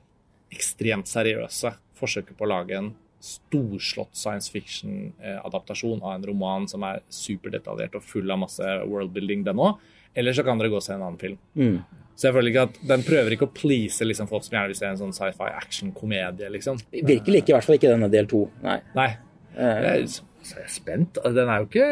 ekstremt 0.54 1.10
seriøse 1.10 1.74
forsøket 1.98 2.38
på 2.38 2.46
å 2.46 2.52
lage 2.54 2.78
en 2.78 2.94
storslått 3.22 4.16
science 4.16 4.52
fiction-adaptasjon 4.52 6.02
av 6.02 6.16
en 6.16 6.26
roman 6.28 6.66
som 6.70 6.84
er 6.86 7.02
superdetaljert 7.12 7.96
og 7.98 8.04
full 8.04 8.30
av 8.30 8.42
masse 8.44 8.74
worldbuilding, 8.86 9.44
den 9.46 9.62
òg. 9.62 9.80
Eller 10.16 10.36
så 10.36 10.44
kan 10.46 10.60
dere 10.60 10.72
gå 10.72 10.78
og 10.78 10.84
se 10.84 10.94
en 10.94 11.04
annen 11.04 11.20
film. 11.20 11.38
Mm. 11.58 11.80
Så 12.16 12.30
jeg 12.30 12.36
føler 12.36 12.48
ikke 12.48 12.62
at 12.70 12.78
Den 12.88 13.02
prøver 13.04 13.34
ikke 13.36 13.48
å 13.48 13.52
please 13.52 14.04
liksom, 14.06 14.28
folk 14.30 14.46
som 14.46 14.56
gjerne 14.56 14.72
vil 14.72 14.78
se 14.78 14.88
en 14.88 15.00
sånn 15.00 15.14
sci-fi 15.16 15.50
action-komedie. 15.52 16.48
liksom. 16.54 16.80
Virkelig 16.92 17.42
ikke, 17.42 17.52
i 17.52 17.56
hvert 17.56 17.68
fall 17.68 17.78
ikke 17.78 17.92
denne 17.92 18.08
del 18.12 18.30
to. 18.30 18.46
Nei. 18.64 18.78
Nei. 18.96 19.10
Eh. 19.56 19.82
Jeg, 19.84 20.08
så 20.46 20.56
er 20.56 20.64
jeg 20.64 20.74
spent. 20.78 21.20
Altså, 21.20 21.36
den 21.40 21.52
er 21.52 21.62
jo 21.62 21.68
ikke 21.70 21.90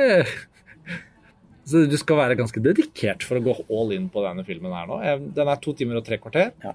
Så 1.68 1.84
Du 1.88 1.96
skal 1.96 2.18
være 2.20 2.36
ganske 2.36 2.60
dedikert 2.60 3.24
for 3.24 3.40
å 3.40 3.44
gå 3.44 3.54
all 3.72 3.94
in 3.96 4.10
på 4.12 4.24
denne 4.24 4.44
filmen 4.44 4.72
her 4.76 4.88
nå. 4.88 4.98
Den 5.36 5.48
er 5.48 5.60
to 5.64 5.72
timer 5.76 6.00
og 6.00 6.04
tre 6.08 6.18
kvarter. 6.20 6.52
Ja. 6.64 6.74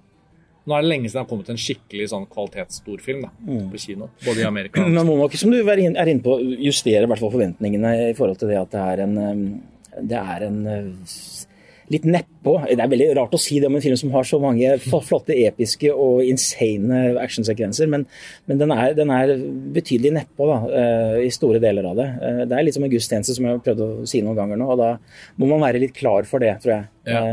Nå 0.70 0.78
er 0.78 0.86
det 0.86 0.92
lenge 0.92 1.10
siden 1.10 1.18
det 1.18 1.24
har 1.24 1.30
kommet 1.32 1.50
en 1.50 1.60
skikkelig 1.60 2.10
sånn 2.12 2.30
kvalitetsstorfilm 2.30 3.24
da, 3.26 3.32
mm. 3.48 3.68
på 3.72 3.82
kino. 3.82 4.12
Både 4.22 4.44
i 4.44 4.48
Amerika 4.48 4.84
og 4.86 4.94
Man 4.94 5.10
må 5.10 5.18
nok, 5.24 5.38
som 5.42 5.54
du 5.54 5.60
er 5.60 5.82
inne 5.82 6.20
på, 6.22 6.38
justere 6.62 7.08
i 7.08 7.10
hvert 7.10 7.24
fall 7.24 7.34
forventningene 7.34 7.94
i 8.12 8.18
forhold 8.18 8.38
til 8.42 8.54
det 8.54 8.60
at 8.62 8.76
det 8.76 8.84
er 8.94 9.06
en, 9.08 9.16
det 9.98 10.20
er 10.22 10.46
en 10.46 10.60
litt 11.90 12.06
nedpå. 12.06 12.54
Det 12.70 12.78
er 12.78 12.92
veldig 12.92 13.08
rart 13.18 13.34
å 13.34 13.42
si 13.42 13.58
det 13.62 13.70
om 13.70 13.78
en 13.78 13.84
film 13.84 13.98
som 14.00 14.14
har 14.14 14.28
så 14.28 14.40
mange 14.42 14.76
flotte, 14.84 15.34
episke 15.34 15.90
og 15.90 16.22
insane 16.28 17.02
actionsekvenser, 17.24 17.90
men, 17.92 18.06
men 18.50 18.62
den, 18.62 18.74
er, 18.76 18.94
den, 18.98 19.14
er, 19.14 19.34
betydelig 19.74 20.14
nedpå 20.20 20.50
eh, 20.70 21.20
i 21.26 21.34
store 21.34 21.62
deler 21.64 21.90
av 21.90 22.00
det. 22.00 22.08
Eh, 22.30 22.42
det 22.46 22.58
er 22.58 22.66
litt 22.68 22.78
som 22.78 22.86
en 22.86 22.94
gudstjeneste, 22.94 23.38
som 23.38 23.48
jeg 23.48 23.58
har 23.58 23.66
prøvd 23.66 23.86
å 23.86 23.92
si 24.10 24.22
noen 24.26 24.38
ganger 24.38 24.62
nå, 24.62 24.70
og 24.70 24.82
da 24.82 24.94
må 25.42 25.50
man 25.50 25.66
være 25.66 25.82
litt 25.82 25.98
klar 25.98 26.30
for 26.30 26.46
det, 26.46 26.56
tror 26.64 26.76
jeg. 26.78 26.90
Ja. 27.10 27.24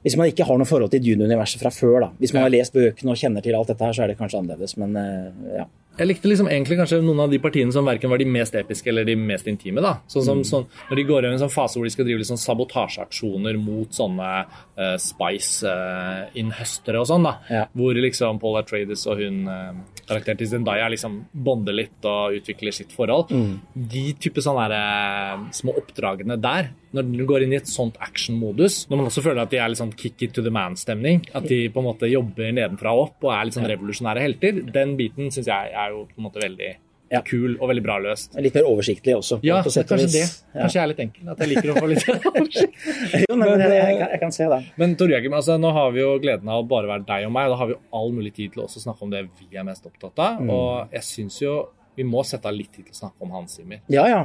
Eh, 0.00 0.06
hvis 0.06 0.16
man 0.16 0.30
ikke 0.30 0.46
har 0.48 0.58
noe 0.58 0.68
forhold 0.68 0.92
til 0.94 1.04
Dune-universet 1.04 1.60
fra 1.62 1.72
før, 1.74 2.00
da. 2.06 2.08
Hvis 2.18 2.32
man 2.34 2.46
har 2.46 2.54
lest 2.54 2.74
bøkene 2.76 3.12
og 3.12 3.20
kjenner 3.20 3.44
til 3.44 3.56
alt 3.58 3.68
dette 3.68 3.84
her, 3.84 3.92
så 3.96 4.04
er 4.04 4.12
det 4.12 4.18
kanskje 4.20 4.40
annerledes, 4.40 4.76
men 4.80 4.96
eh, 4.96 5.60
ja. 5.60 5.68
Jeg 6.00 6.06
likte 6.06 6.30
liksom 6.30 6.48
egentlig 6.48 6.78
kanskje 6.78 7.00
noen 7.04 7.18
av 7.26 7.32
de 7.32 7.40
partiene 7.42 7.74
som 7.74 7.84
verken 7.84 8.08
var 8.08 8.20
de 8.22 8.24
mest 8.24 8.54
episke 8.56 8.88
eller 8.88 9.04
de 9.04 9.16
mest 9.20 9.48
intime. 9.50 9.82
da. 9.84 9.98
Sånn 10.08 10.24
som 10.24 10.38
mm. 10.38 10.46
sånn, 10.48 10.64
Når 10.88 10.96
de 10.96 11.04
går 11.10 11.26
i 11.26 11.32
en 11.34 11.42
sånn 11.42 11.52
fase 11.52 11.76
hvor 11.76 11.84
de 11.84 11.92
skal 11.92 12.06
drive 12.08 12.22
liksom 12.22 12.38
sabotasjeaksjoner 12.40 13.58
mot 13.60 13.92
sånne 13.92 14.28
uh, 14.46 14.94
Spice-innhøstere 15.02 16.96
uh, 16.96 17.02
og 17.02 17.10
sånn. 17.10 17.26
da. 17.26 17.34
Ja. 17.52 17.66
Hvor 17.76 18.00
liksom 18.00 18.40
Paula 18.40 18.62
Trades 18.64 19.04
og 19.10 19.20
hun 19.20 19.42
uh, 19.50 19.74
karakteren 20.06 20.40
til 20.40 20.48
Zendaya 20.54 20.88
liksom 20.94 21.20
bonder 21.32 21.76
litt 21.76 22.08
og 22.08 22.38
utvikler 22.38 22.72
sitt 22.74 22.94
forhold. 22.96 23.34
Mm. 23.34 23.58
De 23.92 24.06
type 24.24 24.40
sånne 24.46 24.70
der, 24.72 25.44
små 25.58 25.76
oppdragene 25.82 26.40
der, 26.40 26.72
når 26.96 27.08
du 27.14 27.24
går 27.28 27.46
inn 27.46 27.54
i 27.54 27.60
et 27.60 27.70
sånt 27.70 27.96
action-modus, 28.02 28.82
når 28.90 29.00
man 29.00 29.08
også 29.10 29.24
føler 29.24 29.44
at 29.44 29.52
de 29.52 29.60
er 29.62 29.70
litt 29.70 29.80
sånn 29.80 29.94
kick 29.94 30.26
it 30.26 30.34
to 30.36 30.44
the 30.44 30.52
man-stemning, 30.54 31.22
at 31.38 31.46
de 31.48 31.62
på 31.72 31.82
en 31.82 31.90
måte 31.92 32.10
jobber 32.10 32.52
nedenfra 32.56 32.94
og 32.96 33.08
opp 33.08 33.28
og 33.28 33.34
er 33.36 33.48
litt 33.48 33.58
sånn 33.58 33.68
revolusjonære 33.70 34.24
helter, 34.26 34.62
den 34.74 34.96
biten 34.98 35.30
syns 35.34 35.50
jeg 35.50 35.74
er 35.74 35.94
jo 35.94 36.06
på 36.10 36.18
en 36.18 36.26
måte 36.26 36.42
veldig 36.42 36.70
ja. 37.10 37.20
kul 37.26 37.56
og 37.58 37.70
veldig 37.70 37.82
bra 37.84 37.96
løst. 38.02 38.36
Litt 38.42 38.56
mer 38.56 38.68
oversiktlig 38.70 39.16
også. 39.16 39.40
Ja, 39.46 39.60
kanskje 39.64 40.06
det. 40.12 40.24
Kanskje 40.54 40.78
jeg 40.78 40.82
er 40.82 40.90
litt 40.92 41.02
enkel. 41.04 41.30
At 41.32 41.42
jeg 41.42 41.52
liker 41.52 41.72
å 41.72 41.76
få 41.78 41.90
litt 41.90 42.06
oversikt. 42.30 42.86
jo, 43.24 43.34
men, 43.34 43.46
men 43.46 43.64
jeg, 43.64 43.74
jeg, 43.74 43.98
jeg, 44.04 44.20
kan 44.22 44.34
se 44.36 44.48
det. 44.52 44.60
Men 44.80 44.96
Tor 45.00 45.14
Jørgen, 45.14 45.36
altså, 45.40 45.58
nå 45.62 45.74
har 45.76 45.94
vi 45.96 46.02
jo 46.04 46.12
gleden 46.22 46.50
av 46.52 46.62
å 46.62 46.68
bare 46.70 46.90
være 46.90 47.06
deg 47.08 47.26
og 47.28 47.34
meg. 47.36 47.48
og 47.48 47.54
Da 47.54 47.60
har 47.62 47.70
vi 47.70 47.76
jo 47.76 47.82
all 48.00 48.14
mulig 48.16 48.34
tid 48.38 48.54
til 48.54 48.64
å 48.66 48.70
snakke 48.70 49.06
om 49.06 49.14
det 49.14 49.26
vi 49.40 49.50
er 49.58 49.66
mest 49.66 49.86
opptatt 49.90 50.22
av. 50.26 50.42
Mm. 50.42 50.52
Og 50.54 50.96
jeg 50.98 51.08
syns 51.08 51.40
jo 51.42 51.56
vi 51.98 52.06
må 52.06 52.22
sette 52.24 52.48
av 52.48 52.56
litt 52.56 52.70
tid 52.72 52.86
til 52.86 52.94
å 52.94 53.00
snakke 53.02 53.26
om 53.26 53.34
Hans 53.34 53.58
Zimmer. 53.58 53.82
Ja, 53.92 54.06
ja. 54.08 54.22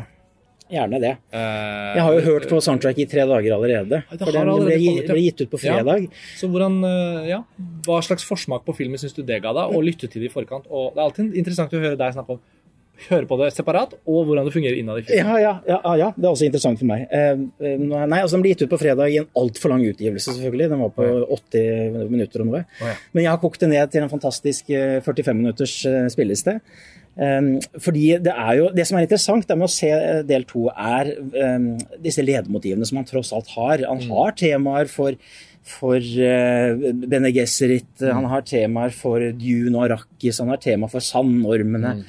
Gjerne 0.71 0.97
det. 1.01 1.13
Eh, 1.30 1.91
jeg 1.93 2.04
har 2.08 2.15
jo 2.15 2.23
hørt 2.25 2.47
på 2.49 2.60
soundtrack 2.63 2.97
i 3.04 3.06
tre 3.10 3.25
dager 3.30 3.54
allerede. 3.54 4.01
for 4.10 4.34
den 4.34 4.49
ble, 4.49 4.78
ble, 5.06 5.21
gitt 5.21 5.43
ut 5.45 5.51
på 5.51 5.62
fredag. 5.62 6.08
Ja. 6.08 6.23
Så 6.39 6.49
hvordan, 6.49 6.80
eh, 6.89 7.30
ja, 7.30 7.43
Hva 7.86 8.01
slags 8.01 8.25
forsmak 8.25 8.65
på 8.65 8.73
filmen 8.73 8.97
syns 8.97 9.13
du 9.13 9.21
det 9.21 9.43
ga 9.43 9.54
deg, 9.54 9.75
og 9.75 9.86
lytte 9.86 10.10
til 10.10 10.25
det 10.25 10.32
i 10.32 10.34
forkant? 10.34 10.65
Og 10.69 10.93
Det 10.95 11.01
er 11.01 11.06
alltid 11.06 11.38
interessant 11.38 11.73
å 11.73 11.84
høre 11.84 11.97
deg 11.99 12.17
snakke 12.17 12.38
om 12.38 12.41
høre 13.10 13.28
på 13.28 13.38
det 13.41 13.51
separat, 13.54 13.93
og 14.08 14.25
hvordan 14.28 14.47
det 14.47 14.54
fungerer 14.56 14.80
innad 14.80 15.01
i 15.01 15.06
filmen. 15.06 15.28
Ja, 15.28 15.38
ja, 15.41 15.54
ja, 15.67 15.95
ja, 15.99 16.10
det 16.15 16.25
er 16.25 16.32
også 16.32 16.47
interessant 16.47 16.80
for 16.80 16.89
meg. 16.89 17.06
Eh, 17.12 17.36
nei, 17.82 18.19
altså 18.21 18.38
Den 18.38 18.45
ble 18.45 18.54
gitt 18.54 18.65
ut 18.65 18.71
på 18.71 18.80
fredag 18.82 19.12
i 19.12 19.19
en 19.21 19.30
altfor 19.38 19.73
lang 19.73 19.84
utgivelse, 19.86 20.32
selvfølgelig. 20.38 20.69
Den 20.71 20.84
var 20.86 20.93
på 20.95 21.10
80 21.38 22.12
minutter 22.13 22.45
og 22.45 22.51
noe. 22.51 22.63
Men 23.12 23.25
jeg 23.25 23.32
har 23.34 23.41
kokt 23.43 23.65
det 23.65 23.71
ned 23.73 23.91
til 23.93 24.06
en 24.06 24.12
fantastisk 24.12 24.71
45 24.71 25.28
eh, 25.28 25.39
minutters 25.41 25.75
spilleliste. 26.13 26.60
Um, 27.15 27.62
fordi 27.80 28.17
Det 28.19 28.34
er 28.34 28.58
jo, 28.60 28.69
det 28.75 28.84
som 28.88 28.97
er 28.99 29.06
interessant 29.06 29.47
med 29.47 29.67
å 29.67 29.71
se 29.71 29.89
del 30.28 30.43
to, 30.49 30.67
er 30.71 31.13
um, 31.15 31.69
disse 32.04 32.23
ledemotivene 32.25 32.88
som 32.88 32.99
han 32.99 33.08
tross 33.08 33.32
alt 33.36 33.54
har. 33.56 33.86
Han 33.88 34.04
mm. 34.04 34.10
har 34.12 34.36
temaer 34.36 34.91
for, 34.91 35.15
for 35.63 35.95
uh, 35.95 36.91
Bene 37.06 37.32
Gesserit, 37.36 37.88
mm. 38.01 38.12
han 38.12 38.28
har 38.34 38.43
temaer 38.47 38.95
for 38.95 39.23
Dune 39.39 39.78
og 39.78 39.88
Arrakis, 39.88 40.41
han 40.43 40.51
har 40.51 40.60
temaer 40.63 40.91
for 40.91 41.04
sandormene. 41.04 41.97
Mm. 42.01 42.06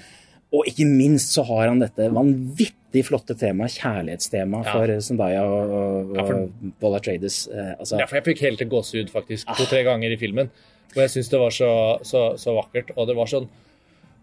Og 0.56 0.68
ikke 0.70 0.86
minst 0.88 1.34
så 1.34 1.44
har 1.48 1.68
han 1.68 1.82
dette 1.82 2.06
vanvittig 2.14 3.02
flotte 3.06 3.34
temaet, 3.38 3.76
kjærlighetstemaet, 3.80 4.68
ja. 4.68 4.74
for 4.74 5.04
Zendaya 5.04 5.42
og, 5.44 5.74
og, 5.76 6.14
ja, 6.16 6.24
for, 6.28 6.72
Paula 6.82 7.00
Trades. 7.02 7.40
Eh, 7.50 7.72
altså. 7.74 7.98
Ja, 8.00 8.06
for 8.08 8.20
jeg 8.20 8.26
fikk 8.30 8.42
helt 8.46 8.62
til 8.62 8.70
gåsehud 8.72 9.12
faktisk 9.12 9.50
to-tre 9.58 9.82
ganger 9.86 10.14
i 10.14 10.18
filmen. 10.20 10.50
Og 10.94 11.02
jeg 11.02 11.12
syns 11.12 11.30
det 11.32 11.40
var 11.42 11.52
så, 11.52 11.70
så, 12.06 12.22
så 12.40 12.54
vakkert. 12.56 12.94
Og 12.96 13.10
det 13.10 13.18
var 13.18 13.28
sånn 13.30 13.50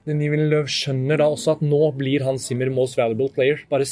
Denis 0.03 0.31
Villeneuve 0.33 0.71
skjønner 0.71 1.21
da 1.21 1.29
også 1.31 1.53
at 1.55 1.61
nå 1.63 1.79
blir 1.95 2.25
han 2.25 2.39
Simmer 2.41 2.67
most 2.73 2.97
valuable 2.99 3.29
player. 3.31 3.61
Bare 3.71 3.87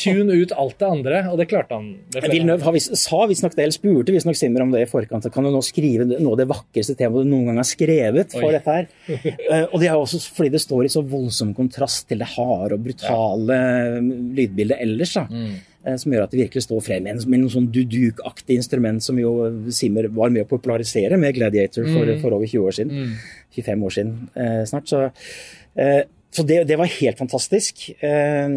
tune 0.00 0.38
ut 0.40 0.54
alt 0.56 0.78
det 0.80 0.88
andre, 0.88 1.18
og 1.28 1.36
det 1.40 1.48
klarte 1.50 1.76
han. 1.76 1.90
Det 2.14 2.22
Villeneuve 2.24 2.72
vis, 2.78 2.88
sa 2.96 3.24
visstnok 3.28 3.52
det, 3.52 3.66
eller 3.66 3.76
spurte 3.76 4.14
visstnok 4.14 4.38
Simmer 4.40 4.64
om 4.64 4.72
det 4.72 4.86
i 4.86 4.88
forkant. 4.88 5.28
Kan 5.34 5.44
du 5.44 5.52
nå 5.52 5.60
skrive 5.64 6.08
noe 6.14 6.32
av 6.32 6.40
det 6.40 6.48
vakreste 6.48 6.96
temaet 6.96 7.28
du 7.28 7.34
noen 7.34 7.50
gang 7.50 7.60
har 7.60 7.68
skrevet 7.68 8.32
for 8.32 8.48
Oi. 8.48 8.54
dette 8.56 8.78
her? 8.78 8.88
uh, 9.52 9.66
og 9.66 9.76
det 9.82 9.90
er 9.90 9.98
også 9.98 10.22
fordi 10.24 10.54
det 10.56 10.64
står 10.64 10.88
i 10.88 10.94
så 10.96 11.04
voldsom 11.04 11.52
kontrast 11.56 12.08
til 12.08 12.24
det 12.24 12.30
harde 12.38 12.78
og 12.78 12.88
brutale 12.88 13.60
ja. 13.60 14.00
lydbildet 14.00 14.80
ellers. 14.80 15.16
da. 15.20 15.28
Mm. 15.28 15.54
Eh, 15.84 15.96
som 16.00 16.12
gjør 16.14 16.24
at 16.24 16.32
det 16.32 16.40
virkelig 16.40 16.64
står 16.64 16.82
frem 16.84 17.04
med 17.04 17.24
en 17.36 17.48
sånn 17.52 17.68
duduk-aktig 17.72 18.56
instrument 18.56 19.04
som 19.04 19.18
jo 19.20 19.34
Simmer 19.74 20.08
var 20.16 20.32
med 20.32 20.46
å 20.46 20.48
popularisere 20.48 21.18
med 21.20 21.36
Gladiator 21.36 21.84
for, 21.90 22.08
mm. 22.08 22.20
for 22.22 22.36
over 22.36 22.48
20 22.48 22.68
år 22.70 22.76
siden. 22.78 22.92
Mm. 23.04 23.16
25 23.58 23.82
år 23.84 23.96
siden 23.98 24.14
eh, 24.32 24.60
snart. 24.70 24.88
Så, 24.88 25.02
eh, 25.76 26.02
så 26.34 26.42
det, 26.48 26.62
det, 26.70 26.78
var 26.80 26.90
helt 26.90 27.20
fantastisk. 27.20 27.84
Eh, 28.00 28.54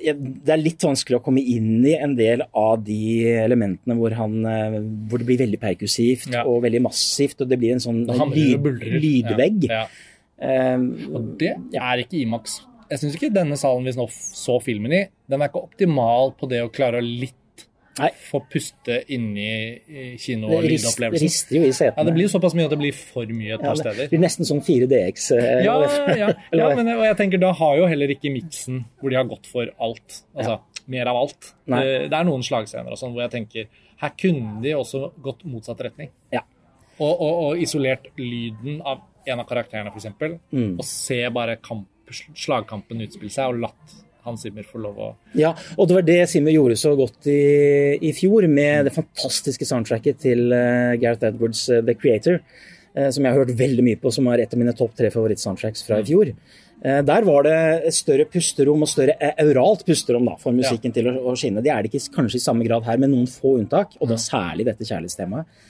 det 0.00 0.54
er 0.54 0.62
litt 0.62 0.86
vanskelig 0.86 1.18
å 1.20 1.24
komme 1.26 1.44
inn 1.44 1.84
i 1.86 1.92
en 2.00 2.16
del 2.18 2.46
av 2.48 2.80
de 2.86 3.02
elementene 3.44 3.98
hvor, 3.98 4.16
han, 4.16 4.38
eh, 4.48 4.78
hvor 5.10 5.20
det 5.20 5.28
blir 5.28 5.42
veldig 5.44 5.60
perkussivt 5.60 6.32
ja. 6.32 6.46
og 6.48 6.64
veldig 6.64 6.86
massivt, 6.88 7.44
og 7.44 7.52
det 7.52 7.60
blir 7.60 7.76
en 7.76 7.84
sånn 7.84 8.00
lyd, 8.32 8.72
lydvegg. 8.96 9.68
Ja, 9.68 9.84
ja. 10.40 10.80
og 11.12 11.36
det 11.40 11.52
er 11.76 12.02
ikke 12.02 12.18
Imax 12.24 12.58
jeg 12.90 13.02
syns 13.02 13.16
ikke 13.18 13.32
denne 13.34 13.56
salen 13.60 13.84
vi 13.86 13.92
nå 13.96 14.06
så 14.12 14.58
filmen 14.62 14.92
i, 14.94 15.02
den 15.30 15.42
er 15.42 15.50
ikke 15.50 15.64
optimal 15.66 16.32
på 16.38 16.48
det 16.50 16.62
å 16.64 16.70
klare 16.72 17.00
å 17.02 17.06
litt 17.06 17.34
Nei. 17.96 18.10
få 18.28 18.42
puste 18.52 18.98
inni 19.14 19.46
kino- 20.20 20.50
og 20.52 20.66
lydopplevelsen. 20.68 21.16
Det 21.16 21.22
rister 21.24 21.56
jo 21.56 21.62
i 21.64 21.72
setene. 21.72 21.96
Ja, 21.96 22.04
det 22.04 22.12
blir 22.12 22.26
jo 22.26 22.32
såpass 22.34 22.52
mye 22.58 22.66
at 22.68 22.74
det 22.74 22.78
blir 22.82 22.92
for 22.98 23.24
mye 23.32 23.54
et 23.56 23.64
Ja, 23.64 23.72
steder. 23.78 24.02
det 24.02 24.10
blir 24.12 24.20
nesten 24.20 24.44
sånn 24.44 24.60
4DX. 24.60 25.30
eh, 25.38 25.64
Ja, 25.64 25.76
ja, 26.12 26.28
ja 26.52 26.68
men 26.76 26.90
og 26.92 27.04
jeg 27.06 27.16
tenker 27.16 27.40
da 27.40 27.54
har 27.56 27.78
jo 27.80 27.86
heller 27.88 28.12
ikke 28.12 28.32
miksen 28.34 28.84
hvor 29.00 29.10
de 29.10 29.16
har 29.16 29.24
gått 29.24 29.48
for 29.48 29.72
alt. 29.80 30.20
Altså 30.36 30.58
mer 30.92 31.08
av 31.08 31.16
alt. 31.16 31.54
Nei. 31.72 31.80
Det, 31.82 31.94
det 32.12 32.18
er 32.20 32.28
noen 32.28 32.44
slagscener 32.44 32.92
og 32.92 33.00
sånn 33.00 33.16
hvor 33.16 33.24
jeg 33.24 33.32
tenker 33.32 33.66
her 33.96 34.12
kunne 34.20 34.60
de 34.60 34.74
også 34.76 35.06
gått 35.24 35.40
motsatt 35.48 35.80
retning. 35.80 36.10
Ja. 36.36 36.44
Og, 37.00 37.12
og, 37.16 37.32
og 37.46 37.62
isolert 37.64 38.10
lyden 38.20 38.82
av 38.84 39.00
en 39.26 39.40
av 39.40 39.48
karakterene, 39.48 39.90
f.eks. 39.90 40.12
Mm. 40.52 40.76
Og 40.78 40.84
se 40.86 41.18
bare 41.34 41.56
kamp, 41.64 41.88
slagkampen 42.12 43.04
utspille 43.06 43.32
seg, 43.32 43.54
og 43.54 43.64
latt 43.66 43.96
Hans 44.26 44.42
Zimmer 44.42 44.66
få 44.66 44.80
lov 44.82 44.96
å 44.98 45.08
Ja, 45.38 45.52
og 45.76 45.86
det 45.86 45.98
var 46.00 46.06
det 46.06 46.18
Simmer 46.30 46.54
gjorde 46.54 46.78
så 46.80 46.96
godt 46.98 47.28
i, 47.30 47.98
i 48.02 48.10
fjor, 48.16 48.48
med 48.50 48.88
det 48.88 48.94
fantastiske 48.96 49.68
soundtracket 49.68 50.18
til 50.26 50.48
uh, 50.50 50.96
Gareth 50.98 51.28
Edwards' 51.28 51.66
uh, 51.70 51.82
The 51.86 51.94
Creator, 51.94 52.40
uh, 52.98 53.08
som 53.14 53.22
jeg 53.22 53.30
har 53.30 53.42
hørt 53.44 53.54
veldig 53.58 53.86
mye 53.86 54.00
på, 54.02 54.10
som 54.14 54.26
var 54.26 54.42
et 54.42 54.54
av 54.54 54.62
mine 54.62 54.74
topp 54.74 54.96
tre 54.98 55.12
favorittsoundtracks 55.14 55.86
fra 55.86 56.02
i 56.02 56.08
fjor. 56.10 56.34
Eh, 56.84 57.02
der 57.02 57.24
var 57.24 57.46
det 57.46 57.56
et 57.88 57.96
større 57.96 58.26
pusterom 58.28 58.84
og 58.84 58.90
større 58.90 59.16
auralt 59.40 59.84
pusterom 59.86 60.28
da, 60.28 60.36
for 60.40 60.56
musikken 60.56 60.92
til 60.94 61.08
å, 61.08 61.14
å 61.30 61.36
skinne. 61.38 61.64
Det 61.64 61.72
er 61.72 61.82
det 61.82 61.92
ikke 61.92 62.18
kanskje 62.18 62.40
i 62.40 62.44
samme 62.44 62.66
grad 62.66 62.84
her, 62.86 63.00
med 63.00 63.12
noen 63.12 63.28
få 63.30 63.56
unntak, 63.60 63.96
og 64.00 64.12
da 64.12 64.18
særlig 64.20 64.68
dette 64.68 64.84
kjærlighetstemaet. 64.84 65.64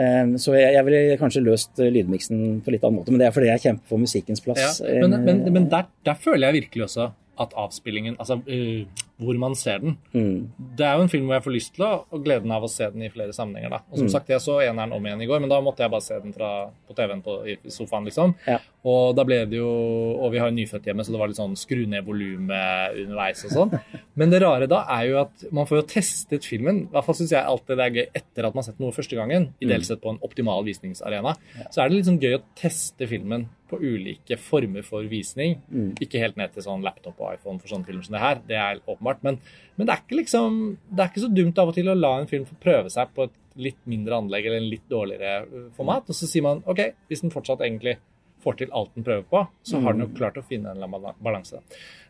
Eh, 0.00 0.34
så 0.40 0.54
jeg, 0.56 0.72
jeg 0.78 0.84
ville 0.88 1.16
kanskje 1.20 1.42
løst 1.44 1.80
eh, 1.84 1.90
lydmiksen 1.92 2.60
på 2.64 2.72
litt 2.72 2.84
annen 2.86 3.00
måte, 3.02 3.12
men 3.12 3.20
det 3.20 3.28
er 3.28 3.34
fordi 3.36 3.50
jeg 3.52 3.64
kjemper 3.68 3.92
for 3.92 4.00
musikkens 4.00 4.40
plass. 4.44 4.80
Ja, 4.80 5.00
men, 5.04 5.12
Eh, 5.18 5.26
men, 5.28 5.42
men 5.52 5.68
der, 5.72 5.90
der 6.08 6.14
føler 6.16 6.48
jeg 6.50 6.62
virkelig 6.64 6.88
også 6.88 7.10
at 7.40 7.54
avspillingen 7.56 8.18
Altså 8.20 8.34
uh, 8.36 8.84
hvor 9.16 9.36
man 9.40 9.54
ser 9.56 9.78
den. 9.80 9.94
mm, 10.12 10.50
Det 10.76 10.84
er 10.84 10.96
jo 10.98 11.04
en 11.06 11.08
film 11.08 11.24
hvor 11.28 11.38
jeg 11.38 11.44
får 11.46 11.54
lyst 11.54 11.70
til 11.76 11.84
å, 11.86 12.04
og 12.12 12.24
gleden 12.26 12.52
av 12.52 12.66
å 12.66 12.68
se 12.68 12.84
den 12.92 13.02
i 13.06 13.08
flere 13.12 13.32
sammenhenger. 13.32 13.70
da. 13.70 13.78
Og 13.90 13.96
som 13.96 14.06
Mm. 14.08 14.12
sagt, 14.12 14.28
Jeg 14.28 14.40
så 14.44 14.58
eneren 14.60 14.92
om 14.92 15.06
igjen 15.06 15.22
i 15.22 15.26
går, 15.26 15.40
men 15.40 15.48
da 15.48 15.60
måtte 15.64 15.80
jeg 15.80 15.90
bare 15.90 16.04
se 16.04 16.18
den 16.20 16.34
fra, 16.36 16.68
på 16.88 16.94
TV-en 16.96 17.22
på, 17.24 17.38
i 17.48 17.56
sofaen. 17.72 18.04
liksom. 18.04 18.34
Ja. 18.46 18.58
Og 18.88 19.12
da 19.12 19.24
ble 19.28 19.42
det 19.50 19.58
jo, 19.58 19.68
og 20.16 20.30
vi 20.32 20.40
har 20.40 20.52
nyfødt 20.54 20.86
hjemme, 20.88 21.04
så 21.04 21.12
det 21.12 21.20
var 21.20 21.28
litt 21.28 21.38
sånn 21.38 21.56
skru 21.58 21.82
ned 21.90 22.06
volumet 22.06 22.96
underveis 23.02 23.44
og 23.44 23.52
sånn. 23.52 23.74
Men 24.18 24.32
det 24.32 24.40
rare 24.40 24.68
da 24.70 24.82
er 24.96 25.06
jo 25.10 25.18
at 25.20 25.44
man 25.52 25.68
får 25.68 25.82
jo 25.82 25.86
testet 25.92 26.48
filmen. 26.48 26.86
I 26.86 26.94
hvert 26.94 27.08
fall 27.08 27.18
syns 27.18 27.34
jeg 27.34 27.44
alltid 27.44 27.76
det 27.76 27.86
er 27.86 27.98
gøy 27.98 28.06
etter 28.22 28.48
at 28.48 28.56
man 28.56 28.64
har 28.64 28.70
sett 28.70 28.80
noe 28.80 28.96
første 28.96 29.18
gangen. 29.18 29.50
Ideelt 29.60 29.88
sett 29.88 30.00
på 30.00 30.14
en 30.14 30.20
optimal 30.24 30.64
visningsarena. 30.64 31.34
Så 31.68 31.82
er 31.82 31.90
det 31.90 31.98
litt 31.98 32.08
sånn 32.08 32.22
gøy 32.22 32.38
å 32.38 32.44
teste 32.58 33.08
filmen 33.10 33.48
på 33.70 33.78
ulike 33.78 34.38
former 34.40 34.86
for 34.86 35.04
visning. 35.10 35.58
Ikke 36.02 36.22
helt 36.22 36.40
ned 36.40 36.54
til 36.54 36.64
sånn 36.64 36.84
laptop 36.86 37.20
og 37.20 37.36
iPhone 37.36 37.60
for 37.60 37.70
sånne 37.70 37.88
filmer 37.88 38.06
som 38.06 38.16
det 38.16 38.24
her. 38.24 38.40
Det 38.48 38.58
er 38.58 38.80
åpenbart. 38.86 39.20
Men, 39.26 39.38
men 39.76 39.88
det 39.88 39.94
er 39.94 40.02
ikke 40.06 40.22
liksom 40.22 40.58
Det 40.88 41.04
er 41.04 41.12
ikke 41.12 41.26
så 41.26 41.34
dumt 41.36 41.60
av 41.60 41.70
og 41.70 41.76
til 41.76 41.92
å 41.92 41.98
la 41.98 42.16
en 42.18 42.30
film 42.30 42.48
få 42.48 42.56
prøve 42.64 42.92
seg 42.92 43.12
på 43.12 43.28
et 43.28 43.36
litt 43.60 43.80
mindre 43.90 44.16
anlegg 44.22 44.46
eller 44.46 44.62
en 44.62 44.70
litt 44.72 44.86
dårligere 44.88 45.66
format. 45.76 46.08
Og 46.08 46.16
så 46.16 46.28
sier 46.30 46.46
man 46.46 46.64
OK, 46.70 46.82
hvis 47.10 47.22
den 47.24 47.34
fortsatt 47.34 47.62
egentlig 47.66 47.98
får 48.44 48.56
til 48.62 48.70
alt 48.72 48.90
den 48.96 49.04
prøver 49.06 49.24
på, 49.30 49.40
så 49.66 49.80
har 49.84 49.92
den 49.96 50.02
jo 50.06 50.10
klart 50.16 50.36
å 50.40 50.44
finne 50.48 50.72
en 50.72 50.94
balanse. 51.22 51.60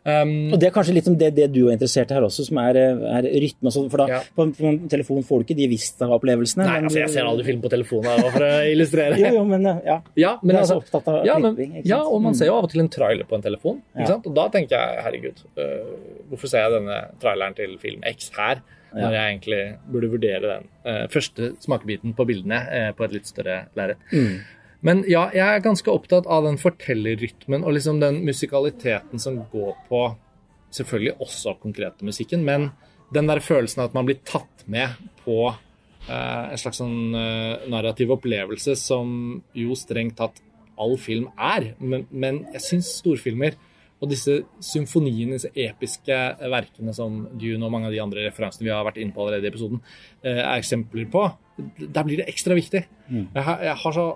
Um, 0.03 0.51
Og 0.53 0.59
Det 0.59 0.65
er 0.69 0.73
kanskje 0.73 0.93
litt 0.95 1.05
som 1.05 1.15
det, 1.19 1.27
det 1.37 1.45
du 1.53 1.67
er 1.67 1.75
interessert 1.75 2.09
i 2.09 2.15
her 2.15 2.23
også, 2.25 2.45
som 2.47 2.57
er, 2.57 2.75
er 2.81 3.27
rytme. 3.43 3.67
og 3.69 3.73
sånn, 3.75 3.89
For 3.91 4.01
da, 4.01 4.07
Ja. 4.09 4.19
på, 4.35 4.47
på 4.57 4.71
telefon 4.89 5.21
får 5.27 5.43
du 5.43 5.45
ikke 5.45 5.57
de 5.59 5.67
Vista-opplevelsene. 5.69 6.65
Nei, 6.65 6.77
men 6.79 6.89
altså, 6.89 6.99
jeg 7.03 7.09
ser 7.13 7.29
aldri 7.29 7.45
film 7.51 7.61
på 7.61 7.69
telefonen 7.69 8.23
for 8.31 8.41
å 8.47 8.49
illustrere. 8.73 9.19
Jo, 9.21 9.33
jo, 9.37 9.43
men 9.45 9.61
ja. 9.85 9.99
Ja, 10.17 10.31
men 10.41 10.55
er 10.55 10.65
så 10.65 10.79
altså, 10.79 10.81
opptatt 10.81 11.07
av 11.13 11.25
ja, 11.29 11.37
men, 11.37 11.53
klipping, 11.55 11.81
ja, 11.85 12.01
og 12.01 12.21
man 12.21 12.31
Mm. 12.33 12.37
ser 12.39 12.45
jo 12.49 12.55
av 12.57 12.63
og 12.65 12.71
til 12.71 12.81
en 12.81 12.89
trailer 12.89 13.27
på 13.29 13.35
en 13.37 13.41
telefon. 13.45 13.81
Ja. 13.93 14.01
Ikke 14.01 14.13
sant? 14.15 14.27
Og 14.31 14.35
da 14.39 14.47
tenker 14.49 14.77
jeg 14.79 15.03
herregud, 15.05 15.43
uh, 15.59 16.23
hvorfor 16.31 16.47
ser 16.49 16.65
jeg 16.65 16.71
denne 16.79 16.97
traileren 17.21 17.55
til 17.61 17.77
film 17.77 18.01
X 18.09 18.31
her? 18.37 18.63
Ja. 18.91 19.05
Når 19.05 19.13
jeg 19.15 19.27
egentlig 19.31 19.59
burde 19.93 20.09
vurdere 20.11 20.41
den 20.49 20.65
uh, 20.83 21.05
første 21.13 21.51
smakebiten 21.63 22.11
på 22.17 22.25
bildene 22.27 22.57
uh, 22.67 22.89
på 22.97 23.05
et 23.05 23.13
litt 23.15 23.29
større 23.29 23.61
lerret. 23.77 24.01
Mm. 24.11 24.41
Men 24.85 25.03
ja, 25.09 25.27
jeg 25.35 25.45
er 25.45 25.63
ganske 25.63 25.93
opptatt 25.93 26.25
av 26.25 26.45
den 26.47 26.57
fortellerrytmen 26.61 27.65
og 27.65 27.75
liksom 27.77 27.99
den 28.01 28.23
musikaliteten 28.25 29.21
som 29.21 29.37
går 29.51 29.75
på 29.89 30.05
selvfølgelig 30.73 31.17
også 31.21 31.57
konkrete 31.61 32.07
musikken, 32.07 32.45
men 32.47 32.71
den 33.13 33.27
der 33.27 33.43
følelsen 33.43 33.83
av 33.83 33.91
at 33.91 33.97
man 33.97 34.07
blir 34.07 34.21
tatt 34.25 34.63
med 34.71 34.95
på 35.25 35.51
eh, 35.51 36.45
en 36.53 36.61
slags 36.61 36.79
sånn 36.81 37.17
eh, 37.17 37.67
narrativ 37.71 38.13
opplevelse 38.15 38.77
som 38.79 39.41
jo 39.57 39.75
strengt 39.77 40.17
tatt 40.21 40.39
all 40.81 40.95
film 40.97 41.27
er. 41.35 41.73
Men, 41.83 42.07
men 42.09 42.45
jeg 42.55 42.65
syns 42.65 42.95
storfilmer 43.01 43.59
og 44.01 44.09
disse 44.09 44.39
symfoniene, 44.65 45.37
disse 45.37 45.51
episke 45.53 46.17
verkene 46.49 46.95
som 46.97 47.19
Dune 47.37 47.67
og 47.67 47.73
mange 47.75 47.91
av 47.91 47.93
de 47.93 48.01
andre 48.01 48.25
referansene 48.25 48.65
vi 48.65 48.73
har 48.73 48.87
vært 48.87 48.97
inne 49.03 49.13
på 49.13 49.21
allerede 49.21 49.45
i 49.45 49.51
episoden, 49.51 49.83
eh, 50.23 50.41
er 50.41 50.55
eksempler 50.55 51.05
på, 51.13 51.27
der 51.81 52.07
blir 52.07 52.23
det 52.23 52.31
ekstra 52.31 52.57
viktig. 52.57 52.81
Jeg, 53.11 53.43
har, 53.45 53.61
jeg 53.61 53.77
har 53.83 53.97
så 53.99 54.07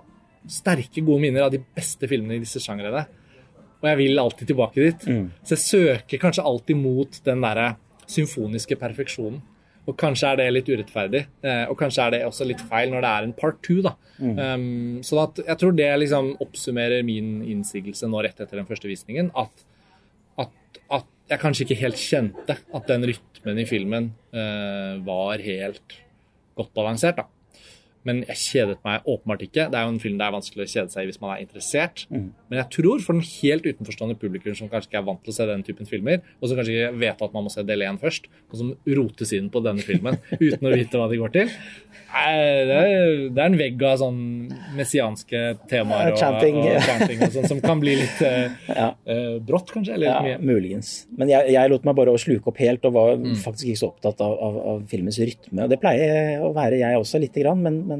sterke, 0.51 1.01
gode 1.01 1.23
minner 1.23 1.47
av 1.47 1.53
de 1.53 1.61
beste 1.75 2.07
filmene 2.09 2.37
i 2.37 2.43
disse 2.43 2.61
sjangrene. 2.63 3.05
Og 3.81 3.89
jeg 3.89 3.99
vil 4.01 4.21
alltid 4.21 4.49
tilbake 4.49 4.81
dit. 4.81 5.03
Så 5.43 5.55
jeg 5.55 5.63
søker 5.63 6.21
kanskje 6.21 6.45
alltid 6.45 6.79
mot 6.79 7.19
den 7.25 7.43
derre 7.43 7.75
symfoniske 8.09 8.77
perfeksjonen. 8.81 9.41
Og 9.85 9.93
kanskje 10.01 10.31
er 10.31 10.39
det 10.39 10.47
litt 10.49 10.69
urettferdig, 10.71 11.19
eh, 11.45 11.65
og 11.69 11.77
kanskje 11.77 12.05
er 12.07 12.13
det 12.15 12.19
også 12.25 12.47
litt 12.49 12.61
feil 12.71 12.89
når 12.89 13.03
det 13.05 13.09
er 13.11 13.25
en 13.27 13.33
part 13.37 13.59
two. 13.61 13.83
da. 13.85 13.91
Um, 14.17 15.03
så 15.05 15.19
at 15.21 15.41
jeg 15.43 15.59
tror 15.61 15.75
det 15.77 15.89
liksom 15.99 16.31
oppsummerer 16.41 17.03
min 17.05 17.43
innsigelse 17.43 18.09
nå 18.09 18.23
rett 18.25 18.39
etter 18.41 18.57
den 18.57 18.65
første 18.65 18.89
visningen. 18.89 19.29
At, 19.37 19.65
at, 20.41 20.79
at 20.89 21.05
jeg 21.29 21.43
kanskje 21.43 21.67
ikke 21.67 21.81
helt 21.83 22.01
kjente 22.01 22.57
at 22.57 22.89
den 22.89 23.05
rytmen 23.11 23.61
i 23.61 23.67
filmen 23.69 24.09
uh, 24.33 24.97
var 25.05 25.43
helt 25.45 25.99
godt 26.57 26.81
avansert. 26.81 27.21
da. 27.21 27.29
Men 28.05 28.21
jeg 28.27 28.37
kjedet 28.37 28.77
meg 28.85 29.01
åpenbart 29.09 29.41
ikke. 29.47 29.65
Det 29.73 29.79
er 29.79 29.87
jo 29.87 29.93
en 29.95 29.99
film 30.03 30.19
det 30.19 30.27
er 30.27 30.35
vanskelig 30.35 30.67
å 30.67 30.71
kjede 30.75 30.93
seg 30.93 31.03
i 31.03 31.09
hvis 31.09 31.21
man 31.23 31.31
er 31.35 31.41
interessert. 31.41 32.05
Men 32.11 32.59
jeg 32.61 32.67
tror 32.77 33.01
for 33.01 33.17
den 33.17 33.25
helt 33.25 33.65
utenforstående 33.65 34.17
publikum 34.21 34.53
som 34.55 34.69
kanskje 34.69 34.91
ikke 34.91 35.01
er 35.01 35.07
vant 35.09 35.23
til 35.25 35.33
å 35.33 35.37
se 35.39 35.47
den 35.49 35.63
typen 35.65 35.89
filmer, 35.89 36.21
og 36.39 36.47
som 36.51 36.59
kanskje 36.59 36.75
ikke 36.77 36.99
vet 37.01 37.25
at 37.25 37.33
man 37.33 37.47
må 37.47 37.53
se 37.53 37.63
del 37.65 37.81
1 37.81 37.97
først, 38.03 38.29
og 38.51 38.59
som 38.61 38.71
rotes 38.99 39.33
inn 39.33 39.49
på 39.49 39.63
denne 39.65 39.81
filmen 39.81 40.19
uten 40.45 40.69
å 40.69 40.75
vite 40.77 41.01
hva 41.01 41.09
de 41.09 41.17
går 41.23 41.33
til, 41.35 41.49
det 42.15 42.75
er, 42.77 43.09
det 43.35 43.41
er 43.41 43.49
en 43.49 43.57
vegg 43.59 43.81
av 43.83 43.97
sånn 43.99 44.19
messianske 44.77 45.39
temaer 45.69 46.13
og, 46.13 46.19
Chanting. 46.21 46.59
og, 46.61 46.77
chanting 46.85 47.23
og 47.25 47.33
sånn, 47.33 47.47
som 47.49 47.59
kan 47.63 47.81
bli 47.81 47.95
litt 47.99 48.21
eh, 48.23 48.53
Ja. 48.75 48.87
uh, 49.07 49.35
brått, 49.43 49.71
kanskje. 49.73 49.95
Eller 49.97 50.07
Ja, 50.11 50.19
mye. 50.23 50.37
muligens. 50.45 50.93
Men 51.17 51.29
jeg, 51.31 51.49
jeg 51.55 51.71
lot 51.71 51.85
meg 51.87 51.95
bare 51.97 52.13
å 52.15 52.19
sluke 52.21 52.51
opp 52.53 52.61
helt, 52.63 52.85
og 52.87 52.95
var 52.95 53.13
Mm. 53.15 53.35
faktisk 53.41 53.69
ikke 53.71 53.79
så 53.79 53.87
opptatt 53.93 54.19
av, 54.21 54.33
av, 54.43 54.55
av 54.69 54.79
filmens 54.91 55.17
rytme. 55.23 55.63
Og 55.63 55.69
det 55.71 55.77
pleier 55.81 56.41
å 56.43 56.49
være 56.53 56.77
jeg 56.81 56.97
også, 56.99 57.19
lite 57.23 57.41
grann, 57.41 57.61
men, 57.63 57.77
men 57.87 57.94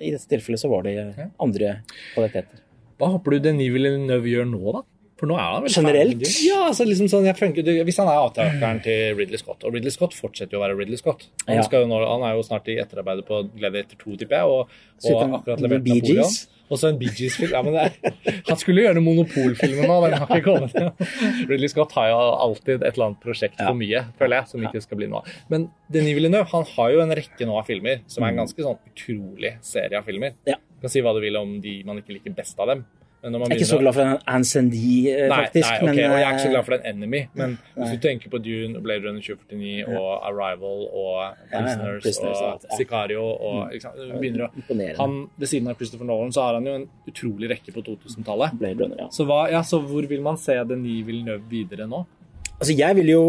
i 0.00 0.10
dette 0.14 0.28
tilfellet 0.30 0.60
så 0.62 0.68
var 0.72 0.82
det 0.86 0.96
andre 1.42 1.78
kvaliteter. 2.14 2.60
Hva 3.00 3.10
håper 3.12 3.36
du 3.36 3.38
Denis 3.50 3.72
Villeneuve 3.74 4.30
gjør 4.30 4.46
nå, 4.48 4.62
da? 4.78 4.82
For 5.16 5.28
nå 5.30 5.36
er 5.40 5.46
han 5.54 5.62
vel 5.64 5.72
Generelt? 5.72 6.18
ferdig. 6.20 6.32
Ja, 6.44 6.58
altså 6.68 6.84
liksom 6.84 7.08
sånn, 7.08 7.24
jeg 7.24 7.36
funker, 7.38 7.64
Hvis 7.88 7.96
han 8.02 8.08
er 8.12 8.18
avtakeren 8.20 8.82
til 8.84 9.14
Ridley 9.16 9.38
Scott, 9.40 9.64
og 9.64 9.72
Ridley 9.72 9.90
Scott 9.94 10.12
fortsetter 10.12 10.52
jo 10.52 10.60
å 10.60 10.64
være 10.66 10.76
Ridley 10.76 10.98
Scott 11.00 11.24
Han, 11.46 11.56
Ja. 11.56 11.62
skal 11.64 11.86
jo 11.86 11.88
nå, 11.88 12.00
han 12.04 12.24
er 12.28 12.34
jo 12.36 12.42
snart 12.44 12.68
i 12.68 12.76
etterarbeidet 12.82 13.24
på 13.24 13.38
Gladiator 13.56 13.96
2, 14.02 14.16
tipper 14.20 14.36
jeg, 14.36 14.44
og, 14.44 14.68
og 15.08 15.38
akkurat 15.40 15.60
levert 15.64 15.88
Napoleon. 15.88 16.28
Og 16.66 16.80
så 16.80 16.90
en 16.90 16.98
Bee 16.98 17.12
Gees-film. 17.14 17.52
Ja, 17.54 17.62
men 17.62 17.76
er, 17.78 17.94
han 18.48 18.60
skulle 18.60 18.84
gjøre 18.86 19.02
Monopol-filmen 19.04 19.86
nå, 19.86 19.98
den 20.06 20.16
har 20.18 20.32
ikke 20.34 20.56
kommet. 20.56 21.08
Ridley 21.50 21.70
Scott 21.72 21.94
har 21.98 22.10
jo 22.10 22.18
alltid 22.46 22.80
et 22.80 22.88
eller 22.92 23.10
annet 23.10 23.22
prosjekt 23.22 23.60
for 23.60 23.78
mye, 23.78 24.02
føler 24.20 24.40
jeg, 24.40 24.50
som 24.52 24.66
ikke 24.66 24.82
skal 24.84 25.00
bli 25.00 25.10
noe 25.12 25.22
av. 25.22 25.38
Men 25.52 25.68
Denis 25.92 26.18
Villeneuve 26.18 26.50
han 26.52 26.66
har 26.74 26.92
jo 26.94 27.02
en 27.04 27.16
rekke 27.20 27.48
nå 27.48 27.58
av 27.60 27.70
filmer 27.70 28.02
som 28.10 28.26
er 28.26 28.34
en 28.34 28.42
ganske 28.42 28.66
sånn 28.68 28.80
utrolig 28.90 29.56
serie 29.66 30.00
av 30.00 30.08
filmer. 30.08 30.34
Mm. 30.46 30.62
Du 30.76 30.86
kan 30.86 30.92
si 30.92 31.02
hva 31.04 31.14
du 31.16 31.22
vil 31.22 31.38
om 31.40 31.56
de 31.62 31.78
man 31.86 32.02
ikke 32.02 32.18
liker 32.18 32.34
best 32.36 32.58
av 32.62 32.72
dem. 32.72 32.86
Jeg 33.26 33.48
er 33.48 33.54
ikke 33.56 33.68
så 33.68 33.78
glad 33.80 33.96
for 33.96 34.06
den 34.06 34.18
Ancendi, 34.30 34.90
faktisk. 35.32 35.66
Nei, 35.66 35.78
nei 35.80 35.90
okay, 35.90 36.02
men, 36.02 36.12
og 36.12 36.18
jeg 36.20 36.26
er 36.26 36.32
ikke 36.32 36.42
så 36.42 36.48
eh, 36.48 36.54
glad 36.54 36.66
for 36.68 36.74
den 36.76 36.86
Enemy. 36.92 37.20
Men 37.40 37.56
hvis 37.74 37.94
du 37.94 38.02
tenker 38.06 38.32
på 38.32 38.40
Dune, 38.44 38.82
Blade 38.84 39.08
Runner 39.08 39.24
2049 39.24 39.86
og 39.90 40.10
Arrival 40.30 40.84
og 40.86 41.12
ja, 41.24 41.30
Prisoners, 41.52 42.02
Prisoners 42.06 42.40
og 42.40 42.48
og 42.48 42.66
ja. 42.70 42.78
Sicario 42.80 43.24
og 43.26 43.76
sant? 43.82 44.02
Begynner 44.20 44.46
å 44.46 44.50
han, 45.00 45.16
Ved 45.36 45.52
siden 45.52 45.72
av 45.72 45.80
Christopher 45.80 46.08
Nolan 46.08 46.34
så 46.34 46.46
har 46.46 46.60
han 46.60 46.68
jo 46.68 46.76
en 46.80 46.88
utrolig 47.10 47.50
rekke 47.56 47.74
på 47.74 47.84
2000-tallet. 47.88 48.58
Blade 48.60 48.84
Runner, 48.84 49.06
ja. 49.06 49.08
Så, 49.12 49.26
hva, 49.28 49.46
ja, 49.52 49.62
så 49.66 49.82
hvor 49.82 50.06
vil 50.08 50.22
man 50.24 50.38
se 50.40 50.56
Denis 50.68 51.06
Villeneuve 51.06 51.44
videre 51.50 51.88
nå? 51.90 52.04
Altså, 52.56 52.72
jeg 52.72 52.96
vil 52.96 53.10
jo 53.12 53.24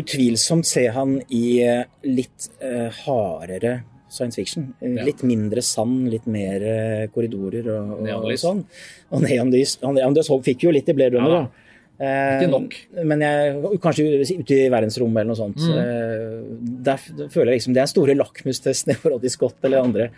utvilsomt 0.00 0.68
se 0.68 0.84
han 0.92 1.20
i 1.32 1.44
eh, 1.64 1.86
litt 2.04 2.50
uh, 2.60 2.90
hardere 3.06 3.78
science 4.08 4.36
fiction. 4.38 4.74
Eh, 4.80 4.94
Ja. 4.96 5.04
Litt 5.04 5.22
mindre 5.26 5.62
sand, 5.62 6.08
litt 6.12 6.26
mer 6.26 6.62
eh, 6.62 7.06
korridorer 7.14 7.66
og, 7.74 7.94
og, 8.00 8.24
og 8.30 8.32
sånn. 8.38 8.64
Og 9.10 9.22
neonlys. 9.22 9.78
Han- 9.82 9.94
Neonlys 9.98 10.28
Hope 10.28 10.44
fikk 10.44 10.62
jo 10.68 10.70
litt 10.70 10.88
i 10.88 10.92
Blade 10.94 11.16
Runner, 11.16 11.30
Ja. 11.30 11.40
da. 11.42 11.62
Eh, 11.98 12.42
Ikke 12.42 12.50
nok. 12.52 12.74
Men 13.08 13.20
jeg, 13.24 13.54
kanskje 13.80 14.04
ute 14.38 14.52
i 14.52 14.68
verdensrommet 14.68 15.22
eller 15.22 15.30
noe 15.32 15.38
sånt. 15.38 15.56
Mm. 15.56 15.78
Eh, 15.80 16.72
der 16.84 16.96
føler 17.32 17.52
jeg 17.54 17.60
liksom 17.62 17.72
det 17.74 17.82
er 17.82 17.86
store 17.86 18.14
lakmustestene 18.14 18.92
i 18.96 19.00
forhold 19.00 19.22
til 19.22 19.30
Scott 19.32 19.64
eller 19.64 19.80
andre. 19.82 20.10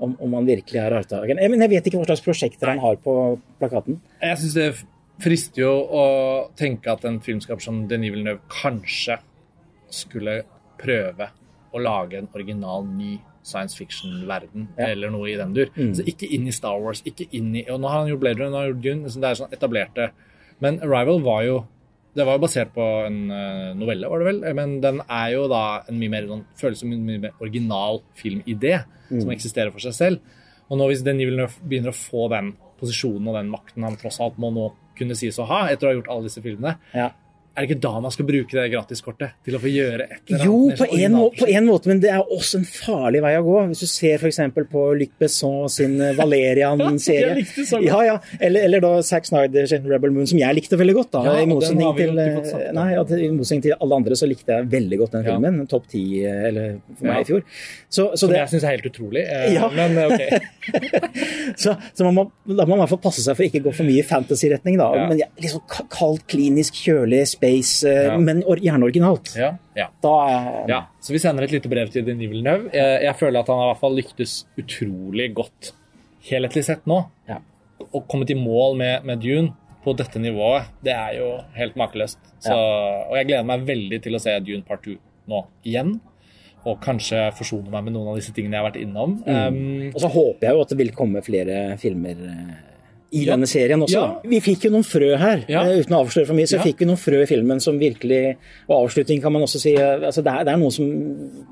Om, 0.00 0.16
om 0.20 0.32
han 0.34 0.46
virkelig 0.46 0.78
er 0.80 0.94
arvtakeren. 1.00 1.38
Eh, 1.42 1.48
Men 1.50 1.60
jeg 1.66 1.70
vet 1.70 1.86
ikke 1.90 1.98
hva 2.00 2.06
slags 2.06 2.22
prosjekter 2.22 2.70
han 2.70 2.78
har 2.82 2.96
på 3.02 3.38
plakaten. 3.60 3.98
Jeg 4.22 4.38
syns 4.38 4.54
det 4.54 4.68
frister 5.22 5.62
jo 5.62 5.72
å 5.94 6.04
tenke 6.58 6.90
at 6.90 7.04
en 7.04 7.20
filmskaper 7.22 7.62
som 7.62 7.84
Denis 7.90 8.10
Villeneuve 8.14 8.40
kanskje 8.50 9.18
skulle 9.90 10.40
prøve 10.78 11.28
å 11.74 11.82
lage 11.82 12.18
en 12.18 12.28
original 12.34 12.86
ny 12.86 13.16
science 13.44 13.76
fiction-verden, 13.76 14.68
Ja. 14.78 14.86
eller 14.94 15.10
noe 15.12 15.28
i 15.30 15.36
den 15.36 15.52
dur. 15.54 15.68
Så 15.94 16.02
ikke 16.08 16.26
inn 16.32 16.46
i 16.48 16.54
Star 16.56 16.78
Wars, 16.80 17.02
ikke 17.04 17.26
inn 17.36 17.50
i 17.60 17.64
Og 17.68 17.78
nå 17.80 17.88
har 17.90 18.00
han 18.00 18.08
gjort 18.08 18.20
Blade 18.24 18.40
Runner, 18.40 18.50
nå 18.50 18.56
har 18.56 18.64
han 18.66 18.72
gjort 18.74 18.82
Dune, 18.86 19.10
så 19.12 19.20
det 19.20 19.30
er 19.30 19.38
sånn 19.42 19.52
etablerte. 19.52 20.10
Men 20.64 20.80
Arrival 20.80 21.20
var 21.22 21.44
jo 21.44 21.64
det 22.14 22.22
var 22.24 22.36
jo 22.38 22.44
basert 22.46 22.70
på 22.72 22.84
en 23.08 23.16
eh, 23.34 23.72
novelle, 23.74 24.06
var 24.08 24.20
det 24.22 24.26
vel, 24.28 24.54
men 24.54 24.76
den 24.80 25.00
er 25.10 25.32
jo 25.32 25.48
da 25.50 25.82
en 25.88 25.96
mye 25.98 26.08
mer, 26.12 26.28
sånn, 26.30 26.44
føles 26.56 26.78
som 26.78 26.92
en 26.94 27.00
mye 27.04 27.18
mer 27.24 27.32
original 27.42 28.02
filmidé 28.14 28.84
som 29.10 29.32
eksisterer 29.34 29.72
for 29.74 29.80
seg 29.82 29.92
selv. 29.96 30.20
Og 30.70 30.78
nå 30.78 30.86
hvis 30.92 31.02
Denis 31.02 31.26
Villeneuve 31.26 31.58
begynner 31.66 31.90
å 31.90 31.98
få 31.98 32.28
den 32.30 32.52
posisjonen 32.78 33.26
og 33.28 33.34
den 33.34 33.50
makten 33.50 33.82
han 33.82 33.96
tross 33.98 34.20
alt 34.22 34.38
må 34.38 34.52
nå 34.54 34.68
kunne 34.96 35.16
sies 35.18 35.40
å 35.42 35.46
ha 35.50 35.64
etter 35.72 35.88
å 35.88 35.90
ha 35.90 35.96
gjort 35.98 36.08
alle 36.14 36.28
disse 36.28 36.40
filmene, 36.44 36.76
Ja. 36.94 37.10
Er 37.56 37.62
det 37.62 37.70
ikke 37.70 37.82
da 37.84 37.92
man 38.02 38.10
skal 38.10 38.26
bruke 38.26 38.50
det 38.56 38.64
gratiskortet 38.72 39.34
til 39.46 39.54
å 39.54 39.60
få 39.62 39.70
gjøre 39.70 40.06
et 40.08 40.20
eller 40.26 40.40
annet? 40.40 40.46
Jo, 40.46 40.56
på 40.80 40.86
en, 40.98 41.12
må, 41.14 41.26
på 41.38 41.46
en 41.48 41.66
måte, 41.68 41.88
men 41.90 42.00
det 42.02 42.10
er 42.10 42.22
også 42.34 42.58
en 42.58 42.66
farlig 42.66 43.20
vei 43.22 43.34
å 43.38 43.44
gå. 43.46 43.56
Hvis 43.70 43.84
du 43.84 43.86
ser 43.90 44.18
f.eks. 44.18 44.40
på 44.72 44.82
Luc 44.98 45.12
Besson 45.22 45.68
sin 45.70 45.94
eh, 46.02 46.14
Valerian-serie. 46.18 47.44
Ja, 47.84 48.00
ja. 48.06 48.14
Eller, 48.40 48.64
eller 48.66 48.80
da 48.82 48.90
Zack 49.06 49.26
Snyder 49.28 49.66
sin 49.70 49.84
Rebel 49.90 50.10
Moon, 50.14 50.26
som 50.26 50.38
jeg 50.40 50.56
likte 50.56 50.76
veldig 50.80 50.94
godt. 50.98 51.10
da. 51.14 51.22
Ja, 51.28 51.34
I 51.44 51.46
motsetning 51.50 51.94
til, 51.98 53.62
til 53.64 53.74
alle 53.78 53.98
andre 54.00 54.16
så 54.18 54.26
likte 54.30 54.58
jeg 54.58 54.68
veldig 54.72 54.98
godt 55.00 55.14
den 55.16 55.24
Ja. 55.24 55.34
filmen. 55.36 55.60
Topp 55.70 55.86
ti, 55.92 56.02
eh, 56.24 56.48
eller 56.50 56.78
for 56.98 57.06
meg 57.06 57.14
Ja. 57.14 57.20
i 57.20 57.28
fjor. 57.28 57.42
Så, 57.88 58.08
så, 58.14 58.24
Som 58.24 58.30
det, 58.32 58.38
jeg 58.42 58.52
syns 58.54 58.64
er 58.66 58.74
helt 58.76 58.88
utrolig. 58.90 59.24
eh, 59.28 59.52
Ja. 59.54 59.68
Men 59.74 59.98
eh, 59.98 60.06
ok. 60.10 60.22
så, 61.64 61.76
så 61.94 62.04
man 62.08 62.14
må, 62.18 62.24
da 62.48 62.64
må 62.66 62.74
man 62.74 62.78
i 62.78 62.82
hvert 62.84 62.94
fall 62.96 63.02
passe 63.06 63.24
seg 63.24 63.36
for 63.38 63.46
ikke 63.46 63.62
å 63.62 63.68
gå 63.68 63.74
for 63.78 63.88
mye 63.88 64.02
i 64.02 64.06
fantasy-retning. 64.08 64.78
da. 64.80 64.88
Ja. 64.98 65.06
Men 65.10 65.20
ja, 65.22 65.28
liksom 65.40 65.64
kaldt, 65.92 66.24
klinisk, 66.30 66.78
kjølig, 66.84 67.22
space, 67.44 67.84
eh, 67.88 68.06
Ja. 68.08 68.18
men 68.18 68.42
gjerne 68.42 68.84
originalt. 68.88 69.34
Ja, 69.36 69.52
ja. 69.76 69.88
Da 70.02 70.14
Ja, 70.68 70.80
så 71.00 71.12
vi 71.12 71.18
sender 71.18 71.44
et 71.44 71.52
lite 71.52 71.68
brev 71.68 71.90
til 71.92 72.04
Denis 72.04 72.30
Villeneuve. 72.30 72.70
Jeg, 72.72 73.02
jeg 73.04 73.14
føler 73.16 73.40
at 73.40 73.46
han 73.48 73.58
har 73.58 73.68
i 73.68 73.72
hvert 73.74 73.80
fall 73.80 73.96
lyktes 73.96 74.44
utrolig 74.58 75.34
godt 75.34 75.72
helhetlig 76.30 76.64
sett 76.64 76.86
nå. 76.86 77.02
Ja. 77.28 77.38
Å 77.92 78.00
komme 78.08 78.26
til 78.26 78.36
mål 78.40 78.76
med, 78.80 79.04
med 79.04 79.20
Dune 79.20 79.52
på 79.84 79.92
dette 79.96 80.16
nivået, 80.18 80.64
det 80.82 80.94
er 80.96 81.18
jo 81.18 81.28
helt 81.58 81.74
makeløst. 81.76 82.16
Så, 82.40 82.54
Og 83.10 83.16
jeg 83.18 83.26
gleder 83.28 83.44
meg 83.44 83.66
veldig 83.68 83.98
til 84.02 84.14
å 84.16 84.20
se 84.22 84.32
Dune 84.40 84.64
part 84.64 84.82
2 84.86 84.96
nå 85.28 85.42
igjen. 85.64 86.00
Og 86.64 86.78
kanskje 86.80 87.26
forsone 87.36 87.68
meg 87.68 87.84
med 87.84 87.92
noen 87.92 88.08
av 88.08 88.16
disse 88.16 88.32
tingene 88.32 88.56
jeg 88.56 88.62
har 88.62 88.70
vært 88.70 88.80
innom. 88.80 89.18
Um, 89.28 89.90
Og 89.92 90.00
så 90.00 90.08
håper 90.08 90.46
jeg 90.48 90.54
jo 90.56 90.62
at 90.64 90.70
det 90.72 90.78
vil 90.78 90.92
komme 90.96 91.20
flere 91.26 91.58
filmer 91.76 92.16
eh, 92.24 92.54
i 93.14 93.22
Ja. 93.24 93.32
denne 93.36 93.46
serien 93.46 93.80
også. 93.84 93.92
Ja. 93.94 94.20
Vi 94.26 94.40
fikk 94.42 94.64
jo 94.66 94.70
noen 94.74 94.82
frø 94.84 95.12
her, 95.20 95.44
Ja. 95.48 95.62
eh, 95.64 95.78
uten 95.84 95.94
å 95.94 96.00
avsløre 96.04 96.26
for 96.26 96.34
mye. 96.34 96.48
Så 96.50 96.56
Ja. 96.58 96.62
fikk 96.66 96.80
vi 96.82 96.86
noen 96.90 96.98
frø 96.98 97.22
i 97.22 97.26
filmen 97.30 97.60
som 97.62 97.78
virkelig 97.78 98.36
Og 98.68 98.88
avslutning 98.88 99.22
kan 99.22 99.32
man 99.32 99.42
også 99.42 99.60
si. 99.60 99.74
eh, 99.76 100.00
altså 100.02 100.22
Det 100.24 100.32
er, 100.34 100.44
det 100.44 100.52
er 100.54 100.56
noe 100.58 100.70
som 100.70 100.88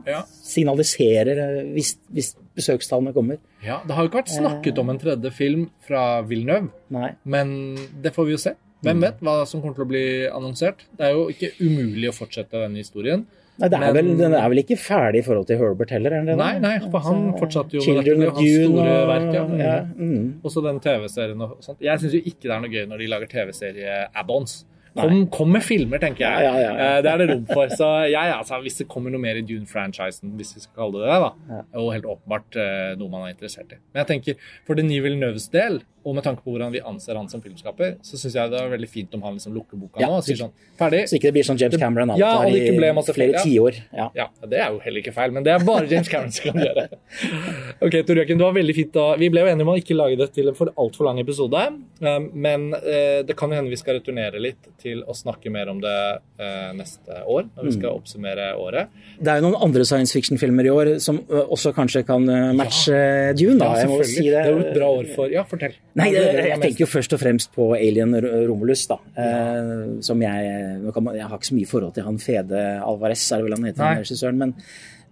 ja. 0.06 0.22
signaliserer 0.42 1.38
eh, 1.38 1.62
hvis, 1.74 1.94
hvis 2.12 2.32
besøkstallene 2.56 3.14
kommer. 3.14 3.38
ja, 3.64 3.80
Det 3.86 3.94
har 3.94 4.04
jo 4.04 4.10
ikke 4.10 4.22
vært 4.24 4.34
snakket 4.36 4.78
om 4.82 4.90
en 4.90 4.98
tredje 4.98 5.32
film 5.32 5.70
fra 5.86 6.22
Villeneuve. 6.22 6.70
Nei. 6.90 7.12
Men 7.24 7.76
det 8.02 8.12
får 8.14 8.26
vi 8.26 8.32
jo 8.36 8.42
se. 8.42 8.54
Hvem 8.82 9.00
vet 9.00 9.20
hva 9.22 9.46
som 9.46 9.62
kommer 9.62 9.76
til 9.76 9.84
å 9.84 9.88
bli 9.92 10.04
annonsert? 10.28 10.82
Det 10.98 11.06
er 11.06 11.12
jo 11.14 11.28
ikke 11.30 11.52
umulig 11.62 12.08
å 12.10 12.16
fortsette 12.16 12.50
denne 12.58 12.78
historien. 12.82 13.24
Nei, 13.62 13.68
det 13.70 13.78
er 13.78 13.92
vel, 13.94 14.08
Den 14.18 14.34
er 14.34 14.48
vel 14.50 14.60
ikke 14.64 14.76
ferdig 14.80 15.20
i 15.22 15.26
forhold 15.26 15.46
til 15.46 15.60
Herbert 15.60 15.92
heller? 15.94 16.16
Er 16.18 16.26
det? 16.26 16.34
Nei, 16.40 16.56
nei, 16.62 16.74
for 16.90 17.04
han 17.06 17.28
fortsatte 17.38 17.78
jo 17.78 17.84
med 17.86 18.02
dette, 18.08 18.26
hans 18.34 18.56
store 18.58 18.96
og 18.98 19.08
verk, 19.12 19.28
ja. 19.36 19.44
Mm. 19.46 19.60
ja, 19.62 19.76
mm. 19.94 20.26
Også 20.50 20.64
den 20.66 20.82
TV-serien 20.82 21.46
og 21.46 21.56
sånt. 21.62 21.78
Jeg 21.86 22.02
syns 22.02 22.18
jo 22.18 22.22
ikke 22.26 22.48
det 22.48 22.54
er 22.56 22.64
noe 22.66 22.72
gøy 22.74 22.84
når 22.90 23.04
de 23.04 23.10
lager 23.14 23.30
TV-serie-add-ons. 23.36 24.58
Kom, 24.92 25.22
kom 25.32 25.48
med 25.54 25.62
filmer, 25.64 25.96
tenker 26.02 26.26
jeg. 26.26 26.44
Ja, 26.44 26.52
ja, 26.52 26.64
ja. 26.66 26.72
Eh, 26.98 26.98
Det 27.04 27.08
er 27.12 27.22
det 27.22 27.28
rom 27.30 27.46
for. 27.48 27.70
Så 27.72 27.86
jeg, 28.10 28.32
altså, 28.34 28.58
hvis 28.60 28.76
det 28.82 28.88
kommer 28.92 29.14
noe 29.14 29.22
mer 29.22 29.38
i 29.40 29.44
Dune-franchisen, 29.48 30.34
hvis 30.36 30.52
vi 30.58 30.64
skal 30.66 30.82
kalle 30.82 31.00
det 31.00 31.08
det, 31.08 31.20
da, 31.22 31.62
jo 31.78 31.86
helt 31.94 32.08
åpenbart 32.12 32.58
eh, 32.60 32.90
noe 33.00 33.08
man 33.14 33.24
er 33.24 33.32
interessert 33.32 33.72
i. 33.72 33.78
Men 33.94 34.02
jeg 34.02 34.10
tenker, 34.10 34.50
for 34.68 34.76
det 34.76 34.84
nye 34.90 35.00
Villeneuves 35.06 35.48
del, 35.54 35.80
og 36.04 36.14
med 36.16 36.24
tanke 36.26 36.42
på 36.44 36.50
hvordan 36.54 36.72
vi 36.74 36.80
anser 36.84 37.16
han 37.18 37.28
som 37.30 37.42
filmskaper, 37.42 37.96
så 38.02 38.18
syns 38.18 38.34
jeg 38.38 38.50
det 38.52 38.58
er 38.60 38.70
veldig 38.72 38.88
fint 38.90 39.14
om 39.14 39.22
han 39.26 39.36
liksom 39.38 39.54
lukker 39.56 39.78
boka 39.80 40.00
Ja, 40.02 40.08
nå 40.10 40.18
og 40.20 40.24
sier 40.26 40.38
sånn 40.40 40.52
Ferdig. 40.78 41.04
Så 41.08 41.16
ikke 41.18 41.28
det 41.30 41.34
blir 41.36 41.46
sånn 41.46 41.60
James 41.60 41.78
Cameron 41.78 42.10
alt 42.14 42.18
Ja, 42.22 42.32
og 42.42 42.50
det 42.50 42.62
ikke 42.64 42.78
ble 42.80 42.92
masse 42.96 43.14
flere 43.14 43.36
ja. 43.36 43.42
tiår. 43.46 43.78
Ja. 43.94 44.06
Ja, 44.18 44.26
det 44.50 44.58
er 44.58 44.72
jo 44.74 44.80
heller 44.82 45.02
ikke 45.04 45.14
feil, 45.14 45.34
men 45.36 45.46
det 45.46 45.52
er 45.54 45.64
bare 45.66 45.86
James 45.90 46.08
Cameron 46.10 46.32
som 46.34 46.50
kan 46.52 46.64
gjøre. 46.66 46.88
Ok, 47.82 47.96
Tor 48.06 48.18
Jørgen, 48.20 48.38
det 48.38 48.44
var 48.46 48.54
veldig 48.54 48.74
fint. 48.76 48.92
da. 48.94 49.04
Vi 49.18 49.28
ble 49.32 49.42
jo 49.42 49.50
enige 49.50 49.64
om 49.66 49.72
å 49.72 49.76
ikke 49.80 49.96
lage 49.96 50.18
det 50.20 50.28
til 50.36 50.50
en 50.52 50.56
for 50.58 50.70
altfor 50.78 51.08
lang 51.08 51.18
episode. 51.22 51.62
um, 52.02 52.28
Men 52.34 52.68
eh, 52.78 53.22
det 53.26 53.34
kan 53.38 53.50
jo 53.50 53.58
hende 53.58 53.72
vi 53.72 53.78
skal 53.80 53.98
returnere 53.98 54.38
litt 54.42 54.68
til 54.82 55.02
å 55.02 55.14
snakke 55.16 55.50
mer 55.54 55.70
om 55.72 55.80
det 55.82 55.96
eh, 56.38 56.70
neste 56.78 57.22
år, 57.26 57.48
når 57.56 57.68
vi 57.68 57.74
skal 57.74 57.98
oppsummere 57.98 58.52
året. 58.60 58.92
Det 59.18 59.32
er 59.32 59.40
jo 59.40 59.48
noen 59.48 59.58
andre 59.66 59.86
science 59.88 60.14
fiction-filmer 60.14 60.68
i 60.68 60.72
år 60.72 60.92
som 61.02 61.18
også 61.28 61.72
kanskje 61.76 62.04
kan 62.06 62.26
matche 62.58 62.98
Dune. 63.38 63.58
da. 63.62 63.72
Jeg 63.82 63.90
må 63.90 63.98
si 64.06 64.26
det 64.28 64.32
det. 64.36 64.44
er 64.44 64.52
jo 64.52 64.62
et 64.62 64.74
bra 64.76 64.90
år 65.00 65.10
for 65.16 65.32
Ja, 65.32 65.42
fortell. 65.48 65.74
Nei, 65.98 66.08
jeg, 66.14 66.56
tenker 66.62 66.84
jo 66.84 66.88
først 66.88 67.12
og 67.12 67.20
fremst 67.20 67.50
på 67.52 67.66
Alien 67.76 68.14
Romulus, 68.48 68.86
da. 68.88 68.96
Ja. 69.16 70.00
som 70.00 70.22
jeg 70.24 70.46
Jeg 70.48 71.26
har 71.28 71.36
ikke 71.36 71.50
så 71.50 71.56
mye 71.58 71.68
forhold 71.68 71.92
til 71.98 72.06
han 72.06 72.18
Fede 72.22 72.62
Alvarez, 72.80 73.24
er 73.28 73.42
det 73.42 73.48
vel 73.48 73.56
han 73.58 73.68
heter, 73.68 74.00
regissøren. 74.00 74.38
Men, 74.40 74.54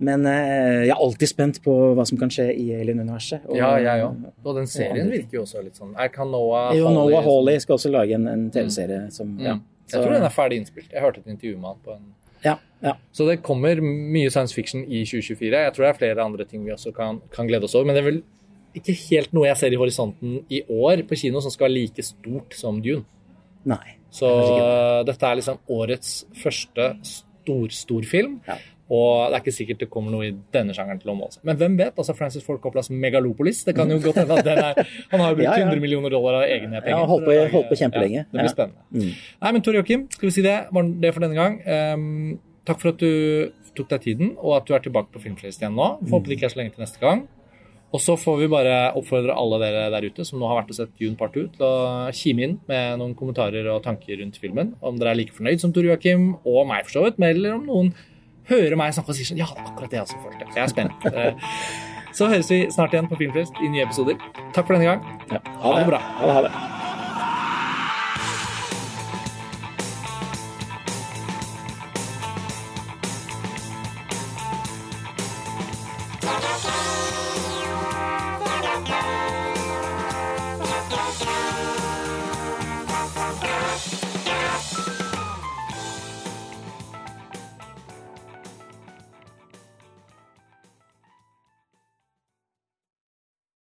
men 0.01 0.24
eh, 0.31 0.87
jeg 0.87 0.95
er 0.95 1.03
alltid 1.05 1.28
spent 1.28 1.61
på 1.64 1.74
hva 1.99 2.07
som 2.09 2.20
kan 2.20 2.33
skje 2.33 2.49
i 2.55 2.70
Alien-universet. 2.78 3.45
Ja, 3.57 3.74
jeg 3.83 4.07
òg. 4.07 4.22
Og 4.41 4.57
den 4.57 4.70
serien 4.72 5.12
virker 5.12 5.41
jo 5.41 5.45
også 5.45 5.61
litt 5.64 5.76
sånn 5.76 5.93
Er 6.01 6.09
kan 6.14 6.33
Noah 6.33 6.72
Noah 6.72 6.97
Hawley- 6.97 7.26
Hawley 7.28 7.61
skal 7.61 7.76
også 7.76 7.93
lage 7.93 8.16
en, 8.16 8.24
en 8.31 8.49
TV-serie 8.55 9.11
som 9.12 9.37
ja. 9.37 9.59
Mm. 9.59 9.66
Jeg 9.91 10.05
tror 10.05 10.14
den 10.14 10.24
er 10.24 10.33
ferdig 10.33 10.61
innspilt. 10.61 10.91
Jeg 10.95 11.03
hørte 11.03 11.20
et 11.20 11.31
intervju 11.33 11.59
med 11.59 11.72
han 11.72 11.85
på 11.85 11.97
en 11.99 12.09
ja, 12.41 12.55
ja. 12.81 12.95
Så 13.12 13.26
det 13.28 13.43
kommer 13.45 13.83
mye 13.85 14.31
science 14.33 14.55
fiction 14.57 14.85
i 14.87 15.03
2024. 15.05 15.51
Jeg 15.53 15.72
tror 15.76 15.85
det 15.85 15.91
er 15.91 15.99
flere 15.99 16.24
andre 16.24 16.47
ting 16.49 16.62
vi 16.64 16.72
også 16.72 16.93
kan, 16.97 17.20
kan 17.35 17.49
glede 17.51 17.68
oss 17.68 17.74
over. 17.76 17.91
Men 17.91 17.99
det 17.99 18.05
vel 18.07 18.22
ikke 18.77 18.95
helt 19.11 19.33
noe 19.37 19.47
jeg 19.49 19.57
ser 19.61 19.73
i 19.75 19.79
horisonten 19.81 20.37
i 20.51 20.62
år 20.71 21.03
på 21.09 21.16
kino 21.18 21.41
som 21.43 21.51
skal 21.51 21.68
være 21.68 21.77
like 21.79 22.03
stort 22.07 22.55
som 22.59 22.79
Dune. 22.85 23.05
Nei. 23.68 23.97
Så 24.11 24.27
dette 25.07 25.27
er 25.27 25.39
liksom 25.39 25.59
årets 25.71 26.25
første 26.43 26.93
stor-storfilm. 27.07 28.41
Ja. 28.49 28.57
Og 28.91 29.31
det 29.31 29.37
er 29.37 29.43
ikke 29.45 29.53
sikkert 29.55 29.83
det 29.85 29.87
kommer 29.93 30.11
noe 30.11 30.25
i 30.27 30.33
denne 30.55 30.75
sjangeren 30.75 30.99
til 30.99 31.12
å 31.12 31.14
måle 31.14 31.31
seg. 31.37 31.45
Men 31.47 31.59
hvem 31.61 31.77
vet? 31.79 31.93
altså 31.95 32.14
Francis 32.18 32.43
Ford 32.43 32.59
Coppolas 32.62 32.89
Megalopolis. 32.91 33.61
Det 33.68 33.77
kan 33.79 33.91
jo 33.93 34.01
godt 34.03 34.18
hende 34.18 34.39
at 34.41 34.49
den 34.49 34.59
er 34.59 34.81
Han 35.12 35.23
har 35.23 35.37
brukt 35.39 35.47
Ja, 35.47 35.53
ja. 35.61 35.68
100 35.68 35.79
millioner 35.85 36.11
dollar 36.11 36.41
av 36.41 36.49
egne 36.51 36.81
penger. 36.83 36.97
Ja, 36.97 37.05
holdt 37.07 37.29
på- 37.29 37.37
holdt 37.55 37.68
på 37.71 37.79
kjempelenge. 37.79 38.25
Ja, 38.25 38.27
det 38.33 38.41
blir 38.43 38.51
spennende. 38.51 38.83
Mm. 38.91 39.12
Nei, 39.45 39.53
men 39.55 39.62
Tor 39.62 39.79
Joakim, 39.79 40.09
skal 40.11 40.27
vi 40.27 40.35
si 40.35 40.43
det 40.49 40.57
var 40.75 40.91
det 41.07 41.12
for 41.14 41.27
denne 41.27 41.39
gang. 41.39 41.61
Um, 41.71 42.41
takk 42.66 42.83
for 42.83 42.91
at 42.91 42.99
du 42.99 43.53
tok 43.79 43.93
deg 43.95 44.03
tiden, 44.09 44.33
og 44.43 44.57
at 44.59 44.66
du 44.66 44.75
er 44.75 44.83
tilbake 44.83 45.14
på 45.14 45.23
Filmfrelst 45.23 45.62
igjen 45.62 45.79
nå. 45.79 45.87
Håper 46.03 46.11
håpe 46.16 46.27
det 46.33 46.41
ikke 46.41 46.49
er 46.51 46.55
så 46.57 46.59
lenge 46.64 46.75
til 46.75 46.83
neste 46.83 46.99
gang. 47.05 47.29
Og 47.91 47.99
så 48.03 48.14
får 48.14 48.36
vi 48.38 48.49
bare 48.53 48.74
oppfordre 48.95 49.34
alle 49.34 49.59
dere 49.64 49.88
der 49.91 50.05
ute 50.07 50.22
som 50.26 50.38
nå 50.38 50.47
har 50.47 50.61
vært 50.61 50.70
og 50.70 50.76
sett 50.78 50.93
June 51.03 51.16
Part 51.18 51.34
2, 51.34 51.43
til 51.57 51.66
å 51.66 52.11
kime 52.14 52.45
inn 52.47 52.57
med 52.70 53.01
noen 53.01 53.16
kommentarer 53.18 53.66
og 53.72 53.82
tanker 53.82 54.20
rundt 54.22 54.38
filmen. 54.38 54.74
Om 54.80 55.01
dere 55.01 55.11
er 55.16 55.18
like 55.18 55.34
fornøyd 55.34 55.59
som 55.62 55.72
Tor 55.74 55.88
Joakim, 55.88 56.36
og 56.47 56.68
meg 56.70 56.86
for 56.86 56.99
så 57.01 57.05
vidt, 57.09 57.18
eller 57.18 57.57
om 57.59 57.66
noen 57.66 57.93
hører 58.51 58.78
meg 58.78 58.95
snakke 58.95 59.11
og 59.11 59.18
sier 59.18 59.26
sånn 59.32 59.43
Ja, 59.43 59.51
det 59.51 59.62
er 59.64 59.72
akkurat 59.72 59.91
det 59.91 59.99
jeg 59.99 60.07
også 60.07 60.22
følte. 60.22 60.51
Jeg 60.55 60.64
er 60.66 60.74
spent. 60.74 61.09
Eh, 61.11 61.34
Så 62.11 62.26
høres 62.26 62.49
vi 62.51 62.64
snart 62.74 62.91
igjen 62.95 63.07
på 63.07 63.14
Filmfest 63.20 63.55
i 63.62 63.68
nye 63.70 63.84
episoder. 63.86 64.16
Takk 64.55 64.66
for 64.66 64.74
denne 64.74 64.88
gang. 64.88 65.18
Ja. 65.30 65.38
Ha 65.62 65.74
det 65.78 65.84
bra. 65.86 66.01
Ha 66.18 66.26
det, 66.26 66.34
ha 66.34 66.41
det. 66.47 66.80